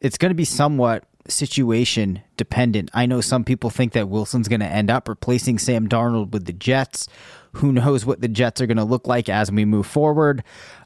it's 0.00 0.16
going 0.16 0.30
to 0.30 0.36
be 0.36 0.44
somewhat 0.44 1.04
situation 1.28 2.22
dependent. 2.36 2.90
I 2.94 3.06
know 3.06 3.20
some 3.20 3.44
people 3.44 3.70
think 3.70 3.92
that 3.92 4.08
Wilson's 4.08 4.48
going 4.48 4.60
to 4.60 4.66
end 4.66 4.90
up 4.90 5.08
replacing 5.08 5.58
Sam 5.58 5.88
Darnold 5.88 6.30
with 6.30 6.46
the 6.46 6.52
Jets. 6.52 7.08
Who 7.54 7.72
knows 7.72 8.06
what 8.06 8.20
the 8.20 8.28
Jets 8.28 8.60
are 8.60 8.66
going 8.66 8.76
to 8.76 8.84
look 8.84 9.06
like 9.06 9.28
as 9.28 9.50
we 9.50 9.64
move 9.64 9.86
forward? 9.86 10.42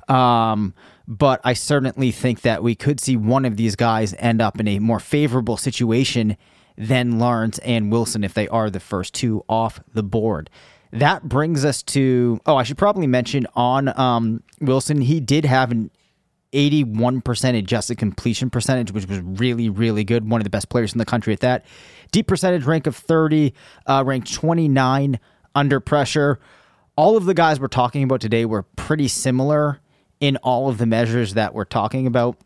Um, 0.08 0.74
but 1.06 1.40
I 1.44 1.52
certainly 1.52 2.10
think 2.10 2.42
that 2.42 2.62
we 2.62 2.74
could 2.74 3.00
see 3.00 3.16
one 3.16 3.44
of 3.44 3.56
these 3.56 3.76
guys 3.76 4.14
end 4.18 4.40
up 4.40 4.58
in 4.58 4.68
a 4.68 4.78
more 4.78 5.00
favorable 5.00 5.56
situation 5.56 6.36
than 6.76 7.18
Lawrence 7.18 7.58
and 7.58 7.92
Wilson 7.92 8.24
if 8.24 8.34
they 8.34 8.48
are 8.48 8.70
the 8.70 8.80
first 8.80 9.14
two 9.14 9.44
off 9.48 9.80
the 9.92 10.02
board. 10.02 10.50
That 10.92 11.28
brings 11.28 11.64
us 11.64 11.82
to 11.84 12.40
oh, 12.46 12.56
I 12.56 12.62
should 12.62 12.78
probably 12.78 13.06
mention 13.06 13.46
on 13.54 13.96
um, 13.98 14.42
Wilson, 14.60 15.00
he 15.00 15.20
did 15.20 15.44
have 15.44 15.70
an 15.70 15.90
81% 16.54 17.58
adjusted 17.58 17.98
completion 17.98 18.48
percentage, 18.48 18.92
which 18.92 19.06
was 19.06 19.18
really, 19.20 19.68
really 19.68 20.04
good. 20.04 20.28
One 20.28 20.40
of 20.40 20.44
the 20.44 20.50
best 20.50 20.68
players 20.68 20.92
in 20.92 20.98
the 20.98 21.04
country 21.04 21.32
at 21.32 21.40
that. 21.40 21.66
Deep 22.12 22.26
percentage 22.26 22.64
rank 22.64 22.86
of 22.86 22.96
30, 22.96 23.52
uh, 23.86 24.04
ranked 24.06 24.32
29 24.32 25.18
under 25.54 25.80
pressure. 25.80 26.38
All 26.96 27.16
of 27.16 27.24
the 27.24 27.34
guys 27.34 27.58
we're 27.58 27.66
talking 27.66 28.04
about 28.04 28.20
today 28.20 28.44
were 28.44 28.62
pretty 28.62 29.08
similar 29.08 29.80
in 30.20 30.36
all 30.38 30.68
of 30.68 30.78
the 30.78 30.86
measures 30.86 31.34
that 31.34 31.54
we're 31.54 31.64
talking 31.64 32.06
about. 32.06 32.36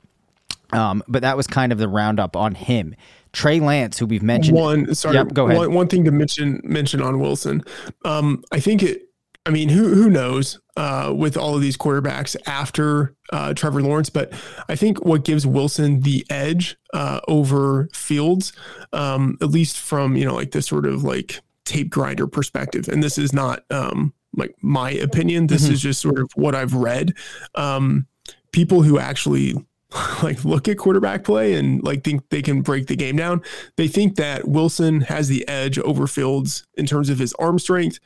Um, 0.73 1.03
but 1.07 1.23
that 1.23 1.37
was 1.37 1.47
kind 1.47 1.73
of 1.73 1.79
the 1.79 1.89
roundup 1.89 2.37
on 2.37 2.55
him. 2.55 2.95
Trey 3.33 3.61
Lance, 3.61 3.99
who 3.99 4.07
we've 4.07 4.23
mentioned. 4.23 4.57
One, 4.57 4.95
sorry, 4.95 5.17
yep, 5.17 5.33
go 5.33 5.47
ahead. 5.47 5.59
One, 5.59 5.75
one, 5.75 5.89
thing 5.89 6.05
to 6.05 6.11
mention 6.11 6.61
mention 6.65 7.01
on 7.03 7.21
Wilson. 7.21 7.63
Um, 8.05 8.43
I 8.53 8.61
think 8.61 8.83
it. 8.83 9.08
I 9.49 9.51
mean, 9.51 9.71
who 9.71 9.95
who 9.95 10.11
knows 10.11 10.61
uh, 10.77 11.11
with 11.17 11.39
all 11.39 11.55
of 11.55 11.63
these 11.63 11.79
quarterbacks 11.79 12.37
after 12.47 13.17
uh, 13.33 13.55
Trevor 13.55 13.81
Lawrence, 13.81 14.11
but 14.11 14.31
I 14.69 14.77
think 14.77 15.03
what 15.07 15.25
gives 15.25 15.47
Wilson 15.47 16.01
the 16.01 16.27
edge 16.29 16.77
uh, 16.93 17.21
over 17.29 17.89
Fields, 17.95 18.53
um, 18.93 19.39
at 19.41 19.49
least 19.49 19.79
from 19.79 20.17
you 20.17 20.27
know 20.27 20.35
like 20.35 20.51
this 20.51 20.67
sort 20.67 20.85
of 20.85 21.03
like 21.03 21.41
tape 21.65 21.89
grinder 21.89 22.27
perspective, 22.27 22.89
and 22.89 23.03
this 23.03 23.17
is 23.17 23.33
not 23.33 23.65
um, 23.71 24.13
like 24.37 24.55
my 24.61 24.91
opinion. 24.91 25.47
This 25.47 25.65
mm-hmm. 25.65 25.73
is 25.73 25.81
just 25.81 26.03
sort 26.03 26.19
of 26.19 26.31
what 26.35 26.55
I've 26.55 26.75
read. 26.75 27.15
Um, 27.55 28.07
people 28.53 28.83
who 28.83 28.99
actually 28.99 29.55
like 30.23 30.45
look 30.45 30.69
at 30.69 30.77
quarterback 30.77 31.25
play 31.25 31.55
and 31.55 31.83
like 31.83 32.05
think 32.05 32.29
they 32.29 32.43
can 32.43 32.61
break 32.61 32.87
the 32.87 32.97
game 32.97 33.17
down. 33.17 33.41
They 33.77 33.89
think 33.89 34.17
that 34.17 34.47
Wilson 34.47 35.01
has 35.01 35.29
the 35.29 35.49
edge 35.49 35.79
over 35.79 36.07
Fields 36.07 36.67
in 36.75 36.85
terms 36.85 37.09
of 37.09 37.19
his 37.19 37.33
arm 37.39 37.59
strength, 37.59 37.99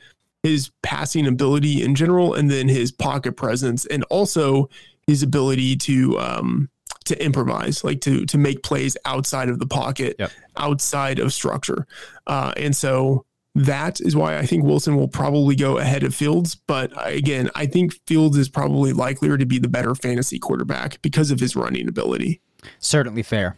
his 0.43 0.71
passing 0.81 1.25
ability 1.25 1.81
in 1.81 1.95
general, 1.95 2.33
and 2.33 2.51
then 2.51 2.67
his 2.67 2.91
pocket 2.91 3.33
presence, 3.33 3.85
and 3.85 4.03
also 4.05 4.69
his 5.07 5.23
ability 5.23 5.75
to 5.77 6.19
um, 6.19 6.69
to 7.05 7.23
improvise, 7.23 7.83
like 7.83 8.01
to 8.01 8.25
to 8.25 8.37
make 8.37 8.63
plays 8.63 8.95
outside 9.05 9.49
of 9.49 9.59
the 9.59 9.67
pocket, 9.67 10.15
yep. 10.19 10.31
outside 10.57 11.19
of 11.19 11.33
structure. 11.33 11.87
Uh, 12.27 12.53
and 12.57 12.75
so 12.75 13.25
that 13.55 14.01
is 14.01 14.15
why 14.15 14.37
I 14.37 14.45
think 14.45 14.63
Wilson 14.63 14.95
will 14.95 15.07
probably 15.07 15.55
go 15.55 15.77
ahead 15.77 16.03
of 16.03 16.15
Fields. 16.15 16.55
But 16.55 16.91
again, 17.05 17.49
I 17.55 17.65
think 17.65 17.93
Fields 18.07 18.37
is 18.37 18.49
probably 18.49 18.93
likelier 18.93 19.37
to 19.37 19.45
be 19.45 19.59
the 19.59 19.67
better 19.67 19.93
fantasy 19.93 20.39
quarterback 20.39 21.01
because 21.01 21.29
of 21.29 21.39
his 21.39 21.55
running 21.55 21.87
ability. 21.87 22.41
Certainly 22.79 23.23
fair. 23.23 23.57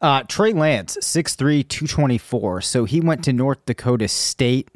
Uh, 0.00 0.22
Trey 0.28 0.52
Lance, 0.52 0.96
6'3, 1.00 1.66
224. 1.68 2.60
So 2.60 2.84
he 2.84 3.00
went 3.00 3.24
to 3.24 3.32
North 3.32 3.64
Dakota 3.66 4.08
State, 4.08 4.70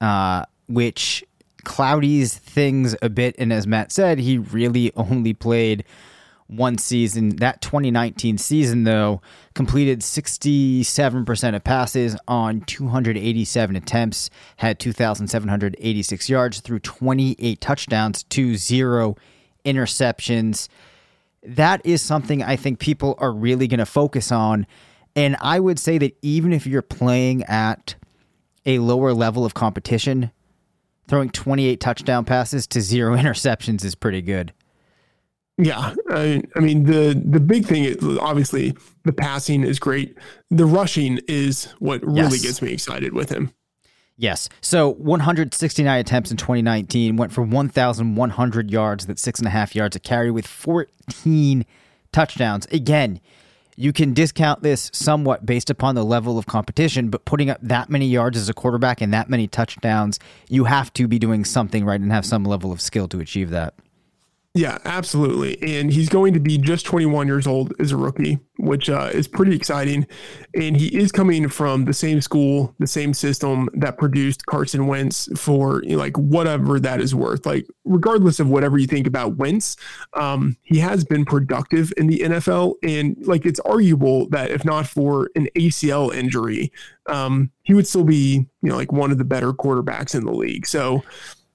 uh, 0.00 0.44
which 0.68 1.24
cloudies 1.64 2.36
things 2.36 2.96
a 3.02 3.08
bit. 3.08 3.34
And 3.38 3.52
as 3.52 3.66
Matt 3.66 3.92
said, 3.92 4.18
he 4.18 4.38
really 4.38 4.92
only 4.96 5.34
played 5.34 5.84
one 6.48 6.78
season. 6.78 7.36
That 7.36 7.60
2019 7.60 8.38
season, 8.38 8.84
though, 8.84 9.20
completed 9.54 10.00
67% 10.00 11.54
of 11.54 11.64
passes 11.64 12.16
on 12.26 12.62
287 12.62 13.76
attempts, 13.76 14.30
had 14.56 14.78
2,786 14.78 16.28
yards 16.30 16.60
through 16.60 16.80
28 16.80 17.60
touchdowns 17.60 18.22
to 18.24 18.56
zero 18.56 19.16
interceptions. 19.64 20.68
That 21.42 21.84
is 21.84 22.02
something 22.02 22.42
I 22.42 22.56
think 22.56 22.78
people 22.78 23.14
are 23.18 23.32
really 23.32 23.68
going 23.68 23.78
to 23.78 23.86
focus 23.86 24.32
on. 24.32 24.66
And 25.14 25.36
I 25.40 25.60
would 25.60 25.78
say 25.78 25.98
that 25.98 26.16
even 26.22 26.52
if 26.52 26.66
you're 26.66 26.82
playing 26.82 27.44
at 27.44 27.94
a 28.64 28.78
lower 28.78 29.12
level 29.12 29.44
of 29.44 29.54
competition, 29.54 30.30
throwing 31.08 31.30
28 31.30 31.80
touchdown 31.80 32.24
passes 32.24 32.66
to 32.68 32.80
zero 32.80 33.16
interceptions 33.16 33.84
is 33.84 33.94
pretty 33.94 34.22
good. 34.22 34.52
Yeah, 35.60 35.92
I, 36.08 36.40
I, 36.54 36.60
mean 36.60 36.84
the 36.84 37.20
the 37.26 37.40
big 37.40 37.66
thing 37.66 37.82
is 37.82 37.96
obviously 38.20 38.76
the 39.02 39.12
passing 39.12 39.64
is 39.64 39.80
great. 39.80 40.16
The 40.50 40.64
rushing 40.64 41.18
is 41.26 41.64
what 41.80 42.00
really 42.06 42.36
yes. 42.36 42.42
gets 42.42 42.62
me 42.62 42.72
excited 42.72 43.12
with 43.12 43.28
him. 43.28 43.52
Yes. 44.16 44.48
So 44.60 44.90
169 44.94 45.98
attempts 45.98 46.30
in 46.30 46.36
2019 46.36 47.16
went 47.16 47.32
for 47.32 47.42
1,100 47.42 48.70
yards. 48.70 49.06
That's 49.06 49.22
six 49.22 49.40
and 49.40 49.48
a 49.48 49.50
half 49.50 49.74
yards 49.74 49.96
a 49.96 50.00
carry 50.00 50.30
with 50.30 50.46
14 50.46 51.64
touchdowns. 52.12 52.66
Again, 52.66 53.20
you 53.78 53.92
can 53.92 54.12
discount 54.12 54.60
this 54.60 54.90
somewhat 54.92 55.46
based 55.46 55.70
upon 55.70 55.94
the 55.94 56.04
level 56.04 56.36
of 56.36 56.46
competition, 56.46 57.10
but 57.10 57.24
putting 57.24 57.48
up 57.48 57.60
that 57.62 57.88
many 57.88 58.08
yards 58.08 58.36
as 58.36 58.48
a 58.48 58.52
quarterback 58.52 59.00
and 59.00 59.14
that 59.14 59.30
many 59.30 59.46
touchdowns, 59.46 60.18
you 60.48 60.64
have 60.64 60.92
to 60.94 61.06
be 61.06 61.16
doing 61.16 61.44
something 61.44 61.84
right 61.84 62.00
and 62.00 62.10
have 62.10 62.26
some 62.26 62.42
level 62.42 62.72
of 62.72 62.80
skill 62.80 63.06
to 63.06 63.20
achieve 63.20 63.50
that. 63.50 63.74
Yeah, 64.54 64.78
absolutely. 64.84 65.56
And 65.62 65.92
he's 65.92 66.08
going 66.08 66.32
to 66.34 66.40
be 66.40 66.58
just 66.58 66.84
21 66.86 67.26
years 67.28 67.46
old 67.46 67.72
as 67.78 67.92
a 67.92 67.96
rookie, 67.96 68.38
which 68.58 68.90
uh, 68.90 69.10
is 69.12 69.28
pretty 69.28 69.54
exciting. 69.54 70.06
And 70.54 70.76
he 70.76 70.88
is 70.96 71.12
coming 71.12 71.48
from 71.48 71.84
the 71.84 71.92
same 71.92 72.20
school, 72.20 72.74
the 72.78 72.86
same 72.86 73.14
system 73.14 73.68
that 73.74 73.98
produced 73.98 74.46
Carson 74.46 74.86
Wentz 74.86 75.28
for 75.38 75.84
you 75.84 75.90
know, 75.90 75.98
like 75.98 76.16
whatever 76.16 76.80
that 76.80 77.00
is 77.00 77.14
worth. 77.14 77.46
Like, 77.46 77.66
regardless 77.84 78.40
of 78.40 78.48
whatever 78.48 78.78
you 78.78 78.86
think 78.86 79.06
about 79.06 79.36
Wentz, 79.36 79.76
um, 80.14 80.56
he 80.62 80.78
has 80.78 81.04
been 81.04 81.24
productive 81.24 81.92
in 81.96 82.08
the 82.08 82.20
NFL. 82.20 82.74
And 82.82 83.16
like, 83.26 83.44
it's 83.46 83.60
arguable 83.60 84.28
that 84.30 84.50
if 84.50 84.64
not 84.64 84.86
for 84.88 85.30
an 85.36 85.46
ACL 85.56 86.12
injury, 86.12 86.72
um, 87.06 87.52
he 87.62 87.74
would 87.74 87.86
still 87.86 88.04
be, 88.04 88.46
you 88.62 88.70
know, 88.70 88.76
like 88.76 88.92
one 88.92 89.12
of 89.12 89.18
the 89.18 89.24
better 89.24 89.52
quarterbacks 89.52 90.14
in 90.14 90.24
the 90.24 90.32
league. 90.32 90.66
So, 90.66 91.04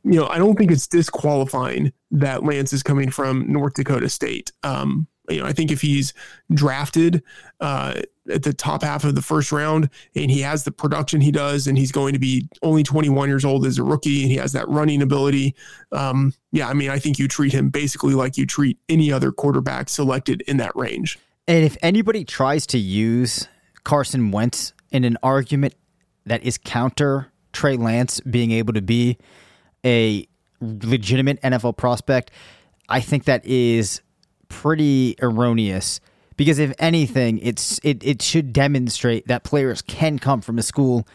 you 0.04 0.20
know, 0.20 0.28
I 0.28 0.38
don't 0.38 0.58
think 0.58 0.72
it's 0.72 0.88
disqualifying 0.88 1.94
that 2.12 2.44
Lance 2.44 2.74
is 2.74 2.84
coming 2.84 3.10
from 3.10 3.52
North 3.52 3.74
Dakota 3.74 4.10
State. 4.10 4.52
Um, 4.64 5.08
you 5.30 5.40
know, 5.40 5.46
I 5.46 5.54
think 5.54 5.72
if 5.72 5.82
he's 5.82 6.14
drafted 6.54 7.24
uh, 7.62 8.02
at 8.30 8.44
the 8.44 8.54
top 8.54 8.84
half 8.84 9.06
of 9.06 9.16
the 9.16 9.22
first 9.22 9.54
round 9.54 9.90
and 10.16 10.30
he 10.30 10.42
has 10.42 10.66
the 10.66 10.72
production 10.72 11.22
he 11.22 11.32
does, 11.32 11.68
and 11.68 11.78
he's 11.78 11.94
going 11.94 12.14
to 12.14 12.20
be 12.20 12.50
only 12.62 12.84
21 12.84 13.30
years 13.30 13.46
old 13.46 13.66
as 13.66 13.80
a 13.80 13.84
rookie 13.84 14.24
and 14.24 14.32
he 14.32 14.38
has 14.38 14.52
that 14.52 14.68
running 14.68 15.02
ability, 15.02 15.56
um, 15.94 16.34
yeah, 16.52 16.68
I 16.68 16.74
mean, 16.74 16.90
I 16.90 17.00
think 17.00 17.20
you 17.20 17.30
treat 17.30 17.54
him 17.54 17.70
basically 17.70 18.14
like 18.14 18.38
you 18.38 18.46
treat 18.46 18.78
any 18.90 19.12
other 19.12 19.32
quarterback 19.32 19.88
selected 19.88 20.42
in 20.42 20.58
that 20.58 20.76
range. 20.76 21.18
And 21.48 21.64
if 21.64 21.78
anybody 21.82 22.26
tries 22.26 22.68
to 22.68 22.78
use 22.78 23.48
Carson 23.86 24.32
Wentz 24.32 24.74
in 24.92 25.06
an 25.06 25.18
argument 25.24 25.76
that 26.26 26.44
is 26.44 26.58
counter 26.58 27.32
Trey 27.54 27.78
Lance 27.78 28.20
being 28.22 28.52
able 28.52 28.74
to 28.74 28.82
be 28.82 29.18
a 29.86 30.28
legitimate 30.62 31.42
NFL 31.42 31.78
prospect, 31.78 32.32
I 32.90 33.00
think 33.00 33.26
that 33.26 33.46
is 33.46 34.02
pretty 34.50 35.16
erroneous 35.22 36.00
because 36.38 36.60
if 36.60 36.74
anything, 36.80 37.40
it's 37.40 37.80
it, 37.84 38.04
it 38.04 38.22
should 38.22 38.54
demonstrate 38.54 39.28
that 39.28 39.44
players 39.44 39.82
can 39.82 40.20
come 40.20 40.42
from 40.42 40.58
a 40.58 40.64
school 40.64 41.08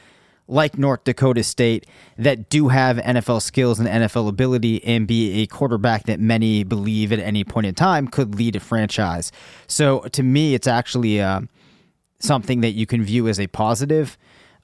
like 0.49 0.79
North 0.79 1.05
Dakota 1.05 1.45
State 1.45 1.87
that 2.17 2.49
do 2.49 2.69
have 2.69 2.97
NFL 2.97 3.43
skills 3.43 3.79
and 3.79 3.89
NFL 3.89 4.29
ability 4.29 4.83
and 4.83 5.07
be 5.07 5.43
a 5.43 5.47
quarterback 5.47 6.05
that 6.05 6.19
many 6.19 6.65
believe 6.65 7.13
at 7.13 7.19
any 7.19 7.45
point 7.45 7.67
in 7.67 7.75
time 7.75 8.09
could 8.09 8.35
lead 8.35 8.57
a 8.57 8.61
franchise. 8.61 9.31
So 9.67 10.01
to 10.01 10.23
me, 10.23 10.55
it's 10.55 10.67
actually 10.67 11.21
uh, 11.21 11.43
something 12.19 12.63
that 12.63 12.71
you 12.71 12.87
can 12.87 13.03
view 13.03 13.29
as 13.29 13.39
a 13.39 13.47
positive. 13.47 14.17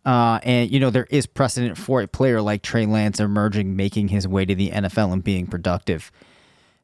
Uh, 0.05 0.39
and 0.43 0.71
you 0.71 0.79
know 0.79 0.91
there 0.91 1.07
is 1.09 1.27
precedent 1.27 1.79
for 1.79 2.03
a 2.03 2.07
player 2.07 2.43
like 2.43 2.63
Trey 2.63 2.87
Lance 2.87 3.21
emerging, 3.21 3.75
making 3.75 4.09
his 4.09 4.29
way 4.29 4.45
to 4.45 4.55
the 4.55 4.71
NFL 4.71 5.13
and 5.13 5.25
being 5.25 5.47
productive. 5.47 6.13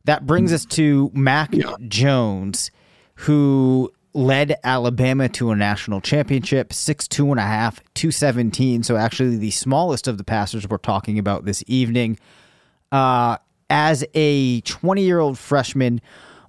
That 0.04 0.26
brings 0.26 0.52
us 0.52 0.64
to 0.66 1.10
Mac 1.12 1.52
yeah. 1.52 1.74
Jones, 1.86 2.70
who 3.16 3.92
led 4.14 4.56
Alabama 4.64 5.28
to 5.28 5.50
a 5.50 5.56
national 5.56 6.00
championship, 6.00 6.72
six 6.72 7.06
two 7.06 7.30
and 7.30 7.38
a 7.38 7.44
half, 7.44 7.80
two 7.94 8.10
seventeen. 8.10 8.82
So 8.82 8.96
actually, 8.96 9.36
the 9.36 9.50
smallest 9.50 10.08
of 10.08 10.16
the 10.16 10.24
passers 10.24 10.66
we're 10.66 10.78
talking 10.78 11.18
about 11.18 11.44
this 11.44 11.62
evening. 11.66 12.18
Uh, 12.90 13.36
as 13.68 14.04
a 14.14 14.62
twenty 14.62 15.02
year 15.02 15.18
old 15.18 15.38
freshman, 15.38 16.00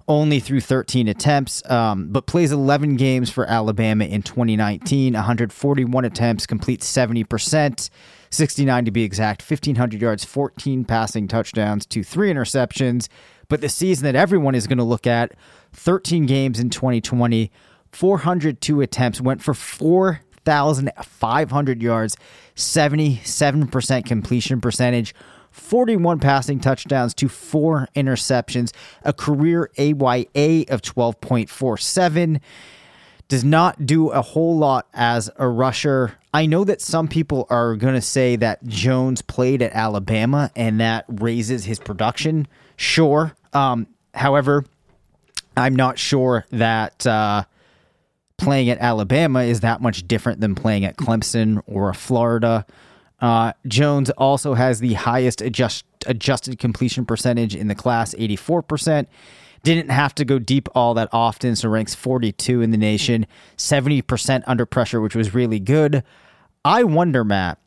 only 0.08 0.40
through 0.40 0.60
13 0.60 1.08
attempts, 1.08 1.62
um, 1.70 2.08
but 2.08 2.26
plays 2.26 2.52
11 2.52 2.96
games 2.96 3.30
for 3.30 3.46
Alabama 3.46 4.04
in 4.04 4.22
2019, 4.22 5.14
141 5.14 6.04
attempts, 6.04 6.46
completes 6.46 6.90
70%, 6.90 7.90
69 8.30 8.84
to 8.84 8.90
be 8.90 9.04
exact, 9.04 9.48
1,500 9.48 10.00
yards, 10.00 10.24
14 10.24 10.84
passing 10.84 11.28
touchdowns 11.28 11.86
to 11.86 12.02
three 12.02 12.32
interceptions. 12.32 13.08
But 13.48 13.60
the 13.60 13.68
season 13.68 14.04
that 14.04 14.16
everyone 14.16 14.54
is 14.54 14.66
going 14.66 14.78
to 14.78 14.84
look 14.84 15.06
at, 15.06 15.32
13 15.74 16.26
games 16.26 16.58
in 16.58 16.70
2020, 16.70 17.52
402 17.92 18.80
attempts, 18.80 19.20
went 19.20 19.42
for 19.42 19.54
4,500 19.54 21.82
yards, 21.82 22.16
77% 22.56 24.06
completion 24.06 24.60
percentage, 24.60 25.14
41 25.52 26.18
passing 26.18 26.58
touchdowns 26.58 27.14
to 27.14 27.28
four 27.28 27.88
interceptions, 27.94 28.72
a 29.04 29.12
career 29.12 29.70
AYA 29.78 30.64
of 30.68 30.82
12.47. 30.82 32.40
Does 33.28 33.44
not 33.44 33.86
do 33.86 34.10
a 34.10 34.20
whole 34.20 34.58
lot 34.58 34.88
as 34.92 35.30
a 35.36 35.48
rusher. 35.48 36.18
I 36.34 36.46
know 36.46 36.64
that 36.64 36.82
some 36.82 37.08
people 37.08 37.46
are 37.48 37.76
going 37.76 37.94
to 37.94 38.02
say 38.02 38.36
that 38.36 38.64
Jones 38.64 39.22
played 39.22 39.62
at 39.62 39.72
Alabama 39.72 40.50
and 40.56 40.80
that 40.80 41.04
raises 41.08 41.64
his 41.64 41.78
production. 41.78 42.46
Sure. 42.76 43.34
Um, 43.52 43.86
however, 44.14 44.64
I'm 45.56 45.76
not 45.76 45.98
sure 45.98 46.46
that 46.50 47.06
uh, 47.06 47.44
playing 48.38 48.70
at 48.70 48.78
Alabama 48.78 49.42
is 49.42 49.60
that 49.60 49.80
much 49.80 50.06
different 50.06 50.40
than 50.40 50.54
playing 50.54 50.84
at 50.84 50.96
Clemson 50.96 51.62
or 51.66 51.92
Florida. 51.94 52.66
Uh, 53.22 53.52
Jones 53.68 54.10
also 54.10 54.54
has 54.54 54.80
the 54.80 54.94
highest 54.94 55.40
adjust, 55.40 55.84
adjusted 56.06 56.58
completion 56.58 57.06
percentage 57.06 57.54
in 57.54 57.68
the 57.68 57.74
class, 57.74 58.14
84%. 58.16 59.06
Didn't 59.62 59.90
have 59.90 60.12
to 60.16 60.24
go 60.24 60.40
deep 60.40 60.68
all 60.74 60.92
that 60.94 61.08
often, 61.12 61.54
so 61.54 61.68
ranks 61.68 61.94
42 61.94 62.60
in 62.60 62.72
the 62.72 62.76
nation, 62.76 63.26
70% 63.56 64.42
under 64.48 64.66
pressure, 64.66 65.00
which 65.00 65.14
was 65.14 65.32
really 65.32 65.60
good. 65.60 66.02
I 66.64 66.82
wonder, 66.82 67.22
Matt, 67.22 67.58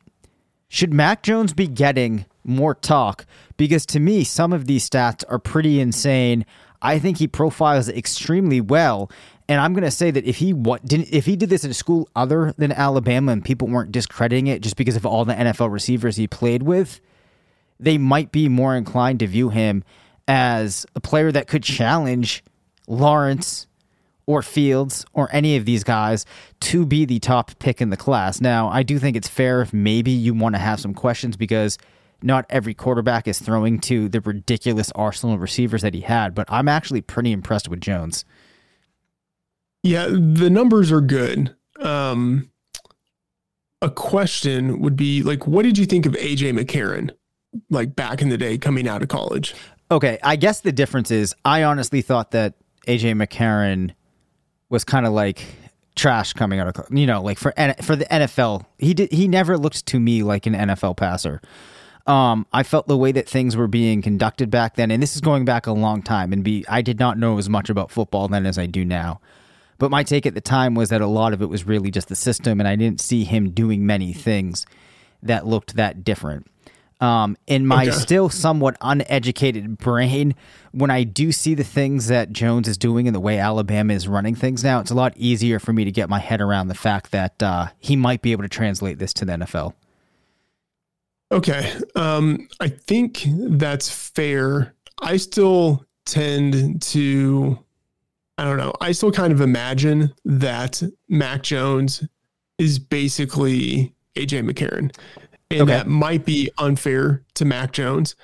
should 0.68 0.92
Mac 0.92 1.22
Jones 1.22 1.54
be 1.54 1.66
getting 1.66 2.26
more 2.44 2.74
talk? 2.74 3.24
Because 3.56 3.86
to 3.86 3.98
me, 3.98 4.24
some 4.24 4.52
of 4.52 4.66
these 4.66 4.88
stats 4.88 5.24
are 5.26 5.38
pretty 5.38 5.80
insane. 5.80 6.44
I 6.82 6.98
think 6.98 7.16
he 7.16 7.26
profiles 7.26 7.88
extremely 7.88 8.60
well. 8.60 9.10
And 9.48 9.60
I'm 9.60 9.74
going 9.74 9.84
to 9.84 9.90
say 9.90 10.10
that 10.10 10.24
if 10.24 10.36
he 10.36 10.52
what 10.52 10.84
didn't 10.84 11.08
if 11.12 11.24
he 11.24 11.36
did 11.36 11.50
this 11.50 11.64
at 11.64 11.70
a 11.70 11.74
school 11.74 12.08
other 12.16 12.52
than 12.58 12.72
Alabama 12.72 13.32
and 13.32 13.44
people 13.44 13.68
weren't 13.68 13.92
discrediting 13.92 14.48
it 14.48 14.60
just 14.60 14.76
because 14.76 14.96
of 14.96 15.06
all 15.06 15.24
the 15.24 15.34
NFL 15.34 15.70
receivers 15.70 16.16
he 16.16 16.26
played 16.26 16.62
with, 16.62 17.00
they 17.78 17.98
might 17.98 18.32
be 18.32 18.48
more 18.48 18.74
inclined 18.74 19.20
to 19.20 19.26
view 19.26 19.50
him 19.50 19.84
as 20.26 20.84
a 20.96 21.00
player 21.00 21.30
that 21.30 21.46
could 21.46 21.62
challenge 21.62 22.42
Lawrence 22.88 23.66
or 24.26 24.42
Fields 24.42 25.04
or 25.12 25.28
any 25.32 25.56
of 25.56 25.64
these 25.64 25.84
guys 25.84 26.26
to 26.58 26.84
be 26.84 27.04
the 27.04 27.20
top 27.20 27.56
pick 27.60 27.80
in 27.80 27.90
the 27.90 27.96
class. 27.96 28.40
Now, 28.40 28.68
I 28.68 28.82
do 28.82 28.98
think 28.98 29.16
it's 29.16 29.28
fair 29.28 29.62
if 29.62 29.72
maybe 29.72 30.10
you 30.10 30.34
want 30.34 30.56
to 30.56 30.58
have 30.58 30.80
some 30.80 30.94
questions 30.94 31.36
because 31.36 31.78
not 32.22 32.44
every 32.50 32.74
quarterback 32.74 33.28
is 33.28 33.38
throwing 33.38 33.78
to 33.80 34.08
the 34.08 34.20
ridiculous 34.20 34.90
arsenal 34.96 35.34
of 35.34 35.40
receivers 35.40 35.82
that 35.82 35.94
he 35.94 36.00
had, 36.00 36.34
but 36.34 36.50
I'm 36.50 36.66
actually 36.66 37.02
pretty 37.02 37.30
impressed 37.30 37.68
with 37.68 37.80
Jones. 37.80 38.24
Yeah, 39.82 40.06
the 40.06 40.50
numbers 40.50 40.90
are 40.90 41.00
good. 41.00 41.54
Um, 41.80 42.50
a 43.82 43.90
question 43.90 44.80
would 44.80 44.96
be 44.96 45.22
like, 45.22 45.46
what 45.46 45.62
did 45.62 45.78
you 45.78 45.86
think 45.86 46.06
of 46.06 46.14
AJ 46.14 46.58
McCarron, 46.58 47.10
like 47.70 47.94
back 47.94 48.22
in 48.22 48.28
the 48.28 48.38
day 48.38 48.58
coming 48.58 48.88
out 48.88 49.02
of 49.02 49.08
college? 49.08 49.54
Okay, 49.90 50.18
I 50.22 50.36
guess 50.36 50.60
the 50.60 50.72
difference 50.72 51.10
is 51.10 51.34
I 51.44 51.62
honestly 51.62 52.02
thought 52.02 52.32
that 52.32 52.54
AJ 52.88 53.22
McCarron 53.22 53.94
was 54.68 54.84
kind 54.84 55.06
of 55.06 55.12
like 55.12 55.44
trash 55.94 56.34
coming 56.34 56.60
out 56.60 56.68
of 56.68 56.86
you 56.90 57.06
know 57.06 57.22
like 57.22 57.38
for 57.38 57.52
for 57.82 57.96
the 57.96 58.04
NFL. 58.06 58.66
He 58.78 58.94
did 58.94 59.12
he 59.12 59.28
never 59.28 59.56
looked 59.56 59.86
to 59.86 60.00
me 60.00 60.22
like 60.22 60.46
an 60.46 60.54
NFL 60.54 60.96
passer. 60.96 61.40
Um, 62.06 62.46
I 62.52 62.62
felt 62.62 62.86
the 62.86 62.96
way 62.96 63.10
that 63.12 63.28
things 63.28 63.56
were 63.56 63.66
being 63.66 64.00
conducted 64.00 64.48
back 64.50 64.76
then, 64.76 64.90
and 64.90 65.02
this 65.02 65.16
is 65.16 65.20
going 65.20 65.44
back 65.44 65.66
a 65.66 65.72
long 65.72 66.02
time. 66.02 66.32
And 66.32 66.42
be 66.42 66.64
I 66.68 66.82
did 66.82 66.98
not 66.98 67.18
know 67.18 67.38
as 67.38 67.48
much 67.48 67.70
about 67.70 67.90
football 67.90 68.28
then 68.28 68.46
as 68.46 68.58
I 68.58 68.66
do 68.66 68.84
now. 68.84 69.20
But 69.78 69.90
my 69.90 70.02
take 70.02 70.26
at 70.26 70.34
the 70.34 70.40
time 70.40 70.74
was 70.74 70.88
that 70.88 71.00
a 71.00 71.06
lot 71.06 71.32
of 71.32 71.42
it 71.42 71.46
was 71.46 71.66
really 71.66 71.90
just 71.90 72.08
the 72.08 72.16
system, 72.16 72.60
and 72.60 72.68
I 72.68 72.76
didn't 72.76 73.00
see 73.00 73.24
him 73.24 73.50
doing 73.50 73.86
many 73.86 74.12
things 74.12 74.66
that 75.22 75.46
looked 75.46 75.76
that 75.76 76.04
different. 76.04 76.46
Um, 76.98 77.36
in 77.46 77.66
my 77.66 77.88
okay. 77.88 77.90
still 77.90 78.30
somewhat 78.30 78.76
uneducated 78.80 79.76
brain, 79.76 80.34
when 80.72 80.90
I 80.90 81.04
do 81.04 81.30
see 81.30 81.54
the 81.54 81.64
things 81.64 82.06
that 82.06 82.32
Jones 82.32 82.68
is 82.68 82.78
doing 82.78 83.06
and 83.06 83.14
the 83.14 83.20
way 83.20 83.38
Alabama 83.38 83.92
is 83.92 84.08
running 84.08 84.34
things 84.34 84.64
now, 84.64 84.80
it's 84.80 84.90
a 84.90 84.94
lot 84.94 85.12
easier 85.16 85.58
for 85.58 85.74
me 85.74 85.84
to 85.84 85.92
get 85.92 86.08
my 86.08 86.18
head 86.18 86.40
around 86.40 86.68
the 86.68 86.74
fact 86.74 87.10
that 87.12 87.42
uh, 87.42 87.68
he 87.78 87.96
might 87.96 88.22
be 88.22 88.32
able 88.32 88.44
to 88.44 88.48
translate 88.48 88.98
this 88.98 89.12
to 89.14 89.26
the 89.26 89.32
NFL. 89.32 89.74
Okay. 91.30 91.70
Um, 91.94 92.48
I 92.60 92.68
think 92.68 93.24
that's 93.26 93.90
fair. 93.90 94.74
I 95.02 95.18
still 95.18 95.84
tend 96.06 96.80
to 96.80 97.58
I 98.38 98.44
don't 98.44 98.58
know. 98.58 98.72
I 98.80 98.92
still 98.92 99.12
kind 99.12 99.32
of 99.32 99.40
imagine 99.40 100.12
that 100.24 100.82
Mac 101.08 101.42
Jones 101.42 102.06
is 102.58 102.78
basically 102.78 103.94
AJ 104.16 104.48
McCarron. 104.48 104.94
And 105.50 105.62
okay. 105.62 105.72
that 105.72 105.86
might 105.86 106.24
be 106.24 106.50
unfair 106.58 107.22
to 107.34 107.44
Mac 107.44 107.72
Jones. 107.72 108.16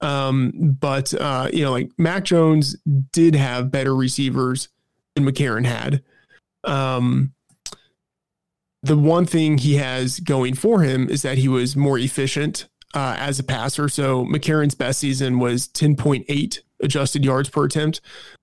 Um, 0.00 0.76
but 0.80 1.12
uh, 1.14 1.50
you 1.52 1.62
know, 1.62 1.72
like 1.72 1.90
Mac 1.98 2.24
Jones 2.24 2.76
did 3.12 3.34
have 3.34 3.70
better 3.70 3.94
receivers 3.94 4.68
than 5.14 5.24
McCarron 5.24 5.66
had. 5.66 6.02
Um, 6.64 7.32
the 8.82 8.96
one 8.96 9.26
thing 9.26 9.58
he 9.58 9.76
has 9.76 10.20
going 10.20 10.54
for 10.54 10.82
him 10.82 11.08
is 11.08 11.22
that 11.22 11.38
he 11.38 11.48
was 11.48 11.76
more 11.76 11.98
efficient 11.98 12.66
uh, 12.94 13.16
as 13.18 13.38
a 13.38 13.44
passer. 13.44 13.88
So 13.88 14.24
McCarron's 14.24 14.74
best 14.74 15.00
season 15.00 15.38
was 15.38 15.68
10.8 15.68 16.60
adjusted 16.82 17.24
yards 17.24 17.50
per 17.50 17.64
attempt. 17.64 18.00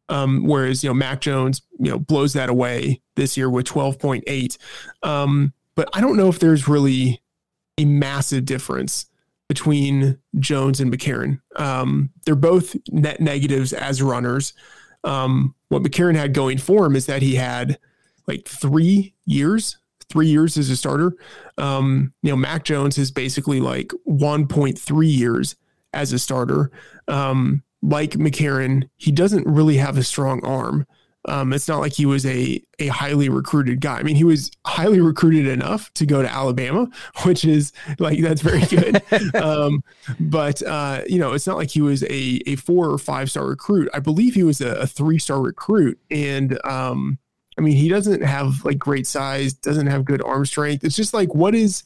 Um, 0.09 0.45
whereas 0.45 0.83
you 0.83 0.89
know 0.89 0.93
Mac 0.93 1.21
Jones, 1.21 1.61
you 1.79 1.91
know, 1.91 1.99
blows 1.99 2.33
that 2.33 2.49
away 2.49 3.01
this 3.15 3.35
year 3.35 3.49
with 3.49 3.65
12.8. 3.65 4.57
Um, 5.03 5.53
but 5.75 5.89
I 5.93 6.01
don't 6.01 6.17
know 6.17 6.29
if 6.29 6.39
there's 6.39 6.67
really 6.67 7.21
a 7.77 7.85
massive 7.85 8.45
difference 8.45 9.07
between 9.47 10.17
Jones 10.39 10.79
and 10.79 10.91
McCarron. 10.91 11.39
Um, 11.55 12.09
they're 12.25 12.35
both 12.35 12.75
net 12.91 13.21
negatives 13.21 13.73
as 13.73 14.01
runners. 14.01 14.53
Um, 15.03 15.55
what 15.69 15.83
McCarron 15.83 16.15
had 16.15 16.33
going 16.33 16.57
for 16.57 16.85
him 16.85 16.95
is 16.95 17.05
that 17.05 17.21
he 17.21 17.35
had 17.35 17.79
like 18.27 18.47
three 18.47 19.13
years, 19.25 19.77
three 20.09 20.27
years 20.27 20.57
as 20.57 20.69
a 20.69 20.75
starter. 20.75 21.13
Um, 21.57 22.13
you 22.23 22.29
know, 22.29 22.35
Mac 22.35 22.63
Jones 22.63 22.97
is 22.97 23.11
basically 23.11 23.61
like 23.61 23.91
1.3 24.07 25.17
years 25.17 25.55
as 25.93 26.11
a 26.11 26.19
starter. 26.19 26.71
Um, 27.07 27.63
like 27.87 28.11
McCarron, 28.11 28.89
he 28.97 29.11
doesn't 29.11 29.47
really 29.47 29.77
have 29.77 29.97
a 29.97 30.03
strong 30.03 30.43
arm. 30.45 30.85
Um, 31.25 31.51
it's 31.51 31.67
not 31.67 31.79
like 31.79 31.93
he 31.93 32.05
was 32.05 32.25
a 32.25 32.61
a 32.79 32.87
highly 32.87 33.27
recruited 33.27 33.81
guy. 33.81 33.97
I 33.97 34.03
mean, 34.03 34.15
he 34.15 34.23
was 34.23 34.51
highly 34.65 35.01
recruited 35.01 35.47
enough 35.47 35.93
to 35.95 36.05
go 36.05 36.21
to 36.21 36.29
Alabama, 36.29 36.89
which 37.23 37.43
is 37.43 37.73
like 37.99 38.21
that's 38.21 38.41
very 38.41 38.61
good. 38.65 39.01
um, 39.35 39.83
but 40.19 40.61
uh, 40.63 41.01
you 41.07 41.17
know, 41.17 41.33
it's 41.33 41.47
not 41.47 41.57
like 41.57 41.71
he 41.71 41.81
was 41.81 42.03
a 42.03 42.41
a 42.45 42.55
four 42.57 42.89
or 42.89 42.97
five 42.97 43.31
star 43.31 43.45
recruit. 43.47 43.89
I 43.93 43.99
believe 43.99 44.35
he 44.35 44.43
was 44.43 44.61
a, 44.61 44.75
a 44.75 44.87
three 44.87 45.19
star 45.19 45.41
recruit, 45.41 45.99
and 46.11 46.59
um, 46.65 47.17
I 47.57 47.61
mean, 47.61 47.75
he 47.75 47.89
doesn't 47.89 48.21
have 48.21 48.63
like 48.63 48.77
great 48.77 49.07
size, 49.07 49.53
doesn't 49.53 49.87
have 49.87 50.05
good 50.05 50.21
arm 50.21 50.45
strength. 50.45 50.83
It's 50.83 50.95
just 50.95 51.13
like 51.13 51.33
what 51.33 51.55
is 51.55 51.83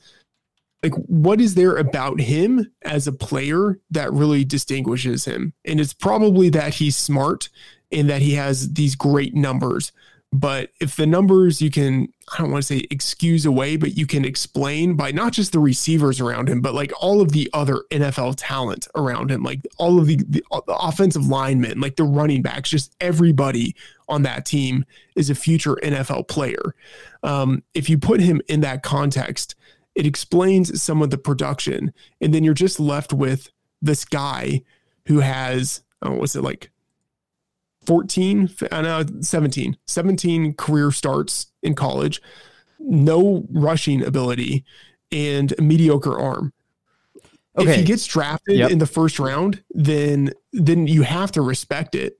like 0.83 0.93
what 1.07 1.39
is 1.39 1.55
there 1.55 1.75
about 1.75 2.19
him 2.19 2.71
as 2.83 3.07
a 3.07 3.11
player 3.11 3.79
that 3.91 4.11
really 4.11 4.43
distinguishes 4.43 5.25
him 5.25 5.53
and 5.65 5.79
it's 5.79 5.93
probably 5.93 6.49
that 6.49 6.75
he's 6.75 6.95
smart 6.95 7.49
and 7.91 8.09
that 8.09 8.21
he 8.21 8.33
has 8.33 8.73
these 8.73 8.95
great 8.95 9.33
numbers 9.35 9.91
But 10.33 10.71
if 10.79 10.95
the 10.95 11.05
numbers 11.05 11.61
you 11.61 11.69
can, 11.69 12.07
I 12.33 12.37
don't 12.37 12.51
want 12.51 12.63
to 12.63 12.67
say 12.67 12.87
excuse 12.89 13.45
away, 13.45 13.75
but 13.75 13.97
you 13.97 14.07
can 14.07 14.23
explain 14.23 14.95
by 14.95 15.11
not 15.11 15.33
just 15.33 15.51
the 15.51 15.59
receivers 15.59 16.21
around 16.21 16.47
him, 16.47 16.61
but 16.61 16.73
like 16.73 16.93
all 17.01 17.19
of 17.19 17.33
the 17.33 17.49
other 17.53 17.83
NFL 17.91 18.35
talent 18.37 18.87
around 18.95 19.29
him, 19.29 19.43
like 19.43 19.59
all 19.77 19.99
of 19.99 20.07
the, 20.07 20.15
the, 20.15 20.41
the 20.67 20.77
offensive 20.77 21.25
linemen, 21.25 21.81
like 21.81 21.97
the 21.97 22.05
running 22.05 22.41
backs, 22.41 22.69
just 22.69 22.95
everybody 23.01 23.75
on 24.07 24.21
that 24.21 24.45
team 24.45 24.85
is 25.17 25.29
a 25.29 25.35
future 25.35 25.75
NFL 25.83 26.29
player. 26.29 26.75
Um, 27.23 27.61
if 27.73 27.89
you 27.89 27.97
put 27.97 28.21
him 28.21 28.41
in 28.47 28.61
that 28.61 28.83
context, 28.83 29.55
it 29.95 30.05
explains 30.05 30.81
some 30.81 31.01
of 31.01 31.09
the 31.09 31.17
production. 31.17 31.93
And 32.19 32.33
then 32.33 32.43
you're 32.43 32.53
just 32.53 32.79
left 32.79 33.13
with 33.13 33.51
this 33.81 34.05
guy 34.05 34.61
who 35.07 35.19
has, 35.19 35.81
oh, 36.01 36.13
what's 36.13 36.35
it 36.35 36.43
like 36.43 36.71
14, 37.85 38.49
I 38.71 38.81
know 38.81 39.03
17, 39.21 39.77
17 39.87 40.53
career 40.53 40.91
starts 40.91 41.47
in 41.63 41.73
college, 41.73 42.21
no 42.79 43.45
rushing 43.51 44.03
ability, 44.03 44.65
and 45.11 45.53
a 45.57 45.61
mediocre 45.61 46.17
arm. 46.19 46.53
Okay. 47.57 47.71
If 47.71 47.75
he 47.77 47.83
gets 47.83 48.05
drafted 48.05 48.57
yep. 48.57 48.71
in 48.71 48.77
the 48.77 48.85
first 48.85 49.19
round, 49.19 49.61
then 49.71 50.31
then 50.53 50.87
you 50.87 51.01
have 51.01 51.31
to 51.33 51.41
respect 51.41 51.95
it. 51.95 52.17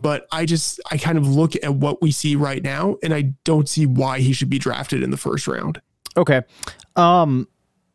But 0.00 0.26
I 0.32 0.46
just 0.46 0.80
I 0.90 0.96
kind 0.96 1.16
of 1.16 1.28
look 1.28 1.54
at 1.62 1.74
what 1.74 2.02
we 2.02 2.10
see 2.10 2.34
right 2.34 2.62
now, 2.62 2.96
and 3.02 3.14
I 3.14 3.34
don't 3.44 3.68
see 3.68 3.86
why 3.86 4.18
he 4.18 4.32
should 4.32 4.50
be 4.50 4.58
drafted 4.58 5.02
in 5.02 5.10
the 5.10 5.16
first 5.16 5.46
round. 5.46 5.80
Okay, 6.16 6.42
um, 6.96 7.48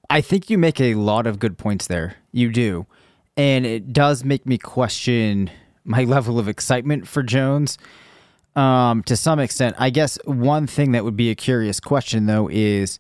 I 0.09 0.21
think 0.21 0.49
you 0.49 0.57
make 0.57 0.79
a 0.81 0.95
lot 0.95 1.27
of 1.27 1.39
good 1.39 1.57
points 1.57 1.87
there. 1.87 2.15
You 2.31 2.51
do, 2.51 2.85
and 3.37 3.65
it 3.65 3.93
does 3.93 4.23
make 4.23 4.45
me 4.45 4.57
question 4.57 5.49
my 5.83 6.03
level 6.05 6.39
of 6.39 6.47
excitement 6.47 7.07
for 7.07 7.23
Jones. 7.23 7.77
Um, 8.55 9.03
to 9.03 9.15
some 9.15 9.39
extent, 9.39 9.75
I 9.79 9.89
guess 9.89 10.17
one 10.25 10.67
thing 10.67 10.91
that 10.93 11.03
would 11.05 11.15
be 11.15 11.29
a 11.29 11.35
curious 11.35 11.79
question 11.79 12.25
though 12.25 12.49
is 12.51 12.99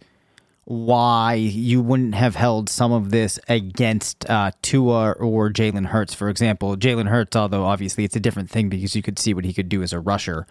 why 0.69 1.33
you 1.33 1.81
wouldn't 1.81 2.13
have 2.13 2.35
held 2.35 2.69
some 2.69 2.91
of 2.91 3.09
this 3.09 3.39
against 3.49 4.29
uh, 4.29 4.51
Tua 4.61 5.13
or 5.13 5.49
Jalen 5.49 5.87
Hurts, 5.87 6.13
for 6.13 6.29
example. 6.29 6.77
Jalen 6.77 7.07
Hurts, 7.07 7.35
although 7.35 7.65
obviously 7.65 8.03
it's 8.03 8.15
a 8.15 8.19
different 8.19 8.51
thing 8.51 8.69
because 8.69 8.95
you 8.95 9.01
could 9.01 9.17
see 9.17 9.33
what 9.33 9.45
he 9.45 9.51
could 9.51 9.67
do 9.67 9.81
as 9.81 9.93
a 9.93 9.99
rusher. 9.99 10.45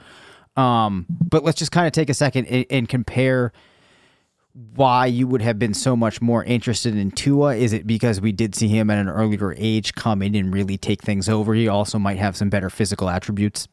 Um, 0.57 1.07
but 1.09 1.45
let's 1.45 1.57
just 1.57 1.71
kind 1.71 1.87
of 1.87 1.93
take 1.93 2.11
a 2.11 2.15
second 2.15 2.47
and, 2.47 2.67
and 2.69 2.89
compare 2.89 3.53
why 4.75 5.07
you 5.07 5.27
would 5.29 5.43
have 5.43 5.59
been 5.59 5.75
so 5.75 5.95
much 5.95 6.21
more 6.21 6.43
interested 6.45 6.97
in 6.97 7.11
Tua? 7.11 7.55
Is 7.55 7.73
it 7.73 7.87
because 7.87 8.21
we 8.21 8.33
did 8.33 8.55
see 8.55 8.69
him 8.69 8.91
at 8.91 8.99
an 8.99 9.09
earlier 9.09 9.55
age 9.57 9.95
come 9.95 10.21
in 10.23 10.35
and 10.35 10.53
really 10.53 10.77
take 10.77 11.03
things 11.03 11.29
over? 11.29 11.55
He 11.55 11.69
also 11.69 11.99
might 11.99 12.19
have 12.19 12.37
some 12.37 12.51
better 12.51 12.71
physical 12.71 13.09
attributes. 13.09 13.69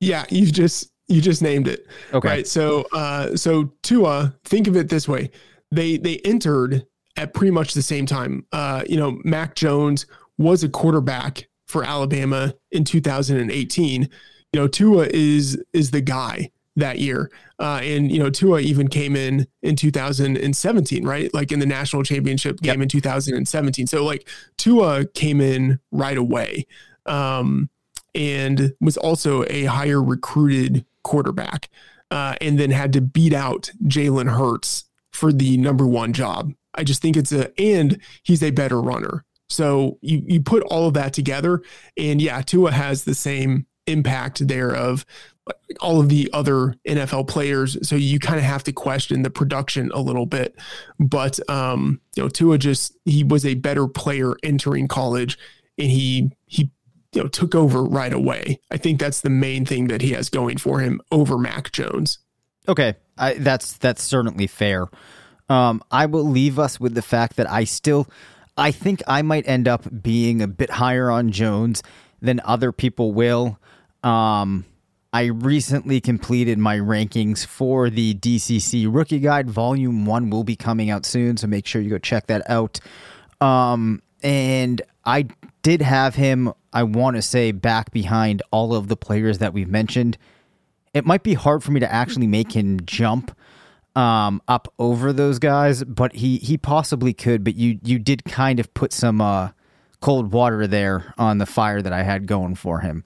Yeah, 0.00 0.24
you 0.30 0.46
just 0.46 0.90
you 1.08 1.20
just 1.20 1.42
named 1.42 1.68
it. 1.68 1.86
Okay. 2.12 2.28
Right. 2.28 2.46
So 2.46 2.86
uh 2.92 3.36
so 3.36 3.72
Tua, 3.82 4.34
think 4.44 4.68
of 4.68 4.76
it 4.76 4.88
this 4.88 5.06
way. 5.06 5.30
They 5.70 5.98
they 5.98 6.18
entered 6.24 6.86
at 7.16 7.34
pretty 7.34 7.50
much 7.50 7.74
the 7.74 7.82
same 7.82 8.06
time. 8.06 8.46
Uh, 8.52 8.82
you 8.88 8.96
know, 8.96 9.18
Mac 9.24 9.54
Jones 9.54 10.06
was 10.38 10.64
a 10.64 10.68
quarterback 10.68 11.48
for 11.68 11.84
Alabama 11.84 12.54
in 12.72 12.84
2018. 12.84 14.02
You 14.02 14.08
know, 14.60 14.68
Tua 14.68 15.08
is 15.10 15.62
is 15.72 15.90
the 15.90 16.00
guy 16.00 16.50
that 16.76 16.98
year. 16.98 17.30
Uh, 17.58 17.80
and, 17.82 18.10
you 18.10 18.18
know, 18.18 18.30
Tua 18.30 18.60
even 18.60 18.88
came 18.88 19.14
in 19.16 19.46
in 19.62 19.76
2017, 19.76 21.06
right? 21.06 21.32
Like 21.32 21.52
in 21.52 21.60
the 21.60 21.66
national 21.66 22.02
championship 22.02 22.60
game 22.60 22.80
yep. 22.80 22.82
in 22.82 22.88
2017. 22.88 23.86
So, 23.86 24.04
like, 24.04 24.28
Tua 24.56 25.06
came 25.06 25.40
in 25.40 25.78
right 25.92 26.16
away 26.16 26.66
um, 27.06 27.70
and 28.14 28.74
was 28.80 28.96
also 28.96 29.44
a 29.48 29.64
higher 29.64 30.02
recruited 30.02 30.84
quarterback 31.02 31.68
uh, 32.10 32.34
and 32.40 32.58
then 32.58 32.70
had 32.70 32.92
to 32.94 33.00
beat 33.00 33.32
out 33.32 33.70
Jalen 33.84 34.36
Hurts 34.36 34.84
for 35.12 35.32
the 35.32 35.56
number 35.56 35.86
one 35.86 36.12
job. 36.12 36.52
I 36.74 36.84
just 36.84 37.00
think 37.02 37.16
it's 37.16 37.32
a, 37.32 37.58
and 37.60 38.00
he's 38.22 38.42
a 38.42 38.50
better 38.50 38.80
runner. 38.80 39.24
So 39.48 39.98
you, 40.00 40.22
you 40.26 40.40
put 40.40 40.62
all 40.64 40.88
of 40.88 40.94
that 40.94 41.12
together, 41.12 41.62
and 41.96 42.20
yeah, 42.20 42.40
Tua 42.40 42.72
has 42.72 43.04
the 43.04 43.14
same 43.14 43.66
impact 43.86 44.48
there 44.48 44.74
of 44.74 45.04
all 45.80 46.00
of 46.00 46.08
the 46.08 46.30
other 46.32 46.74
NFL 46.86 47.28
players. 47.28 47.76
So 47.86 47.96
you 47.96 48.18
kind 48.18 48.38
of 48.38 48.44
have 48.44 48.64
to 48.64 48.72
question 48.72 49.22
the 49.22 49.30
production 49.30 49.90
a 49.92 50.00
little 50.00 50.26
bit. 50.26 50.56
But 50.98 51.38
um, 51.50 52.00
you 52.16 52.22
know, 52.22 52.28
Tua 52.28 52.58
just 52.58 52.96
he 53.04 53.24
was 53.24 53.44
a 53.44 53.54
better 53.54 53.86
player 53.86 54.34
entering 54.42 54.88
college 54.88 55.38
and 55.78 55.90
he 55.90 56.30
he 56.46 56.70
you 57.12 57.22
know 57.22 57.28
took 57.28 57.54
over 57.54 57.84
right 57.84 58.12
away. 58.12 58.60
I 58.70 58.76
think 58.76 59.00
that's 59.00 59.20
the 59.20 59.30
main 59.30 59.64
thing 59.64 59.88
that 59.88 60.02
he 60.02 60.12
has 60.12 60.28
going 60.28 60.58
for 60.58 60.80
him 60.80 61.00
over 61.10 61.38
Mac 61.38 61.72
Jones. 61.72 62.18
Okay. 62.68 62.94
I, 63.16 63.34
that's 63.34 63.74
that's 63.74 64.02
certainly 64.02 64.46
fair. 64.46 64.88
Um, 65.48 65.82
I 65.90 66.06
will 66.06 66.24
leave 66.24 66.58
us 66.58 66.80
with 66.80 66.94
the 66.94 67.02
fact 67.02 67.36
that 67.36 67.50
I 67.50 67.64
still 67.64 68.08
I 68.56 68.70
think 68.70 69.02
I 69.06 69.22
might 69.22 69.46
end 69.46 69.68
up 69.68 70.02
being 70.02 70.40
a 70.40 70.48
bit 70.48 70.70
higher 70.70 71.10
on 71.10 71.30
Jones 71.30 71.82
than 72.20 72.40
other 72.44 72.72
people 72.72 73.12
will. 73.12 73.58
Um, 74.02 74.64
I 75.14 75.26
recently 75.26 76.00
completed 76.00 76.58
my 76.58 76.76
rankings 76.76 77.46
for 77.46 77.88
the 77.88 78.14
DCC 78.14 78.92
Rookie 78.92 79.20
Guide. 79.20 79.48
Volume 79.48 80.06
1 80.06 80.28
will 80.28 80.42
be 80.42 80.56
coming 80.56 80.90
out 80.90 81.06
soon, 81.06 81.36
so 81.36 81.46
make 81.46 81.68
sure 81.68 81.80
you 81.80 81.90
go 81.90 81.98
check 81.98 82.26
that 82.26 82.42
out. 82.50 82.80
Um, 83.40 84.02
and 84.24 84.82
I 85.04 85.28
did 85.62 85.82
have 85.82 86.16
him, 86.16 86.52
I 86.72 86.82
want 86.82 87.14
to 87.14 87.22
say, 87.22 87.52
back 87.52 87.92
behind 87.92 88.42
all 88.50 88.74
of 88.74 88.88
the 88.88 88.96
players 88.96 89.38
that 89.38 89.52
we've 89.52 89.68
mentioned. 89.68 90.18
It 90.94 91.06
might 91.06 91.22
be 91.22 91.34
hard 91.34 91.62
for 91.62 91.70
me 91.70 91.78
to 91.78 91.92
actually 91.92 92.26
make 92.26 92.50
him 92.50 92.80
jump 92.84 93.36
um, 93.94 94.42
up 94.48 94.66
over 94.80 95.12
those 95.12 95.38
guys, 95.38 95.84
but 95.84 96.12
he, 96.16 96.38
he 96.38 96.58
possibly 96.58 97.14
could. 97.14 97.44
But 97.44 97.54
you 97.54 97.78
you 97.84 98.00
did 98.00 98.24
kind 98.24 98.58
of 98.58 98.74
put 98.74 98.92
some 98.92 99.20
uh, 99.20 99.50
cold 100.04 100.34
water 100.34 100.66
there 100.66 101.14
on 101.16 101.38
the 101.38 101.46
fire 101.46 101.80
that 101.80 101.92
I 101.92 102.02
had 102.02 102.26
going 102.26 102.56
for 102.56 102.80
him. 102.80 103.04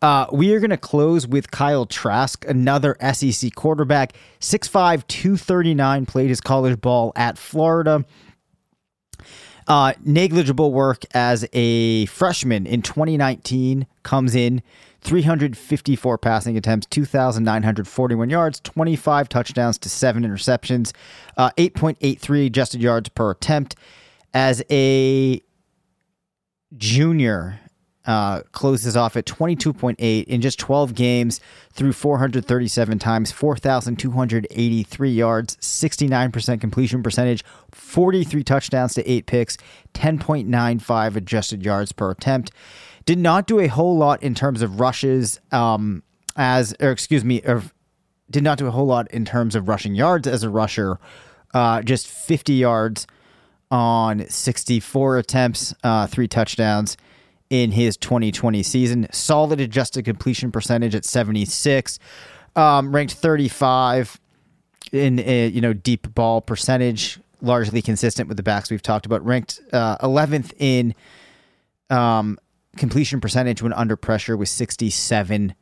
Uh, 0.00 0.26
we 0.30 0.54
are 0.54 0.60
going 0.60 0.70
to 0.70 0.76
close 0.76 1.26
with 1.26 1.50
Kyle 1.50 1.86
Trask, 1.86 2.44
another 2.46 2.96
SEC 3.12 3.52
quarterback, 3.56 4.12
6'5, 4.38 5.04
239, 5.08 6.06
played 6.06 6.28
his 6.28 6.40
college 6.40 6.80
ball 6.80 7.12
at 7.16 7.36
Florida. 7.36 8.04
Uh, 9.66 9.94
negligible 10.04 10.72
work 10.72 11.02
as 11.14 11.48
a 11.52 12.06
freshman 12.06 12.64
in 12.64 12.80
2019 12.80 13.84
comes 14.04 14.36
in 14.36 14.62
354 15.00 16.16
passing 16.16 16.56
attempts, 16.56 16.86
2,941 16.86 18.30
yards, 18.30 18.60
25 18.60 19.28
touchdowns 19.28 19.78
to 19.78 19.88
seven 19.88 20.22
interceptions, 20.22 20.92
uh, 21.36 21.50
8.83 21.58 22.46
adjusted 22.46 22.80
yards 22.80 23.08
per 23.08 23.32
attempt. 23.32 23.74
As 24.32 24.62
a 24.70 25.42
Jr. 26.76 27.50
Uh, 28.04 28.42
closes 28.52 28.96
off 28.96 29.16
at 29.16 29.26
22.8 29.26 30.24
in 30.24 30.40
just 30.40 30.60
12 30.60 30.94
games 30.94 31.40
through 31.72 31.92
437 31.92 33.00
times, 33.00 33.32
4,283 33.32 35.10
yards, 35.10 35.56
69% 35.56 36.60
completion 36.60 37.02
percentage, 37.02 37.44
43 37.72 38.44
touchdowns 38.44 38.94
to 38.94 39.10
8 39.10 39.26
picks, 39.26 39.56
10.95 39.94 41.16
adjusted 41.16 41.64
yards 41.64 41.90
per 41.90 42.12
attempt. 42.12 42.52
Did 43.06 43.18
not 43.18 43.48
do 43.48 43.58
a 43.58 43.66
whole 43.66 43.96
lot 43.96 44.22
in 44.22 44.36
terms 44.36 44.62
of 44.62 44.78
rushes, 44.78 45.40
um, 45.50 46.04
as, 46.36 46.76
or 46.80 46.92
excuse 46.92 47.24
me, 47.24 47.42
or 47.44 47.64
did 48.30 48.44
not 48.44 48.58
do 48.58 48.68
a 48.68 48.70
whole 48.70 48.86
lot 48.86 49.10
in 49.10 49.24
terms 49.24 49.56
of 49.56 49.68
rushing 49.68 49.96
yards 49.96 50.28
as 50.28 50.44
a 50.44 50.48
rusher, 50.48 50.98
uh, 51.54 51.82
just 51.82 52.06
50 52.06 52.52
yards 52.54 53.06
on 53.70 54.28
64 54.28 55.18
attempts, 55.18 55.74
uh, 55.82 56.06
three 56.06 56.28
touchdowns 56.28 56.96
in 57.50 57.72
his 57.72 57.96
2020 57.96 58.62
season. 58.62 59.06
Solid 59.12 59.60
adjusted 59.60 60.04
completion 60.04 60.52
percentage 60.52 60.94
at 60.94 61.04
76. 61.04 61.98
Um, 62.54 62.94
ranked 62.94 63.14
35 63.14 64.20
in 64.92 65.18
a, 65.18 65.46
uh, 65.46 65.48
you 65.48 65.60
know 65.60 65.72
deep 65.72 66.14
ball 66.14 66.40
percentage, 66.40 67.18
largely 67.40 67.82
consistent 67.82 68.28
with 68.28 68.36
the 68.36 68.42
backs 68.42 68.70
we've 68.70 68.82
talked 68.82 69.06
about. 69.06 69.24
Ranked 69.24 69.60
uh, 69.72 69.98
11th 69.98 70.52
in 70.58 70.94
um, 71.90 72.38
completion 72.76 73.20
percentage 73.20 73.62
when 73.62 73.72
under 73.72 73.96
pressure 73.96 74.36
with 74.36 74.48
67% 74.48 75.54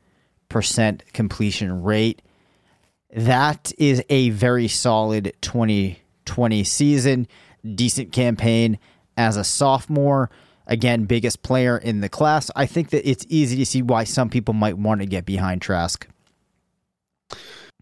completion 1.12 1.82
rate. 1.82 2.22
That 3.14 3.72
is 3.78 4.02
a 4.08 4.30
very 4.30 4.68
solid 4.68 5.32
2020 5.40 6.64
season 6.64 7.28
decent 7.74 8.12
campaign 8.12 8.78
as 9.16 9.36
a 9.36 9.44
sophomore. 9.44 10.30
Again, 10.66 11.04
biggest 11.04 11.42
player 11.42 11.76
in 11.76 12.00
the 12.00 12.08
class. 12.08 12.50
I 12.56 12.66
think 12.66 12.90
that 12.90 13.08
it's 13.08 13.26
easy 13.28 13.56
to 13.56 13.66
see 13.66 13.82
why 13.82 14.04
some 14.04 14.30
people 14.30 14.54
might 14.54 14.78
want 14.78 15.00
to 15.00 15.06
get 15.06 15.26
behind 15.26 15.60
Trask. 15.60 16.08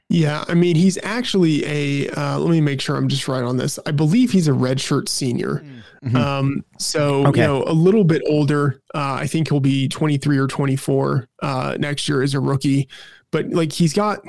Yeah, 0.08 0.44
I 0.46 0.52
mean, 0.52 0.76
he's 0.76 0.98
actually 1.02 1.64
a. 1.64 2.10
Uh, 2.10 2.38
let 2.38 2.50
me 2.50 2.60
make 2.60 2.82
sure 2.82 2.96
I'm 2.96 3.08
just 3.08 3.28
right 3.28 3.42
on 3.42 3.56
this. 3.56 3.78
I 3.86 3.92
believe 3.92 4.30
he's 4.30 4.46
a 4.46 4.52
redshirt 4.52 5.08
senior. 5.08 5.64
Mm-hmm. 6.04 6.16
Um, 6.16 6.64
so 6.78 7.26
okay. 7.28 7.40
you 7.40 7.46
know, 7.46 7.62
a 7.62 7.72
little 7.72 8.04
bit 8.04 8.20
older. 8.28 8.82
Uh, 8.94 9.14
I 9.20 9.26
think 9.26 9.48
he'll 9.48 9.60
be 9.60 9.88
23 9.88 10.36
or 10.36 10.48
24 10.48 11.28
uh, 11.40 11.76
next 11.78 12.08
year 12.10 12.22
as 12.22 12.34
a 12.34 12.40
rookie. 12.40 12.88
but 13.30 13.48
like 13.50 13.72
he's 13.72 13.94
got, 13.94 14.20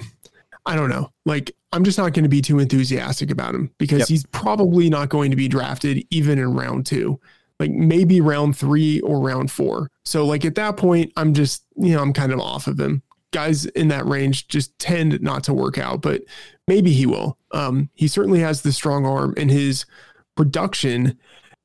I 0.65 0.77
don't 0.77 0.89
know, 0.89 1.11
like 1.25 1.51
I'm 1.73 1.83
just 1.83 1.97
not 1.97 2.13
going 2.13 2.23
to 2.23 2.29
be 2.29 2.41
too 2.41 2.59
enthusiastic 2.59 3.29
about 3.31 3.53
him 3.55 3.71
because 3.77 3.99
Yep. 3.99 4.07
he's 4.07 4.25
probably 4.27 4.89
not 4.89 5.09
going 5.09 5.31
to 5.31 5.35
be 5.37 5.47
drafted 5.47 6.05
even 6.11 6.37
in 6.39 6.53
round 6.53 6.85
two, 6.85 7.19
like 7.59 7.71
maybe 7.71 8.21
round 8.21 8.55
three 8.57 8.99
or 9.01 9.19
round 9.19 9.51
four. 9.51 9.89
So 10.05 10.25
like 10.25 10.45
at 10.45 10.55
that 10.55 10.77
point, 10.77 11.11
I'm 11.17 11.33
just, 11.33 11.65
you 11.75 11.93
know, 11.93 12.01
I'm 12.01 12.13
kind 12.13 12.31
of 12.31 12.39
off 12.39 12.67
of 12.67 12.79
him. 12.79 13.01
Guys 13.31 13.65
in 13.65 13.87
that 13.87 14.05
range 14.05 14.47
just 14.47 14.77
tend 14.77 15.19
not 15.21 15.43
to 15.45 15.53
work 15.53 15.77
out, 15.79 16.01
but 16.01 16.21
maybe 16.67 16.91
he 16.93 17.05
will. 17.07 17.37
Um, 17.51 17.89
he 17.95 18.07
certainly 18.07 18.39
has 18.39 18.61
the 18.61 18.71
strong 18.71 19.05
arm 19.05 19.33
and 19.37 19.49
his 19.49 19.85
production 20.35 21.17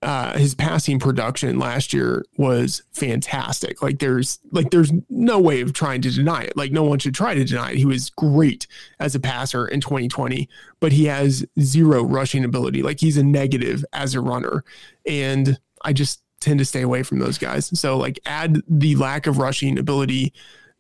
uh 0.03 0.39
his 0.39 0.55
passing 0.55 0.99
production 0.99 1.59
last 1.59 1.93
year 1.93 2.25
was 2.37 2.83
fantastic. 2.93 3.83
Like 3.83 3.99
there's 3.99 4.39
like 4.53 4.71
there's 4.71 4.93
no 5.11 5.41
way 5.41 5.61
of 5.61 5.73
trying 5.73 6.03
to 6.03 6.11
deny 6.11 6.43
it. 6.43 6.57
Like 6.57 6.73
no 6.73 6.85
one 6.85 6.99
should 6.99 7.15
try 7.15 7.35
to 7.35 7.45
deny 7.45 7.73
it. 7.73 7.79
He 7.79 7.85
was 7.85 8.11
great 8.11 8.67
as 9.01 9.15
a 9.15 9.21
passer 9.21 9.67
in 9.67 9.81
2020 9.81 10.49
but 10.81 10.93
he 10.93 11.07
has 11.07 11.45
zero 11.61 12.03
rushing 12.03 12.45
ability. 12.45 12.83
Like 12.83 13.01
he's 13.01 13.17
a 13.17 13.25
negative 13.25 13.85
as 13.93 14.15
a 14.15 14.21
runner 14.21 14.65
and 15.07 15.59
i 15.83 15.93
just 15.93 16.23
tend 16.41 16.59
to 16.61 16.65
stay 16.65 16.83
away 16.83 17.03
from 17.03 17.19
those 17.19 17.39
guys. 17.39 17.79
So 17.79 17.97
like 17.97 18.21
add 18.25 18.63
the 18.69 18.95
lack 18.97 19.27
of 19.27 19.39
rushing 19.39 19.79
ability 19.79 20.33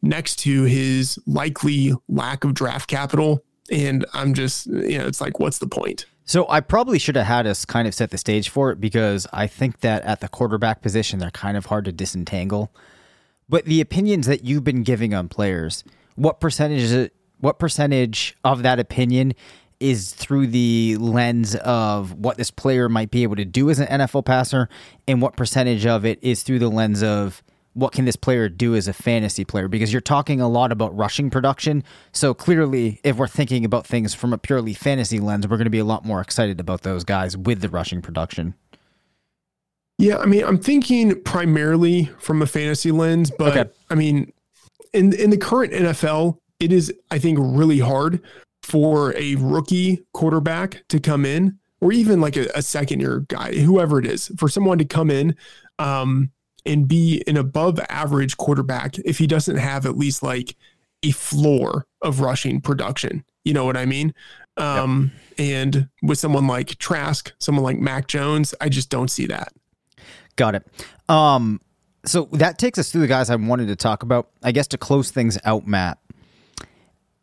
next 0.02 0.36
to 0.36 0.62
his 0.64 1.18
likely 1.26 1.92
lack 2.08 2.44
of 2.44 2.54
draft 2.54 2.88
capital 2.88 3.42
and 3.70 4.06
i'm 4.14 4.34
just 4.34 4.66
you 4.66 4.98
know 4.98 5.06
it's 5.06 5.20
like 5.20 5.38
what's 5.40 5.58
the 5.58 5.66
point 5.66 6.06
So 6.28 6.44
I 6.50 6.60
probably 6.60 6.98
should 6.98 7.16
have 7.16 7.24
had 7.24 7.46
us 7.46 7.64
kind 7.64 7.88
of 7.88 7.94
set 7.94 8.10
the 8.10 8.18
stage 8.18 8.50
for 8.50 8.70
it 8.70 8.78
because 8.78 9.26
I 9.32 9.46
think 9.46 9.80
that 9.80 10.02
at 10.02 10.20
the 10.20 10.28
quarterback 10.28 10.82
position 10.82 11.20
they're 11.20 11.30
kind 11.30 11.56
of 11.56 11.64
hard 11.64 11.86
to 11.86 11.92
disentangle. 11.92 12.70
But 13.48 13.64
the 13.64 13.80
opinions 13.80 14.26
that 14.26 14.44
you've 14.44 14.62
been 14.62 14.82
giving 14.82 15.14
on 15.14 15.30
players, 15.30 15.84
what 16.16 16.38
percentage 16.38 16.82
is 16.82 16.92
it, 16.92 17.14
what 17.40 17.58
percentage 17.58 18.36
of 18.44 18.62
that 18.62 18.78
opinion 18.78 19.32
is 19.80 20.12
through 20.12 20.48
the 20.48 20.98
lens 20.98 21.54
of 21.54 22.12
what 22.12 22.36
this 22.36 22.50
player 22.50 22.90
might 22.90 23.10
be 23.10 23.22
able 23.22 23.36
to 23.36 23.46
do 23.46 23.70
as 23.70 23.78
an 23.78 23.86
NFL 23.86 24.26
passer 24.26 24.68
and 25.06 25.22
what 25.22 25.34
percentage 25.34 25.86
of 25.86 26.04
it 26.04 26.18
is 26.20 26.42
through 26.42 26.58
the 26.58 26.68
lens 26.68 27.02
of 27.02 27.42
what 27.78 27.92
can 27.92 28.04
this 28.04 28.16
player 28.16 28.48
do 28.48 28.74
as 28.74 28.88
a 28.88 28.92
fantasy 28.92 29.44
player? 29.44 29.68
Because 29.68 29.92
you're 29.92 30.00
talking 30.00 30.40
a 30.40 30.48
lot 30.48 30.72
about 30.72 30.96
rushing 30.96 31.30
production. 31.30 31.84
So 32.12 32.34
clearly 32.34 33.00
if 33.04 33.16
we're 33.16 33.28
thinking 33.28 33.64
about 33.64 33.86
things 33.86 34.14
from 34.14 34.32
a 34.32 34.38
purely 34.38 34.74
fantasy 34.74 35.20
lens 35.20 35.46
we're 35.46 35.56
going 35.56 35.66
to 35.66 35.70
be 35.70 35.78
a 35.78 35.84
lot 35.84 36.04
more 36.04 36.20
excited 36.20 36.58
about 36.60 36.82
those 36.82 37.04
guys 37.04 37.36
with 37.36 37.60
the 37.60 37.68
rushing 37.68 38.02
production. 38.02 38.54
Yeah, 39.98 40.18
I 40.18 40.26
mean, 40.26 40.44
I'm 40.44 40.58
thinking 40.58 41.20
primarily 41.22 42.04
from 42.20 42.40
a 42.40 42.46
fantasy 42.46 42.92
lens, 42.92 43.32
but 43.36 43.56
Okay. 43.56 43.70
I 43.90 43.94
mean, 43.94 44.32
in 44.92 45.12
in 45.12 45.30
the 45.30 45.36
current 45.36 45.72
NFL, 45.72 46.38
it 46.60 46.72
is 46.72 46.92
I 47.10 47.18
think 47.18 47.38
really 47.40 47.80
hard 47.80 48.20
for 48.62 49.16
a 49.16 49.34
rookie 49.36 50.04
quarterback 50.12 50.82
to 50.88 51.00
come 51.00 51.24
in, 51.24 51.58
or 51.80 51.92
even 51.92 52.20
like 52.20 52.36
a, 52.36 52.48
a 52.54 52.62
second 52.62 53.00
year 53.00 53.24
guy, 53.28 53.54
whoever 53.54 53.98
it 53.98 54.06
is, 54.06 54.30
for 54.36 54.48
someone 54.48 54.78
to 54.78 54.84
come 54.84 55.10
in 55.10 55.34
um, 55.78 56.30
and 56.68 56.86
be 56.86 57.24
an 57.26 57.36
above 57.36 57.80
average 57.88 58.36
quarterback 58.36 58.98
if 58.98 59.18
he 59.18 59.26
doesn't 59.26 59.56
have 59.56 59.86
at 59.86 59.96
least 59.96 60.22
like 60.22 60.54
a 61.02 61.10
floor 61.10 61.86
of 62.02 62.20
rushing 62.20 62.60
production. 62.60 63.24
You 63.44 63.54
know 63.54 63.64
what 63.64 63.76
I 63.76 63.86
mean? 63.86 64.14
Um, 64.56 65.12
And 65.38 65.88
with 66.02 66.18
someone 66.18 66.46
like 66.46 66.78
Trask, 66.78 67.32
someone 67.38 67.64
like 67.64 67.78
Mac 67.78 68.08
Jones, 68.08 68.54
I 68.60 68.68
just 68.68 68.90
don't 68.90 69.10
see 69.10 69.26
that. 69.26 69.52
Got 70.36 70.56
it. 70.56 70.66
Um, 71.08 71.60
so 72.04 72.28
that 72.32 72.58
takes 72.58 72.78
us 72.78 72.92
through 72.92 73.02
the 73.02 73.06
guys 73.06 73.30
I 73.30 73.36
wanted 73.36 73.68
to 73.68 73.76
talk 73.76 74.02
about. 74.02 74.28
I 74.42 74.52
guess 74.52 74.66
to 74.68 74.78
close 74.78 75.10
things 75.10 75.38
out, 75.44 75.66
Matt, 75.66 75.98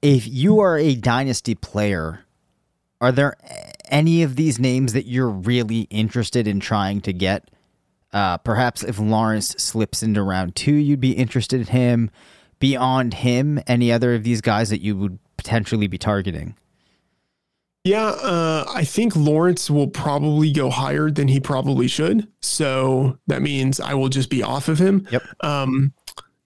if 0.02 0.28
you 0.28 0.60
are 0.60 0.78
a 0.78 0.96
dynasty 0.96 1.56
player, 1.56 2.22
are 3.02 3.12
there 3.12 3.36
any 3.90 4.24
of 4.24 4.36
these 4.36 4.60
names 4.60 4.94
that 4.94 5.06
you're 5.06 5.30
really 5.30 5.82
interested 5.82 6.48
in 6.48 6.60
trying 6.60 7.02
to 7.02 7.14
get? 7.14 7.52
Uh, 8.16 8.38
perhaps 8.38 8.82
if 8.82 8.98
Lawrence 8.98 9.50
slips 9.58 10.02
into 10.02 10.24
round 10.24 10.56
two, 10.56 10.74
you'd 10.74 11.02
be 11.02 11.12
interested 11.12 11.60
in 11.60 11.68
him. 11.68 12.10
Beyond 12.60 13.14
him, 13.14 13.60
any 13.68 13.92
other 13.92 14.16
of 14.16 14.24
these 14.24 14.40
guys 14.40 14.70
that 14.70 14.80
you 14.80 14.96
would 14.96 15.20
potentially 15.36 15.88
be 15.88 15.98
targeting? 15.98 16.56
Yeah, 17.84 18.06
uh, 18.08 18.64
I 18.74 18.86
think 18.86 19.18
Lawrence 19.18 19.70
will 19.70 19.90
probably 19.90 20.50
go 20.54 20.70
higher 20.70 21.12
than 21.12 21.28
he 21.28 21.42
probably 21.42 21.90
should. 21.90 22.28
So 22.42 23.20
that 23.28 23.42
means 23.42 23.82
I 23.82 23.94
will 23.94 24.10
just 24.10 24.30
be 24.30 24.42
off 24.42 24.70
of 24.70 24.80
him. 24.80 25.06
Yep. 25.12 25.24
Um, 25.42 25.92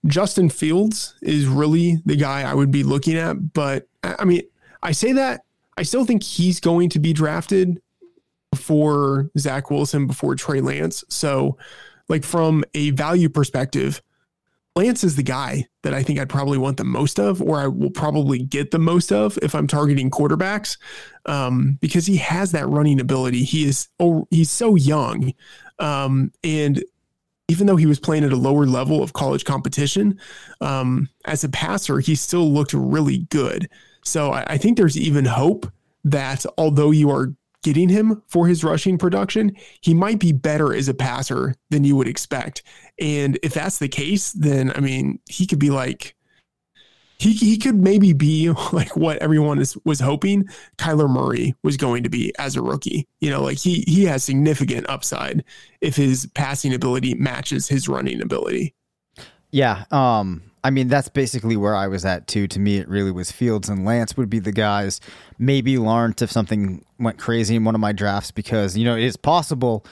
Justin 0.06 0.50
Fields 0.50 1.14
is 1.22 1.46
really 1.46 2.02
the 2.04 2.16
guy 2.16 2.42
I 2.42 2.52
would 2.52 2.72
be 2.72 2.82
looking 2.82 3.16
at. 3.16 3.52
But 3.52 3.86
I 4.02 4.16
I 4.18 4.24
mean, 4.24 4.42
I 4.82 4.90
say 4.90 5.12
that 5.12 5.42
I 5.76 5.84
still 5.84 6.04
think 6.04 6.24
he's 6.24 6.58
going 6.58 6.88
to 6.90 6.98
be 6.98 7.12
drafted 7.12 7.80
before 8.50 9.30
Zach 9.38 9.70
Wilson, 9.70 10.06
before 10.06 10.34
Trey 10.34 10.60
Lance. 10.60 11.04
So, 11.08 11.56
like, 12.08 12.24
from 12.24 12.64
a 12.74 12.90
value 12.90 13.28
perspective, 13.28 14.02
Lance 14.76 15.02
is 15.02 15.16
the 15.16 15.22
guy 15.22 15.66
that 15.82 15.94
I 15.94 16.02
think 16.02 16.18
I'd 16.18 16.28
probably 16.28 16.58
want 16.58 16.76
the 16.76 16.84
most 16.84 17.18
of, 17.18 17.42
or 17.42 17.58
I 17.58 17.66
will 17.66 17.90
probably 17.90 18.38
get 18.38 18.70
the 18.70 18.78
most 18.78 19.12
of 19.12 19.38
if 19.42 19.54
I'm 19.54 19.66
targeting 19.66 20.10
quarterbacks, 20.10 20.78
um, 21.26 21.78
because 21.80 22.06
he 22.06 22.16
has 22.18 22.52
that 22.52 22.68
running 22.68 23.00
ability. 23.00 23.44
He 23.44 23.66
is 23.66 23.88
oh, 23.98 24.26
he's 24.30 24.50
so 24.50 24.76
young, 24.76 25.32
um, 25.78 26.32
and 26.44 26.84
even 27.48 27.66
though 27.66 27.76
he 27.76 27.86
was 27.86 27.98
playing 27.98 28.22
at 28.22 28.32
a 28.32 28.36
lower 28.36 28.64
level 28.64 29.02
of 29.02 29.12
college 29.12 29.44
competition, 29.44 30.20
um, 30.60 31.08
as 31.24 31.42
a 31.42 31.48
passer, 31.48 31.98
he 31.98 32.14
still 32.14 32.48
looked 32.48 32.72
really 32.72 33.18
good. 33.30 33.68
So 34.04 34.30
I, 34.30 34.44
I 34.50 34.56
think 34.56 34.78
there's 34.78 34.96
even 34.96 35.24
hope 35.24 35.66
that 36.04 36.46
although 36.56 36.92
you 36.92 37.10
are 37.10 37.34
getting 37.62 37.88
him 37.88 38.22
for 38.28 38.46
his 38.46 38.64
rushing 38.64 38.98
production, 38.98 39.54
he 39.80 39.94
might 39.94 40.18
be 40.18 40.32
better 40.32 40.74
as 40.74 40.88
a 40.88 40.94
passer 40.94 41.54
than 41.70 41.84
you 41.84 41.96
would 41.96 42.08
expect. 42.08 42.62
And 42.98 43.38
if 43.42 43.54
that's 43.54 43.78
the 43.78 43.88
case, 43.88 44.32
then 44.32 44.72
I 44.74 44.80
mean, 44.80 45.20
he 45.28 45.46
could 45.46 45.58
be 45.58 45.70
like, 45.70 46.16
he, 47.18 47.34
he 47.34 47.58
could 47.58 47.76
maybe 47.76 48.14
be 48.14 48.50
like 48.72 48.96
what 48.96 49.18
everyone 49.18 49.58
is, 49.58 49.76
was 49.84 50.00
hoping 50.00 50.48
Kyler 50.78 51.08
Murray 51.08 51.54
was 51.62 51.76
going 51.76 52.02
to 52.02 52.08
be 52.08 52.32
as 52.38 52.56
a 52.56 52.62
rookie. 52.62 53.06
You 53.20 53.30
know, 53.30 53.42
like 53.42 53.58
he 53.58 53.84
he 53.86 54.04
has 54.04 54.24
significant 54.24 54.88
upside 54.88 55.44
if 55.80 55.96
his 55.96 56.26
passing 56.34 56.72
ability 56.72 57.14
matches 57.14 57.68
his 57.68 57.88
running 57.88 58.22
ability. 58.22 58.74
Yeah. 59.50 59.84
Um, 59.90 60.49
I 60.62 60.70
mean, 60.70 60.88
that's 60.88 61.08
basically 61.08 61.56
where 61.56 61.74
I 61.74 61.86
was 61.88 62.04
at 62.04 62.26
too. 62.26 62.46
To 62.48 62.58
me, 62.58 62.78
it 62.78 62.88
really 62.88 63.10
was 63.10 63.32
Fields 63.32 63.68
and 63.68 63.84
Lance 63.84 64.16
would 64.16 64.28
be 64.28 64.40
the 64.40 64.52
guys. 64.52 65.00
Maybe 65.38 65.78
Lawrence 65.78 66.20
if 66.22 66.30
something 66.30 66.84
went 66.98 67.18
crazy 67.18 67.56
in 67.56 67.64
one 67.64 67.74
of 67.74 67.80
my 67.80 67.92
drafts, 67.92 68.30
because, 68.30 68.76
you 68.76 68.84
know, 68.84 68.96
it 68.96 69.04
is 69.04 69.16
possible. 69.16 69.86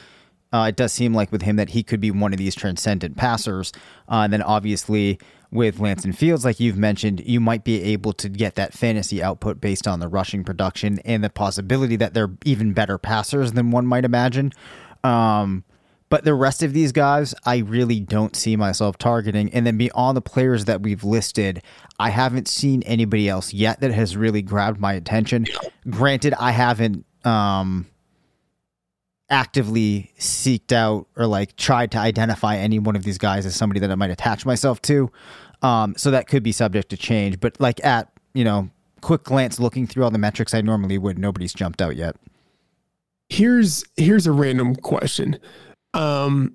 Uh, 0.52 0.66
it 0.68 0.76
does 0.76 0.92
seem 0.92 1.14
like 1.14 1.30
with 1.30 1.42
him 1.42 1.56
that 1.56 1.70
he 1.70 1.82
could 1.82 2.00
be 2.00 2.10
one 2.10 2.32
of 2.32 2.38
these 2.38 2.54
transcendent 2.54 3.16
passers. 3.16 3.72
Uh, 4.10 4.22
and 4.22 4.32
then 4.32 4.42
obviously 4.42 5.18
with 5.50 5.78
Lance 5.78 6.04
and 6.04 6.16
Fields, 6.16 6.44
like 6.44 6.60
you've 6.60 6.78
mentioned, 6.78 7.20
you 7.24 7.40
might 7.40 7.64
be 7.64 7.82
able 7.82 8.12
to 8.14 8.28
get 8.28 8.54
that 8.56 8.74
fantasy 8.74 9.22
output 9.22 9.60
based 9.60 9.86
on 9.86 10.00
the 10.00 10.08
rushing 10.08 10.44
production 10.44 10.98
and 11.00 11.24
the 11.24 11.30
possibility 11.30 11.96
that 11.96 12.14
they're 12.14 12.30
even 12.44 12.72
better 12.72 12.98
passers 12.98 13.52
than 13.52 13.70
one 13.70 13.86
might 13.86 14.04
imagine. 14.04 14.52
Um, 15.04 15.64
but 16.10 16.24
the 16.24 16.34
rest 16.34 16.62
of 16.62 16.72
these 16.72 16.92
guys, 16.92 17.34
I 17.44 17.58
really 17.58 18.00
don't 18.00 18.34
see 18.34 18.56
myself 18.56 18.96
targeting. 18.96 19.52
And 19.52 19.66
then 19.66 19.76
beyond 19.76 20.16
the 20.16 20.22
players 20.22 20.64
that 20.64 20.80
we've 20.80 21.04
listed, 21.04 21.62
I 21.98 22.10
haven't 22.10 22.48
seen 22.48 22.82
anybody 22.84 23.28
else 23.28 23.52
yet 23.52 23.80
that 23.80 23.92
has 23.92 24.16
really 24.16 24.40
grabbed 24.40 24.80
my 24.80 24.94
attention. 24.94 25.46
Granted, 25.90 26.34
I 26.40 26.52
haven't 26.52 27.04
um, 27.24 27.86
actively 29.28 30.12
seeked 30.18 30.72
out 30.72 31.06
or 31.16 31.26
like 31.26 31.56
tried 31.56 31.90
to 31.92 31.98
identify 31.98 32.56
any 32.56 32.78
one 32.78 32.96
of 32.96 33.04
these 33.04 33.18
guys 33.18 33.44
as 33.44 33.54
somebody 33.54 33.80
that 33.80 33.90
I 33.90 33.94
might 33.94 34.10
attach 34.10 34.46
myself 34.46 34.80
to. 34.82 35.10
Um, 35.60 35.94
so 35.96 36.10
that 36.10 36.28
could 36.28 36.42
be 36.42 36.52
subject 36.52 36.88
to 36.90 36.96
change. 36.96 37.38
But 37.40 37.60
like 37.60 37.84
at, 37.84 38.10
you 38.32 38.44
know, 38.44 38.70
quick 39.02 39.24
glance 39.24 39.60
looking 39.60 39.86
through 39.86 40.04
all 40.04 40.10
the 40.10 40.18
metrics 40.18 40.54
I 40.54 40.62
normally 40.62 40.96
would, 40.96 41.18
nobody's 41.18 41.52
jumped 41.52 41.82
out 41.82 41.96
yet. 41.96 42.16
here's 43.28 43.84
here's 43.96 44.26
a 44.26 44.32
random 44.32 44.74
question 44.74 45.38
um 45.94 46.54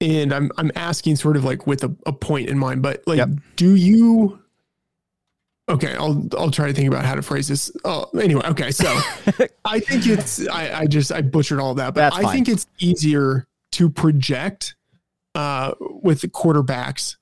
and 0.00 0.32
i'm 0.32 0.50
i'm 0.58 0.70
asking 0.74 1.16
sort 1.16 1.36
of 1.36 1.44
like 1.44 1.66
with 1.66 1.84
a, 1.84 1.94
a 2.06 2.12
point 2.12 2.48
in 2.48 2.58
mind 2.58 2.82
but 2.82 3.02
like 3.06 3.18
Yep. 3.18 3.28
do 3.56 3.74
you 3.76 4.38
okay 5.68 5.94
i'll 5.94 6.26
i'll 6.36 6.50
try 6.50 6.66
to 6.66 6.72
think 6.72 6.88
about 6.88 7.04
how 7.04 7.14
to 7.14 7.22
phrase 7.22 7.48
this 7.48 7.70
oh 7.84 8.06
anyway 8.20 8.42
okay 8.46 8.70
so 8.70 8.86
i 9.64 9.78
think 9.80 10.06
it's 10.06 10.46
i 10.48 10.80
i 10.80 10.86
just 10.86 11.12
i 11.12 11.20
butchered 11.22 11.60
all 11.60 11.74
that 11.74 11.94
but 11.94 12.00
That's 12.00 12.16
i 12.16 12.22
fine. 12.22 12.32
think 12.34 12.48
it's 12.48 12.66
easier 12.78 13.46
to 13.72 13.88
project 13.90 14.74
uh 15.34 15.72
with 15.80 16.20
the 16.20 16.28
quarterbacks 16.28 17.16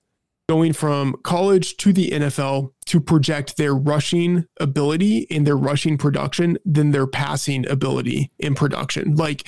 going 0.49 0.73
from 0.73 1.15
college 1.23 1.77
to 1.77 1.93
the 1.93 2.11
NFL 2.11 2.73
to 2.87 3.01
project 3.01 3.57
their 3.57 3.73
rushing 3.73 4.47
ability 4.59 5.25
and 5.31 5.47
their 5.47 5.57
rushing 5.57 5.97
production 5.97 6.59
than 6.65 6.91
their 6.91 7.07
passing 7.07 7.65
ability 7.69 8.33
in 8.41 8.57
production. 8.57 9.15
Like, 9.15 9.45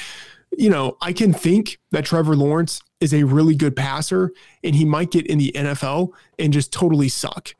you 0.56 0.70
know, 0.70 0.96
I 1.00 1.12
can 1.12 1.32
think 1.32 1.78
that 1.90 2.04
Trevor 2.04 2.36
Lawrence 2.36 2.80
is 3.00 3.14
a 3.14 3.24
really 3.24 3.54
good 3.54 3.74
passer 3.74 4.32
and 4.62 4.74
he 4.74 4.84
might 4.84 5.10
get 5.10 5.26
in 5.26 5.38
the 5.38 5.52
NFL 5.54 6.10
and 6.38 6.52
just 6.52 6.72
totally 6.72 7.08
suck. 7.08 7.54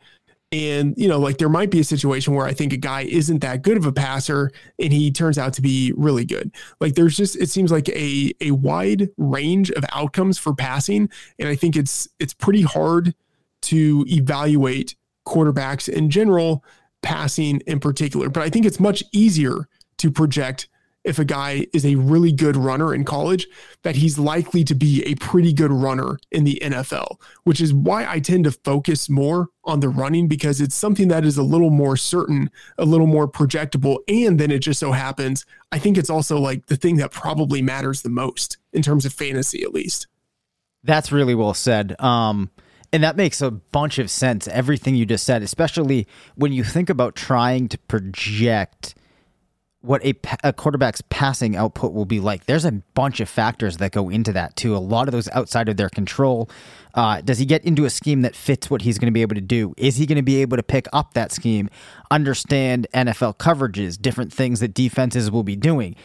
And, 0.53 0.95
you 0.99 1.09
know, 1.09 1.19
like 1.19 1.39
there 1.39 1.49
might 1.49 1.71
be 1.71 1.81
a 1.81 1.85
situation 1.85 2.35
where 2.35 2.47
I 2.47 2.53
think 2.53 2.75
a 2.75 2.77
guy 2.77 3.03
isn't 3.03 3.39
that 3.39 3.63
good 3.63 3.79
of 3.79 3.87
a 3.87 3.93
passer 3.93 4.51
and 4.79 4.93
he 4.93 5.11
turns 5.11 5.39
out 5.39 5.55
to 5.55 5.63
be 5.63 5.95
really 5.97 6.27
good. 6.27 6.55
Like 6.79 6.95
there's 6.95 7.17
just 7.17 7.37
it 7.37 7.49
seems 7.49 7.73
like 7.73 7.89
a 7.89 8.33
a 8.43 8.51
wide 8.51 9.09
range 9.17 9.71
of 9.71 9.85
outcomes 9.93 10.39
for 10.39 10.55
passing. 10.55 11.09
And 11.39 11.49
I 11.49 11.55
think 11.55 11.75
it's 11.75 12.07
it's 12.21 12.35
pretty 12.35 12.63
hard 12.63 13.15
to 13.63 14.05
evaluate 14.09 14.95
quarterbacks 15.27 15.89
in 15.89 16.11
general, 16.11 16.63
passing 17.01 17.61
in 17.67 17.81
particular. 17.81 18.29
But 18.29 18.43
I 18.43 18.51
think 18.51 18.67
it's 18.67 18.81
much 18.81 19.03
easier 19.13 19.69
to 19.99 20.11
project 20.11 20.69
if 21.05 21.19
a 21.19 21.25
guy 21.25 21.67
is 21.73 21.85
a 21.85 21.97
really 21.97 22.33
good 22.33 22.57
runner 22.57 22.95
in 22.95 23.05
college, 23.05 23.49
that 23.83 23.97
he's 23.97 24.19
likely 24.19 24.65
to 24.65 24.75
be 24.75 25.03
a 25.05 25.15
pretty 25.17 25.53
good 25.53 25.73
runner 25.73 26.19
in 26.31 26.45
the 26.45 26.59
NFL, 26.63 27.21
which 27.45 27.61
is 27.61 27.75
why 27.75 28.07
I 28.07 28.21
tend 28.21 28.45
to 28.45 28.53
focus 28.53 29.09
more 29.09 29.49
on 29.65 29.81
the 29.81 29.89
running 29.89 30.29
because 30.29 30.61
it's 30.61 30.75
something 30.75 31.09
that 31.09 31.25
is 31.25 31.37
a 31.37 31.43
little 31.43 31.71
more 31.71 31.97
certain, 31.97 32.51
a 32.79 32.85
little 32.85 33.07
more 33.07 33.29
projectable. 33.29 33.99
And 34.09 34.39
then 34.39 34.51
it 34.51 34.61
just 34.61 34.81
so 34.81 34.93
happens, 34.93 35.45
I 35.73 35.79
think 35.79 35.99
it's 35.99 36.11
also 36.11 36.39
like 36.39 36.67
the 36.67 36.77
thing 36.77 36.97
that 36.97 37.11
probably 37.11 37.63
matters 37.63 38.03
the 38.03 38.11
most 38.11 38.59
in 38.73 38.83
terms 38.83 39.05
of 39.05 39.13
fantasy, 39.13 39.63
at 39.63 39.73
least. 39.73 40.07
That's 40.85 41.13
really 41.13 41.35
well 41.35 41.55
said. 41.55 42.01
Um, 42.01 42.51
and 42.93 43.03
that 43.05 43.17
makes 43.17 43.41
a 43.41 43.51
bunch 43.51 43.99
of 43.99 44.11
sense, 44.11 44.47
everything 44.49 44.95
you 44.95 45.07
just 45.07 45.25
said, 45.25 45.43
especially 45.43 46.07
when 46.35 46.53
you 46.53 46.63
think 46.63 46.91
about 46.91 47.17
trying 47.17 47.69
to 47.69 47.79
project 47.79 48.95
what 49.83 50.05
a, 50.05 50.15
a, 50.45 50.53
quarterback's 50.53 51.03
passing 51.11 51.57
output 51.57 51.93
will 51.93 52.05
be 52.05 52.21
like. 52.21 52.47
There's 52.47 52.65
a 52.65 52.73
bunch 52.95 53.21
of 53.21 53.29
factors 53.29 53.79
that 53.79 53.91
go 53.91 54.09
into 54.09 54.33
that 54.33 54.55
too. 54.57 54.77
A 54.77 54.79
lot 54.79 55.09
of 55.09 55.13
those 55.13 55.29
outside 55.31 55.69
of 55.69 55.77
their 55.77 55.89
control. 55.89 56.49
Uh, 56.95 57.21
does 57.21 57.39
he 57.39 57.45
get 57.45 57.65
into 57.65 57.85
a 57.85 57.91
scheme 57.91 58.23
that 58.23 58.37
fits 58.37 58.71
what 58.71 58.83
he's 58.83 58.99
going 58.99 59.07
to 59.07 59.13
be 59.13 59.23
able 59.23 59.35
to 59.35 59.41
do? 59.41 59.75
Is 59.77 59.97
he 59.97 60.07
going 60.07 60.17
to 60.17 60.23
be 60.23 60.41
able 60.41 60.57
to 60.57 60.63
pick 60.63 60.87
up 60.93 61.15
that 61.15 61.33
scheme, 61.33 61.69
understand 62.11 62.87
NFL 62.95 63.39
coverages, 63.39 64.01
different 64.01 64.33
things 64.33 64.61
that 64.61 64.73
defenses 64.73 65.31
will 65.31 65.43
be 65.43 65.57
doing? 65.57 65.97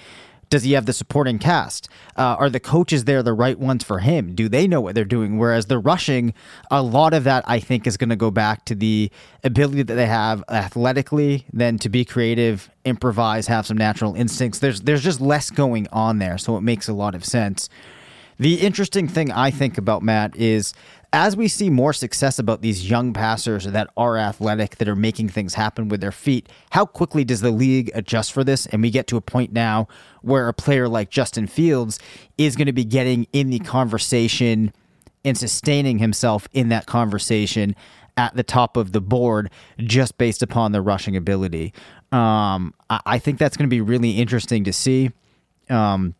Does 0.50 0.64
he 0.64 0.74
have 0.74 0.86
the 0.86 0.93
supporting 0.93 1.39
cast? 1.39 1.89
Uh, 2.16 2.36
are 2.39 2.50
the 2.50 2.60
coaches 2.60 3.04
there 3.04 3.22
the 3.22 3.34
right 3.34 3.60
ones 3.60 3.84
for 3.84 4.00
him? 4.00 4.34
Do 4.34 4.48
they 4.48 4.68
know 4.68 4.80
what 4.80 4.95
they're 4.95 5.04
doing? 5.04 5.38
Whereas 5.38 5.66
the 5.66 5.78
rushing, 5.78 6.34
a 6.72 6.82
lot 6.82 7.14
of 7.14 7.26
that 7.26 7.43
I 7.48 7.60
think 7.60 7.86
is 7.86 7.98
going 7.98 8.10
to 8.10 8.16
go 8.16 8.32
back 8.32 8.64
to 8.66 8.76
the 8.76 9.12
ability 9.43 9.84
that 9.84 9.95
they 9.95 10.06
have 10.06 10.43
athletically, 10.50 11.45
then 11.52 11.78
to 11.80 11.89
be 11.89 12.06
creative, 12.06 12.70
improvise, 12.86 13.48
have 13.48 13.66
some 13.66 13.78
natural 13.78 14.16
instincts. 14.16 14.60
There's 14.60 14.82
there's 14.82 15.04
just 15.04 15.20
less 15.20 15.50
going 15.52 15.88
on 15.91 16.20
there, 16.20 16.38
so 16.38 16.56
it 16.56 16.62
makes 16.62 16.88
a 16.88 16.93
lot 16.93 17.14
of 17.14 17.26
sense. 17.26 17.70
The 18.39 18.62
interesting 18.62 19.08
thing 19.08 19.32
I 19.32 19.50
think 19.50 19.80
about 19.80 20.04
Matt 20.04 20.36
is 20.36 20.74
as 21.14 21.38
we 21.38 21.47
see 21.47 21.70
more 21.70 21.93
success 21.93 22.38
about 22.38 22.62
these 22.62 22.89
young 22.89 23.14
passers 23.14 23.66
that 23.66 23.89
are 23.95 24.18
athletic, 24.18 24.78
that 24.78 24.88
are 24.88 24.95
making 24.95 25.30
things 25.30 25.53
happen 25.53 25.88
with 25.88 26.01
their 26.01 26.12
feet, 26.12 26.49
how 26.72 26.86
quickly 26.86 27.24
does 27.24 27.41
the 27.41 27.51
league 27.51 27.89
adjust 27.93 28.32
for 28.32 28.43
this? 28.43 28.66
And 28.68 28.82
we 28.82 28.91
get 28.91 29.08
to 29.08 29.18
a 29.18 29.22
point 29.22 29.53
now 29.53 29.88
where 30.22 30.47
a 30.47 30.53
player 30.53 30.88
like 30.88 31.10
Justin 31.10 31.47
Fields 31.47 31.99
is 32.38 32.55
going 32.55 32.66
to 32.66 32.74
be 32.74 32.86
getting 32.86 33.28
in 33.32 33.49
the 33.49 33.60
conversation 33.60 34.74
and 35.24 35.38
sustaining 35.38 35.99
himself 35.99 36.47
in 36.53 36.70
that 36.70 36.86
conversation 36.86 37.76
at 38.18 38.36
the 38.36 38.43
top 38.43 38.76
of 38.76 38.91
the 38.91 39.01
board 39.01 39.49
just 39.80 40.18
based 40.18 40.41
upon 40.41 40.72
the 40.72 40.82
rushing 40.82 41.16
ability. 41.16 41.74
Um, 42.12 42.74
I, 42.89 43.20
think 43.20 43.38
that's 43.38 43.58
going 43.58 43.70
to 43.70 43.74
be 43.74 43.82
really 43.82 44.12
interesting 44.12 44.64
to 44.64 44.74
see. 44.74 45.12
Um, 45.70 46.16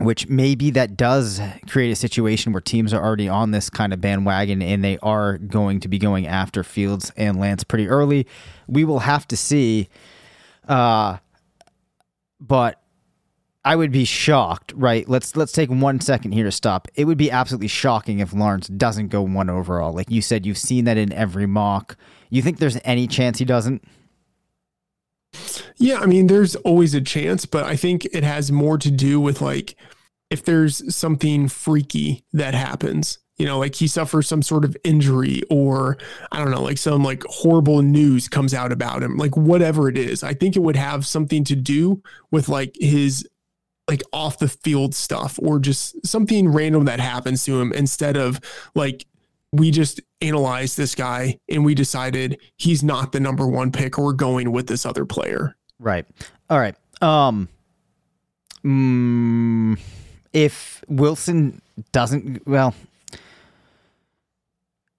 which 0.00 0.28
maybe 0.28 0.70
that 0.70 0.96
does 0.96 1.40
create 1.68 1.90
a 1.90 1.96
situation 1.96 2.52
where 2.52 2.60
teams 2.60 2.92
are 2.92 3.02
already 3.02 3.28
on 3.28 3.52
this 3.52 3.70
kind 3.70 3.92
of 3.92 4.00
bandwagon 4.00 4.60
and 4.60 4.84
they 4.84 4.98
are 4.98 5.38
going 5.38 5.80
to 5.80 5.88
be 5.88 5.98
going 5.98 6.26
after 6.26 6.64
Fields 6.64 7.12
and 7.16 7.38
Lance 7.38 7.64
pretty 7.64 7.88
early. 7.88 8.26
We 8.66 8.84
will 8.84 9.00
have 9.00 9.26
to 9.28 9.36
see. 9.36 9.88
Uh, 10.66 11.18
but 12.40 12.80
I 13.64 13.76
would 13.76 13.92
be 13.92 14.04
shocked, 14.04 14.72
right? 14.76 15.08
Let's 15.08 15.36
let's 15.36 15.52
take 15.52 15.70
one 15.70 16.00
second 16.00 16.32
here 16.32 16.44
to 16.44 16.52
stop. 16.52 16.88
It 16.94 17.06
would 17.06 17.16
be 17.16 17.30
absolutely 17.30 17.68
shocking 17.68 18.18
if 18.18 18.34
Lawrence 18.34 18.68
doesn't 18.68 19.08
go 19.08 19.22
one 19.22 19.48
overall. 19.48 19.92
Like 19.92 20.10
you 20.10 20.20
said, 20.20 20.44
you've 20.44 20.58
seen 20.58 20.84
that 20.84 20.98
in 20.98 21.12
every 21.12 21.46
mock. 21.46 21.96
You 22.28 22.42
think 22.42 22.58
there's 22.58 22.78
any 22.84 23.06
chance 23.06 23.38
he 23.38 23.44
doesn't? 23.44 23.82
Yeah, 25.76 25.98
I 25.98 26.06
mean, 26.06 26.26
there's 26.26 26.56
always 26.56 26.94
a 26.94 27.00
chance, 27.00 27.46
but 27.46 27.64
I 27.64 27.76
think 27.76 28.04
it 28.06 28.24
has 28.24 28.52
more 28.52 28.78
to 28.78 28.90
do 28.90 29.20
with 29.20 29.40
like 29.40 29.76
if 30.30 30.44
there's 30.44 30.94
something 30.94 31.48
freaky 31.48 32.24
that 32.32 32.54
happens, 32.54 33.18
you 33.36 33.46
know, 33.46 33.58
like 33.58 33.74
he 33.74 33.86
suffers 33.86 34.28
some 34.28 34.42
sort 34.42 34.64
of 34.64 34.76
injury 34.84 35.42
or 35.50 35.98
I 36.32 36.38
don't 36.38 36.50
know, 36.50 36.62
like 36.62 36.78
some 36.78 37.02
like 37.02 37.22
horrible 37.24 37.82
news 37.82 38.28
comes 38.28 38.54
out 38.54 38.72
about 38.72 39.02
him, 39.02 39.16
like 39.16 39.36
whatever 39.36 39.88
it 39.88 39.98
is. 39.98 40.22
I 40.22 40.34
think 40.34 40.56
it 40.56 40.60
would 40.60 40.76
have 40.76 41.06
something 41.06 41.44
to 41.44 41.56
do 41.56 42.02
with 42.30 42.48
like 42.48 42.74
his 42.80 43.28
like 43.88 44.02
off 44.12 44.38
the 44.38 44.48
field 44.48 44.94
stuff 44.94 45.38
or 45.42 45.58
just 45.58 46.06
something 46.06 46.48
random 46.48 46.86
that 46.86 47.00
happens 47.00 47.44
to 47.44 47.60
him 47.60 47.72
instead 47.72 48.16
of 48.16 48.40
like 48.74 49.06
we 49.54 49.70
just 49.70 50.00
analyzed 50.20 50.76
this 50.76 50.94
guy 50.94 51.38
and 51.48 51.64
we 51.64 51.74
decided 51.74 52.40
he's 52.56 52.82
not 52.82 53.12
the 53.12 53.20
number 53.20 53.46
one 53.46 53.70
pick 53.70 53.98
or 53.98 54.04
we're 54.04 54.12
going 54.12 54.50
with 54.50 54.66
this 54.66 54.84
other 54.84 55.04
player. 55.04 55.56
Right. 55.78 56.06
All 56.50 56.58
right. 56.58 56.74
Um 57.00 57.48
mm, 58.64 59.78
if 60.32 60.82
Wilson 60.88 61.62
doesn't 61.92 62.46
well 62.46 62.74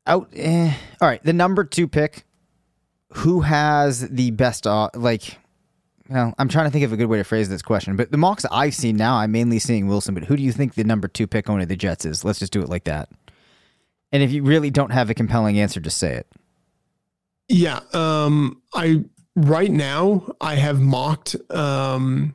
out 0.07 0.29
eh, 0.33 0.73
all 1.01 1.09
right, 1.09 1.23
the 1.23 1.33
number 1.33 1.63
2 1.65 1.87
pick 1.87 2.23
who 3.09 3.41
has 3.41 4.07
the 4.09 4.31
best 4.31 4.65
uh, 4.67 4.89
like 4.93 5.37
well, 6.07 6.33
I'm 6.37 6.49
trying 6.49 6.65
to 6.65 6.71
think 6.71 6.85
of 6.85 6.93
a 6.93 6.97
good 6.97 7.07
way 7.07 7.17
to 7.17 7.23
phrase 7.23 7.49
this 7.49 7.63
question, 7.63 7.95
but 7.95 8.11
the 8.11 8.17
mocks 8.17 8.45
I've 8.51 8.75
seen 8.75 8.95
now, 8.95 9.15
I'm 9.15 9.31
mainly 9.31 9.57
seeing 9.57 9.87
Wilson. 9.87 10.13
But 10.13 10.25
who 10.25 10.37
do 10.37 10.43
you 10.43 10.51
think 10.51 10.75
the 10.75 10.83
number 10.83 11.07
two 11.07 11.25
pick 11.25 11.45
to 11.45 11.65
the 11.65 11.75
Jets 11.75 12.05
is? 12.05 12.23
Let's 12.23 12.37
just 12.37 12.53
do 12.53 12.61
it 12.61 12.69
like 12.69 12.83
that. 12.83 13.09
And 14.15 14.23
if 14.23 14.31
you 14.31 14.43
really 14.43 14.69
don't 14.69 14.93
have 14.93 15.09
a 15.09 15.13
compelling 15.13 15.59
answer, 15.59 15.81
just 15.81 15.97
say 15.97 16.13
it. 16.13 16.27
Yeah. 17.49 17.81
Um, 17.91 18.61
I 18.73 19.03
right 19.35 19.69
now 19.69 20.25
I 20.39 20.55
have 20.55 20.79
mocked 20.79 21.35
um, 21.49 22.33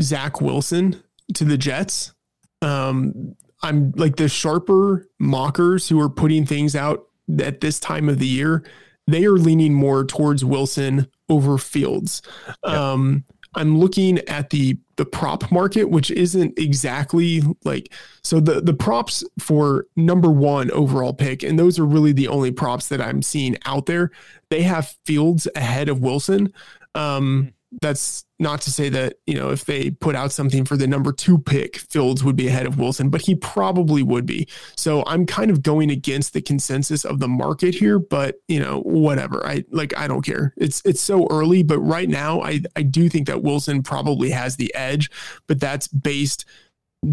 Zach 0.00 0.40
Wilson 0.40 1.02
to 1.34 1.44
the 1.44 1.58
Jets. 1.58 2.14
Um, 2.62 3.34
I'm 3.64 3.90
like 3.96 4.14
the 4.14 4.28
sharper 4.28 5.08
mockers 5.18 5.88
who 5.88 6.00
are 6.00 6.08
putting 6.08 6.46
things 6.46 6.76
out 6.76 7.08
at 7.40 7.60
this 7.60 7.80
time 7.80 8.08
of 8.08 8.20
the 8.20 8.28
year. 8.28 8.62
They 9.08 9.24
are 9.24 9.32
leaning 9.32 9.74
more 9.74 10.04
towards 10.04 10.44
Wilson 10.44 11.08
over 11.28 11.58
Fields. 11.58 12.22
Um, 12.62 13.24
I'm 13.56 13.78
looking 13.78 14.18
at 14.28 14.50
the 14.50 14.78
the 14.96 15.04
prop 15.04 15.50
market, 15.50 15.90
which 15.90 16.10
isn't 16.10 16.58
exactly 16.58 17.42
like 17.64 17.92
so 18.22 18.40
the 18.40 18.60
the 18.60 18.74
props 18.74 19.24
for 19.38 19.86
number 19.96 20.30
one 20.30 20.70
overall 20.70 21.12
pick, 21.12 21.42
and 21.42 21.58
those 21.58 21.78
are 21.78 21.86
really 21.86 22.12
the 22.12 22.28
only 22.28 22.52
props 22.52 22.88
that 22.88 23.00
I'm 23.00 23.22
seeing 23.22 23.56
out 23.64 23.86
there. 23.86 24.10
They 24.50 24.62
have 24.62 24.96
Fields 25.04 25.48
ahead 25.56 25.88
of 25.88 26.00
Wilson. 26.00 26.52
Um, 26.94 27.44
hmm 27.44 27.48
that's 27.80 28.24
not 28.38 28.60
to 28.62 28.70
say 28.70 28.88
that 28.88 29.14
you 29.26 29.34
know 29.34 29.50
if 29.50 29.64
they 29.64 29.90
put 29.90 30.14
out 30.14 30.32
something 30.32 30.64
for 30.64 30.76
the 30.76 30.86
number 30.86 31.12
two 31.12 31.38
pick, 31.38 31.76
Fields 31.76 32.22
would 32.22 32.36
be 32.36 32.48
ahead 32.48 32.66
of 32.66 32.78
Wilson, 32.78 33.08
but 33.08 33.22
he 33.22 33.34
probably 33.34 34.02
would 34.02 34.26
be. 34.26 34.46
So 34.76 35.02
I'm 35.06 35.26
kind 35.26 35.50
of 35.50 35.62
going 35.62 35.90
against 35.90 36.32
the 36.32 36.40
consensus 36.40 37.04
of 37.04 37.18
the 37.18 37.28
market 37.28 37.74
here, 37.74 37.98
but 37.98 38.36
you 38.48 38.60
know 38.60 38.80
whatever. 38.80 39.46
I 39.46 39.64
like 39.70 39.96
I 39.96 40.06
don't 40.06 40.24
care. 40.24 40.54
It's 40.56 40.82
it's 40.84 41.00
so 41.00 41.26
early, 41.30 41.62
but 41.62 41.78
right 41.78 42.08
now 42.08 42.40
I 42.42 42.60
I 42.74 42.82
do 42.82 43.08
think 43.08 43.26
that 43.26 43.42
Wilson 43.42 43.82
probably 43.82 44.30
has 44.30 44.56
the 44.56 44.74
edge, 44.74 45.10
but 45.46 45.60
that's 45.60 45.88
based 45.88 46.44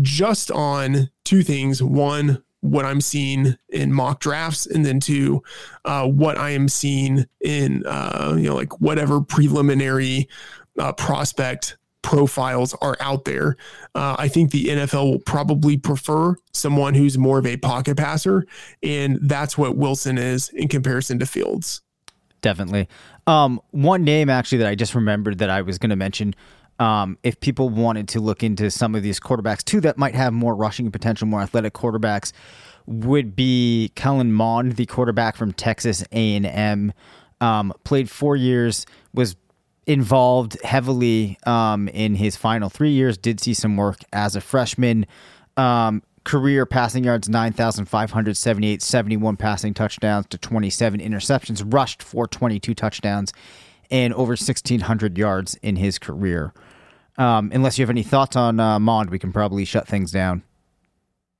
just 0.01 0.51
on 0.51 1.09
two 1.23 1.43
things. 1.43 1.83
One, 1.83 2.43
what 2.63 2.85
I'm 2.85 3.01
seeing 3.01 3.55
in 3.69 3.91
mock 3.91 4.19
drafts, 4.19 4.65
and 4.65 4.85
then 4.85 4.99
to 5.01 5.43
uh, 5.85 6.07
what 6.07 6.37
I 6.37 6.51
am 6.51 6.67
seeing 6.69 7.25
in 7.41 7.85
uh, 7.85 8.35
you 8.37 8.47
know 8.47 8.55
like 8.55 8.79
whatever 8.81 9.21
preliminary 9.21 10.29
uh, 10.79 10.93
prospect 10.93 11.77
profiles 12.01 12.73
are 12.75 12.97
out 12.99 13.25
there. 13.25 13.57
Uh, 13.95 14.15
I 14.17 14.27
think 14.27 14.51
the 14.51 14.65
NFL 14.65 15.11
will 15.11 15.19
probably 15.19 15.77
prefer 15.77 16.35
someone 16.53 16.93
who's 16.93 17.17
more 17.17 17.37
of 17.37 17.45
a 17.45 17.57
pocket 17.57 17.97
passer, 17.97 18.45
and 18.81 19.19
that's 19.21 19.57
what 19.57 19.75
Wilson 19.75 20.17
is 20.17 20.49
in 20.49 20.67
comparison 20.67 21.19
to 21.19 21.25
Fields. 21.25 21.81
Definitely. 22.41 22.89
Um, 23.25 23.61
one 23.71 24.03
name 24.03 24.29
actually 24.29 24.57
that 24.59 24.67
I 24.67 24.75
just 24.75 24.95
remembered 24.95 25.37
that 25.37 25.49
I 25.49 25.61
was 25.61 25.77
going 25.77 25.91
to 25.91 25.95
mention 25.95 26.35
um, 26.79 27.17
if 27.23 27.39
people 27.39 27.69
wanted 27.69 28.07
to 28.09 28.19
look 28.19 28.43
into 28.43 28.71
some 28.71 28.95
of 28.95 29.03
these 29.03 29.19
quarterbacks 29.19 29.63
too 29.63 29.81
that 29.81 29.97
might 29.97 30.15
have 30.15 30.33
more 30.33 30.55
rushing 30.55 30.91
potential, 30.91 31.27
more 31.27 31.41
athletic 31.41 31.73
quarterbacks, 31.73 32.31
would 32.85 33.35
be 33.35 33.91
Kellen 33.95 34.33
Mond, 34.33 34.75
the 34.75 34.85
quarterback 34.85 35.35
from 35.35 35.53
Texas 35.53 36.03
A&M. 36.11 36.93
Um, 37.39 37.73
played 37.83 38.09
four 38.09 38.35
years, 38.35 38.85
was 39.13 39.35
involved 39.85 40.61
heavily 40.63 41.37
um, 41.45 41.87
in 41.89 42.15
his 42.15 42.35
final 42.35 42.69
three 42.69 42.91
years. 42.91 43.17
Did 43.17 43.39
see 43.39 43.53
some 43.53 43.77
work 43.77 43.99
as 44.11 44.35
a 44.35 44.41
freshman. 44.41 45.05
Um, 45.57 46.03
career 46.23 46.65
passing 46.65 47.03
yards 47.03 47.27
9,578, 47.27 48.81
71 48.81 49.37
passing 49.37 49.73
touchdowns 49.73 50.25
to 50.27 50.37
27 50.37 50.99
interceptions, 50.99 51.63
rushed 51.73 52.01
for 52.01 52.27
22 52.27 52.73
touchdowns, 52.73 53.33
and 53.91 54.13
over 54.13 54.31
1,600 54.31 55.17
yards 55.17 55.55
in 55.55 55.75
his 55.75 55.99
career. 55.99 56.53
Um, 57.17 57.51
unless 57.53 57.77
you 57.77 57.83
have 57.83 57.89
any 57.89 58.03
thoughts 58.03 58.35
on 58.35 58.59
uh, 58.59 58.79
Mond, 58.79 59.09
we 59.09 59.19
can 59.19 59.31
probably 59.31 59.65
shut 59.65 59.87
things 59.87 60.11
down. 60.11 60.43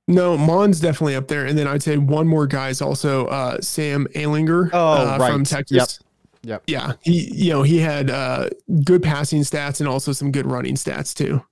No, 0.06 0.36
Mond's 0.36 0.80
definitely 0.80 1.16
up 1.16 1.28
there. 1.28 1.46
And 1.46 1.58
then 1.58 1.66
I'd 1.66 1.82
say 1.82 1.96
one 1.96 2.28
more 2.28 2.46
guy 2.46 2.68
is 2.68 2.82
also 2.82 3.26
uh, 3.26 3.60
Sam 3.60 4.06
Ehlinger 4.14 4.70
Oh, 4.72 5.14
uh, 5.14 5.16
right. 5.18 5.32
from 5.32 5.44
Texas. 5.44 5.98
Yep. 6.42 6.64
Yeah, 6.66 6.92
he 7.00 7.30
you 7.32 7.50
know 7.54 7.62
he 7.62 7.78
had 7.78 8.10
uh, 8.10 8.50
good 8.84 9.02
passing 9.02 9.40
stats 9.40 9.80
and 9.80 9.88
also 9.88 10.12
some 10.12 10.30
good 10.30 10.44
running 10.44 10.74
stats 10.74 11.14
too. 11.14 11.42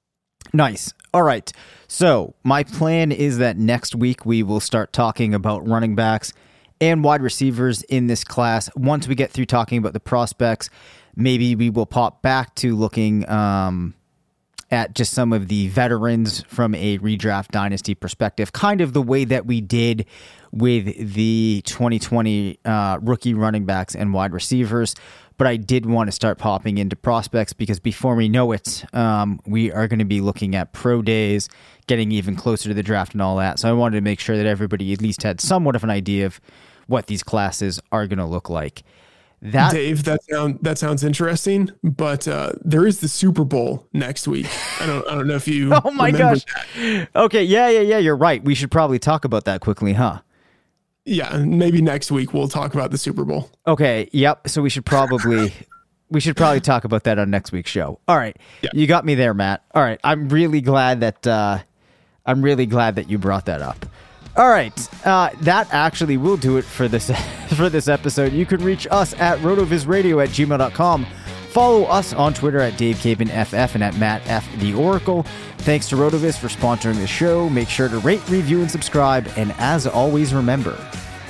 Nice. 0.52 0.92
All 1.14 1.22
right. 1.22 1.50
So, 1.88 2.34
my 2.44 2.62
plan 2.62 3.10
is 3.10 3.38
that 3.38 3.56
next 3.56 3.94
week 3.94 4.26
we 4.26 4.42
will 4.42 4.60
start 4.60 4.92
talking 4.92 5.32
about 5.32 5.66
running 5.66 5.94
backs 5.94 6.34
and 6.78 7.02
wide 7.02 7.22
receivers 7.22 7.82
in 7.84 8.06
this 8.06 8.22
class. 8.22 8.68
Once 8.76 9.08
we 9.08 9.14
get 9.14 9.30
through 9.30 9.46
talking 9.46 9.78
about 9.78 9.94
the 9.94 10.00
prospects, 10.00 10.68
maybe 11.16 11.54
we 11.54 11.70
will 11.70 11.86
pop 11.86 12.20
back 12.20 12.54
to 12.56 12.76
looking 12.76 13.26
um, 13.30 13.94
at 14.72 14.94
just 14.94 15.12
some 15.12 15.32
of 15.32 15.48
the 15.48 15.68
veterans 15.68 16.42
from 16.48 16.74
a 16.74 16.98
redraft 16.98 17.48
dynasty 17.48 17.94
perspective, 17.94 18.52
kind 18.52 18.80
of 18.80 18.94
the 18.94 19.02
way 19.02 19.24
that 19.24 19.46
we 19.46 19.60
did 19.60 20.06
with 20.50 21.14
the 21.14 21.62
2020 21.66 22.58
uh, 22.64 22.98
rookie 23.02 23.34
running 23.34 23.66
backs 23.66 23.94
and 23.94 24.14
wide 24.14 24.32
receivers. 24.32 24.94
But 25.36 25.46
I 25.46 25.56
did 25.56 25.86
want 25.86 26.08
to 26.08 26.12
start 26.12 26.38
popping 26.38 26.78
into 26.78 26.96
prospects 26.96 27.52
because 27.52 27.80
before 27.80 28.14
we 28.14 28.28
know 28.28 28.52
it, 28.52 28.84
um, 28.94 29.40
we 29.46 29.70
are 29.70 29.88
going 29.88 29.98
to 29.98 30.04
be 30.04 30.20
looking 30.20 30.54
at 30.54 30.72
pro 30.72 31.02
days, 31.02 31.48
getting 31.86 32.10
even 32.10 32.34
closer 32.34 32.68
to 32.68 32.74
the 32.74 32.82
draft 32.82 33.12
and 33.12 33.20
all 33.20 33.36
that. 33.36 33.58
So 33.58 33.68
I 33.68 33.72
wanted 33.72 33.96
to 33.96 34.02
make 34.02 34.20
sure 34.20 34.36
that 34.36 34.46
everybody 34.46 34.92
at 34.92 35.02
least 35.02 35.22
had 35.22 35.40
somewhat 35.40 35.76
of 35.76 35.84
an 35.84 35.90
idea 35.90 36.26
of 36.26 36.40
what 36.86 37.06
these 37.06 37.22
classes 37.22 37.80
are 37.90 38.06
going 38.06 38.18
to 38.18 38.24
look 38.24 38.48
like. 38.48 38.82
That 39.44 39.72
Dave, 39.72 40.04
that 40.04 40.22
sound 40.30 40.60
that 40.62 40.78
sounds 40.78 41.02
interesting, 41.02 41.70
but 41.82 42.28
uh, 42.28 42.52
there 42.64 42.86
is 42.86 43.00
the 43.00 43.08
Super 43.08 43.44
Bowl 43.44 43.88
next 43.92 44.28
week. 44.28 44.46
I 44.80 44.86
don't 44.86 45.06
I 45.08 45.16
don't 45.16 45.26
know 45.26 45.34
if 45.34 45.48
you. 45.48 45.72
Oh 45.84 45.90
my 45.90 46.12
gosh. 46.12 46.44
that. 46.76 47.08
Okay, 47.16 47.42
yeah, 47.42 47.68
yeah, 47.68 47.80
yeah, 47.80 47.98
you're 47.98 48.16
right. 48.16 48.42
We 48.42 48.54
should 48.54 48.70
probably 48.70 49.00
talk 49.00 49.24
about 49.24 49.44
that 49.46 49.60
quickly, 49.60 49.94
huh? 49.94 50.20
Yeah, 51.04 51.38
maybe 51.38 51.82
next 51.82 52.12
week 52.12 52.32
we'll 52.32 52.46
talk 52.46 52.72
about 52.74 52.92
the 52.92 52.98
Super 52.98 53.24
Bowl. 53.24 53.50
Okay, 53.66 54.08
yep. 54.12 54.48
So 54.48 54.62
we 54.62 54.70
should 54.70 54.86
probably 54.86 55.52
we 56.08 56.20
should 56.20 56.36
probably 56.36 56.60
talk 56.60 56.84
about 56.84 57.02
that 57.04 57.18
on 57.18 57.30
next 57.30 57.50
week's 57.50 57.70
show. 57.70 57.98
All 58.06 58.16
right. 58.16 58.36
Yeah. 58.60 58.70
You 58.74 58.86
got 58.86 59.04
me 59.04 59.16
there, 59.16 59.34
Matt. 59.34 59.64
All 59.74 59.82
right. 59.82 59.98
I'm 60.04 60.28
really 60.28 60.60
glad 60.60 61.00
that 61.00 61.26
uh 61.26 61.58
I'm 62.24 62.42
really 62.42 62.66
glad 62.66 62.94
that 62.96 63.10
you 63.10 63.18
brought 63.18 63.46
that 63.46 63.60
up. 63.62 63.86
All 64.34 64.48
right, 64.48 65.06
uh, 65.06 65.30
that 65.40 65.68
actually 65.74 66.16
will 66.16 66.38
do 66.38 66.56
it 66.56 66.64
for 66.64 66.88
this 66.88 67.10
for 67.56 67.68
this 67.68 67.86
episode. 67.86 68.32
You 68.32 68.46
can 68.46 68.64
reach 68.64 68.86
us 68.90 69.12
at 69.14 69.38
rotovizradio 69.40 70.22
at 70.22 70.30
gmail.com. 70.30 71.06
Follow 71.50 71.84
us 71.84 72.14
on 72.14 72.32
Twitter 72.32 72.60
at 72.60 72.78
Dave 72.78 72.96
FF 73.28 73.74
and 73.74 73.84
at 73.84 73.94
Matt 73.98 74.22
the 74.58 74.72
Oracle. 74.72 75.24
Thanks 75.58 75.86
to 75.90 75.96
RotoViz 75.96 76.38
for 76.38 76.48
sponsoring 76.48 76.98
the 76.98 77.06
show. 77.06 77.50
Make 77.50 77.68
sure 77.68 77.90
to 77.90 77.98
rate, 77.98 78.26
review, 78.30 78.62
and 78.62 78.70
subscribe. 78.70 79.28
And 79.36 79.52
as 79.58 79.86
always, 79.86 80.32
remember, 80.32 80.78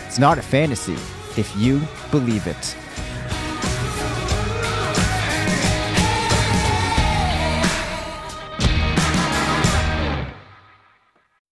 it's 0.07 0.21
not 0.21 0.39
a 0.39 0.43
fantasy 0.43 0.97
if 1.37 1.53
you 1.57 1.83
believe 2.13 2.47
it. 2.47 2.77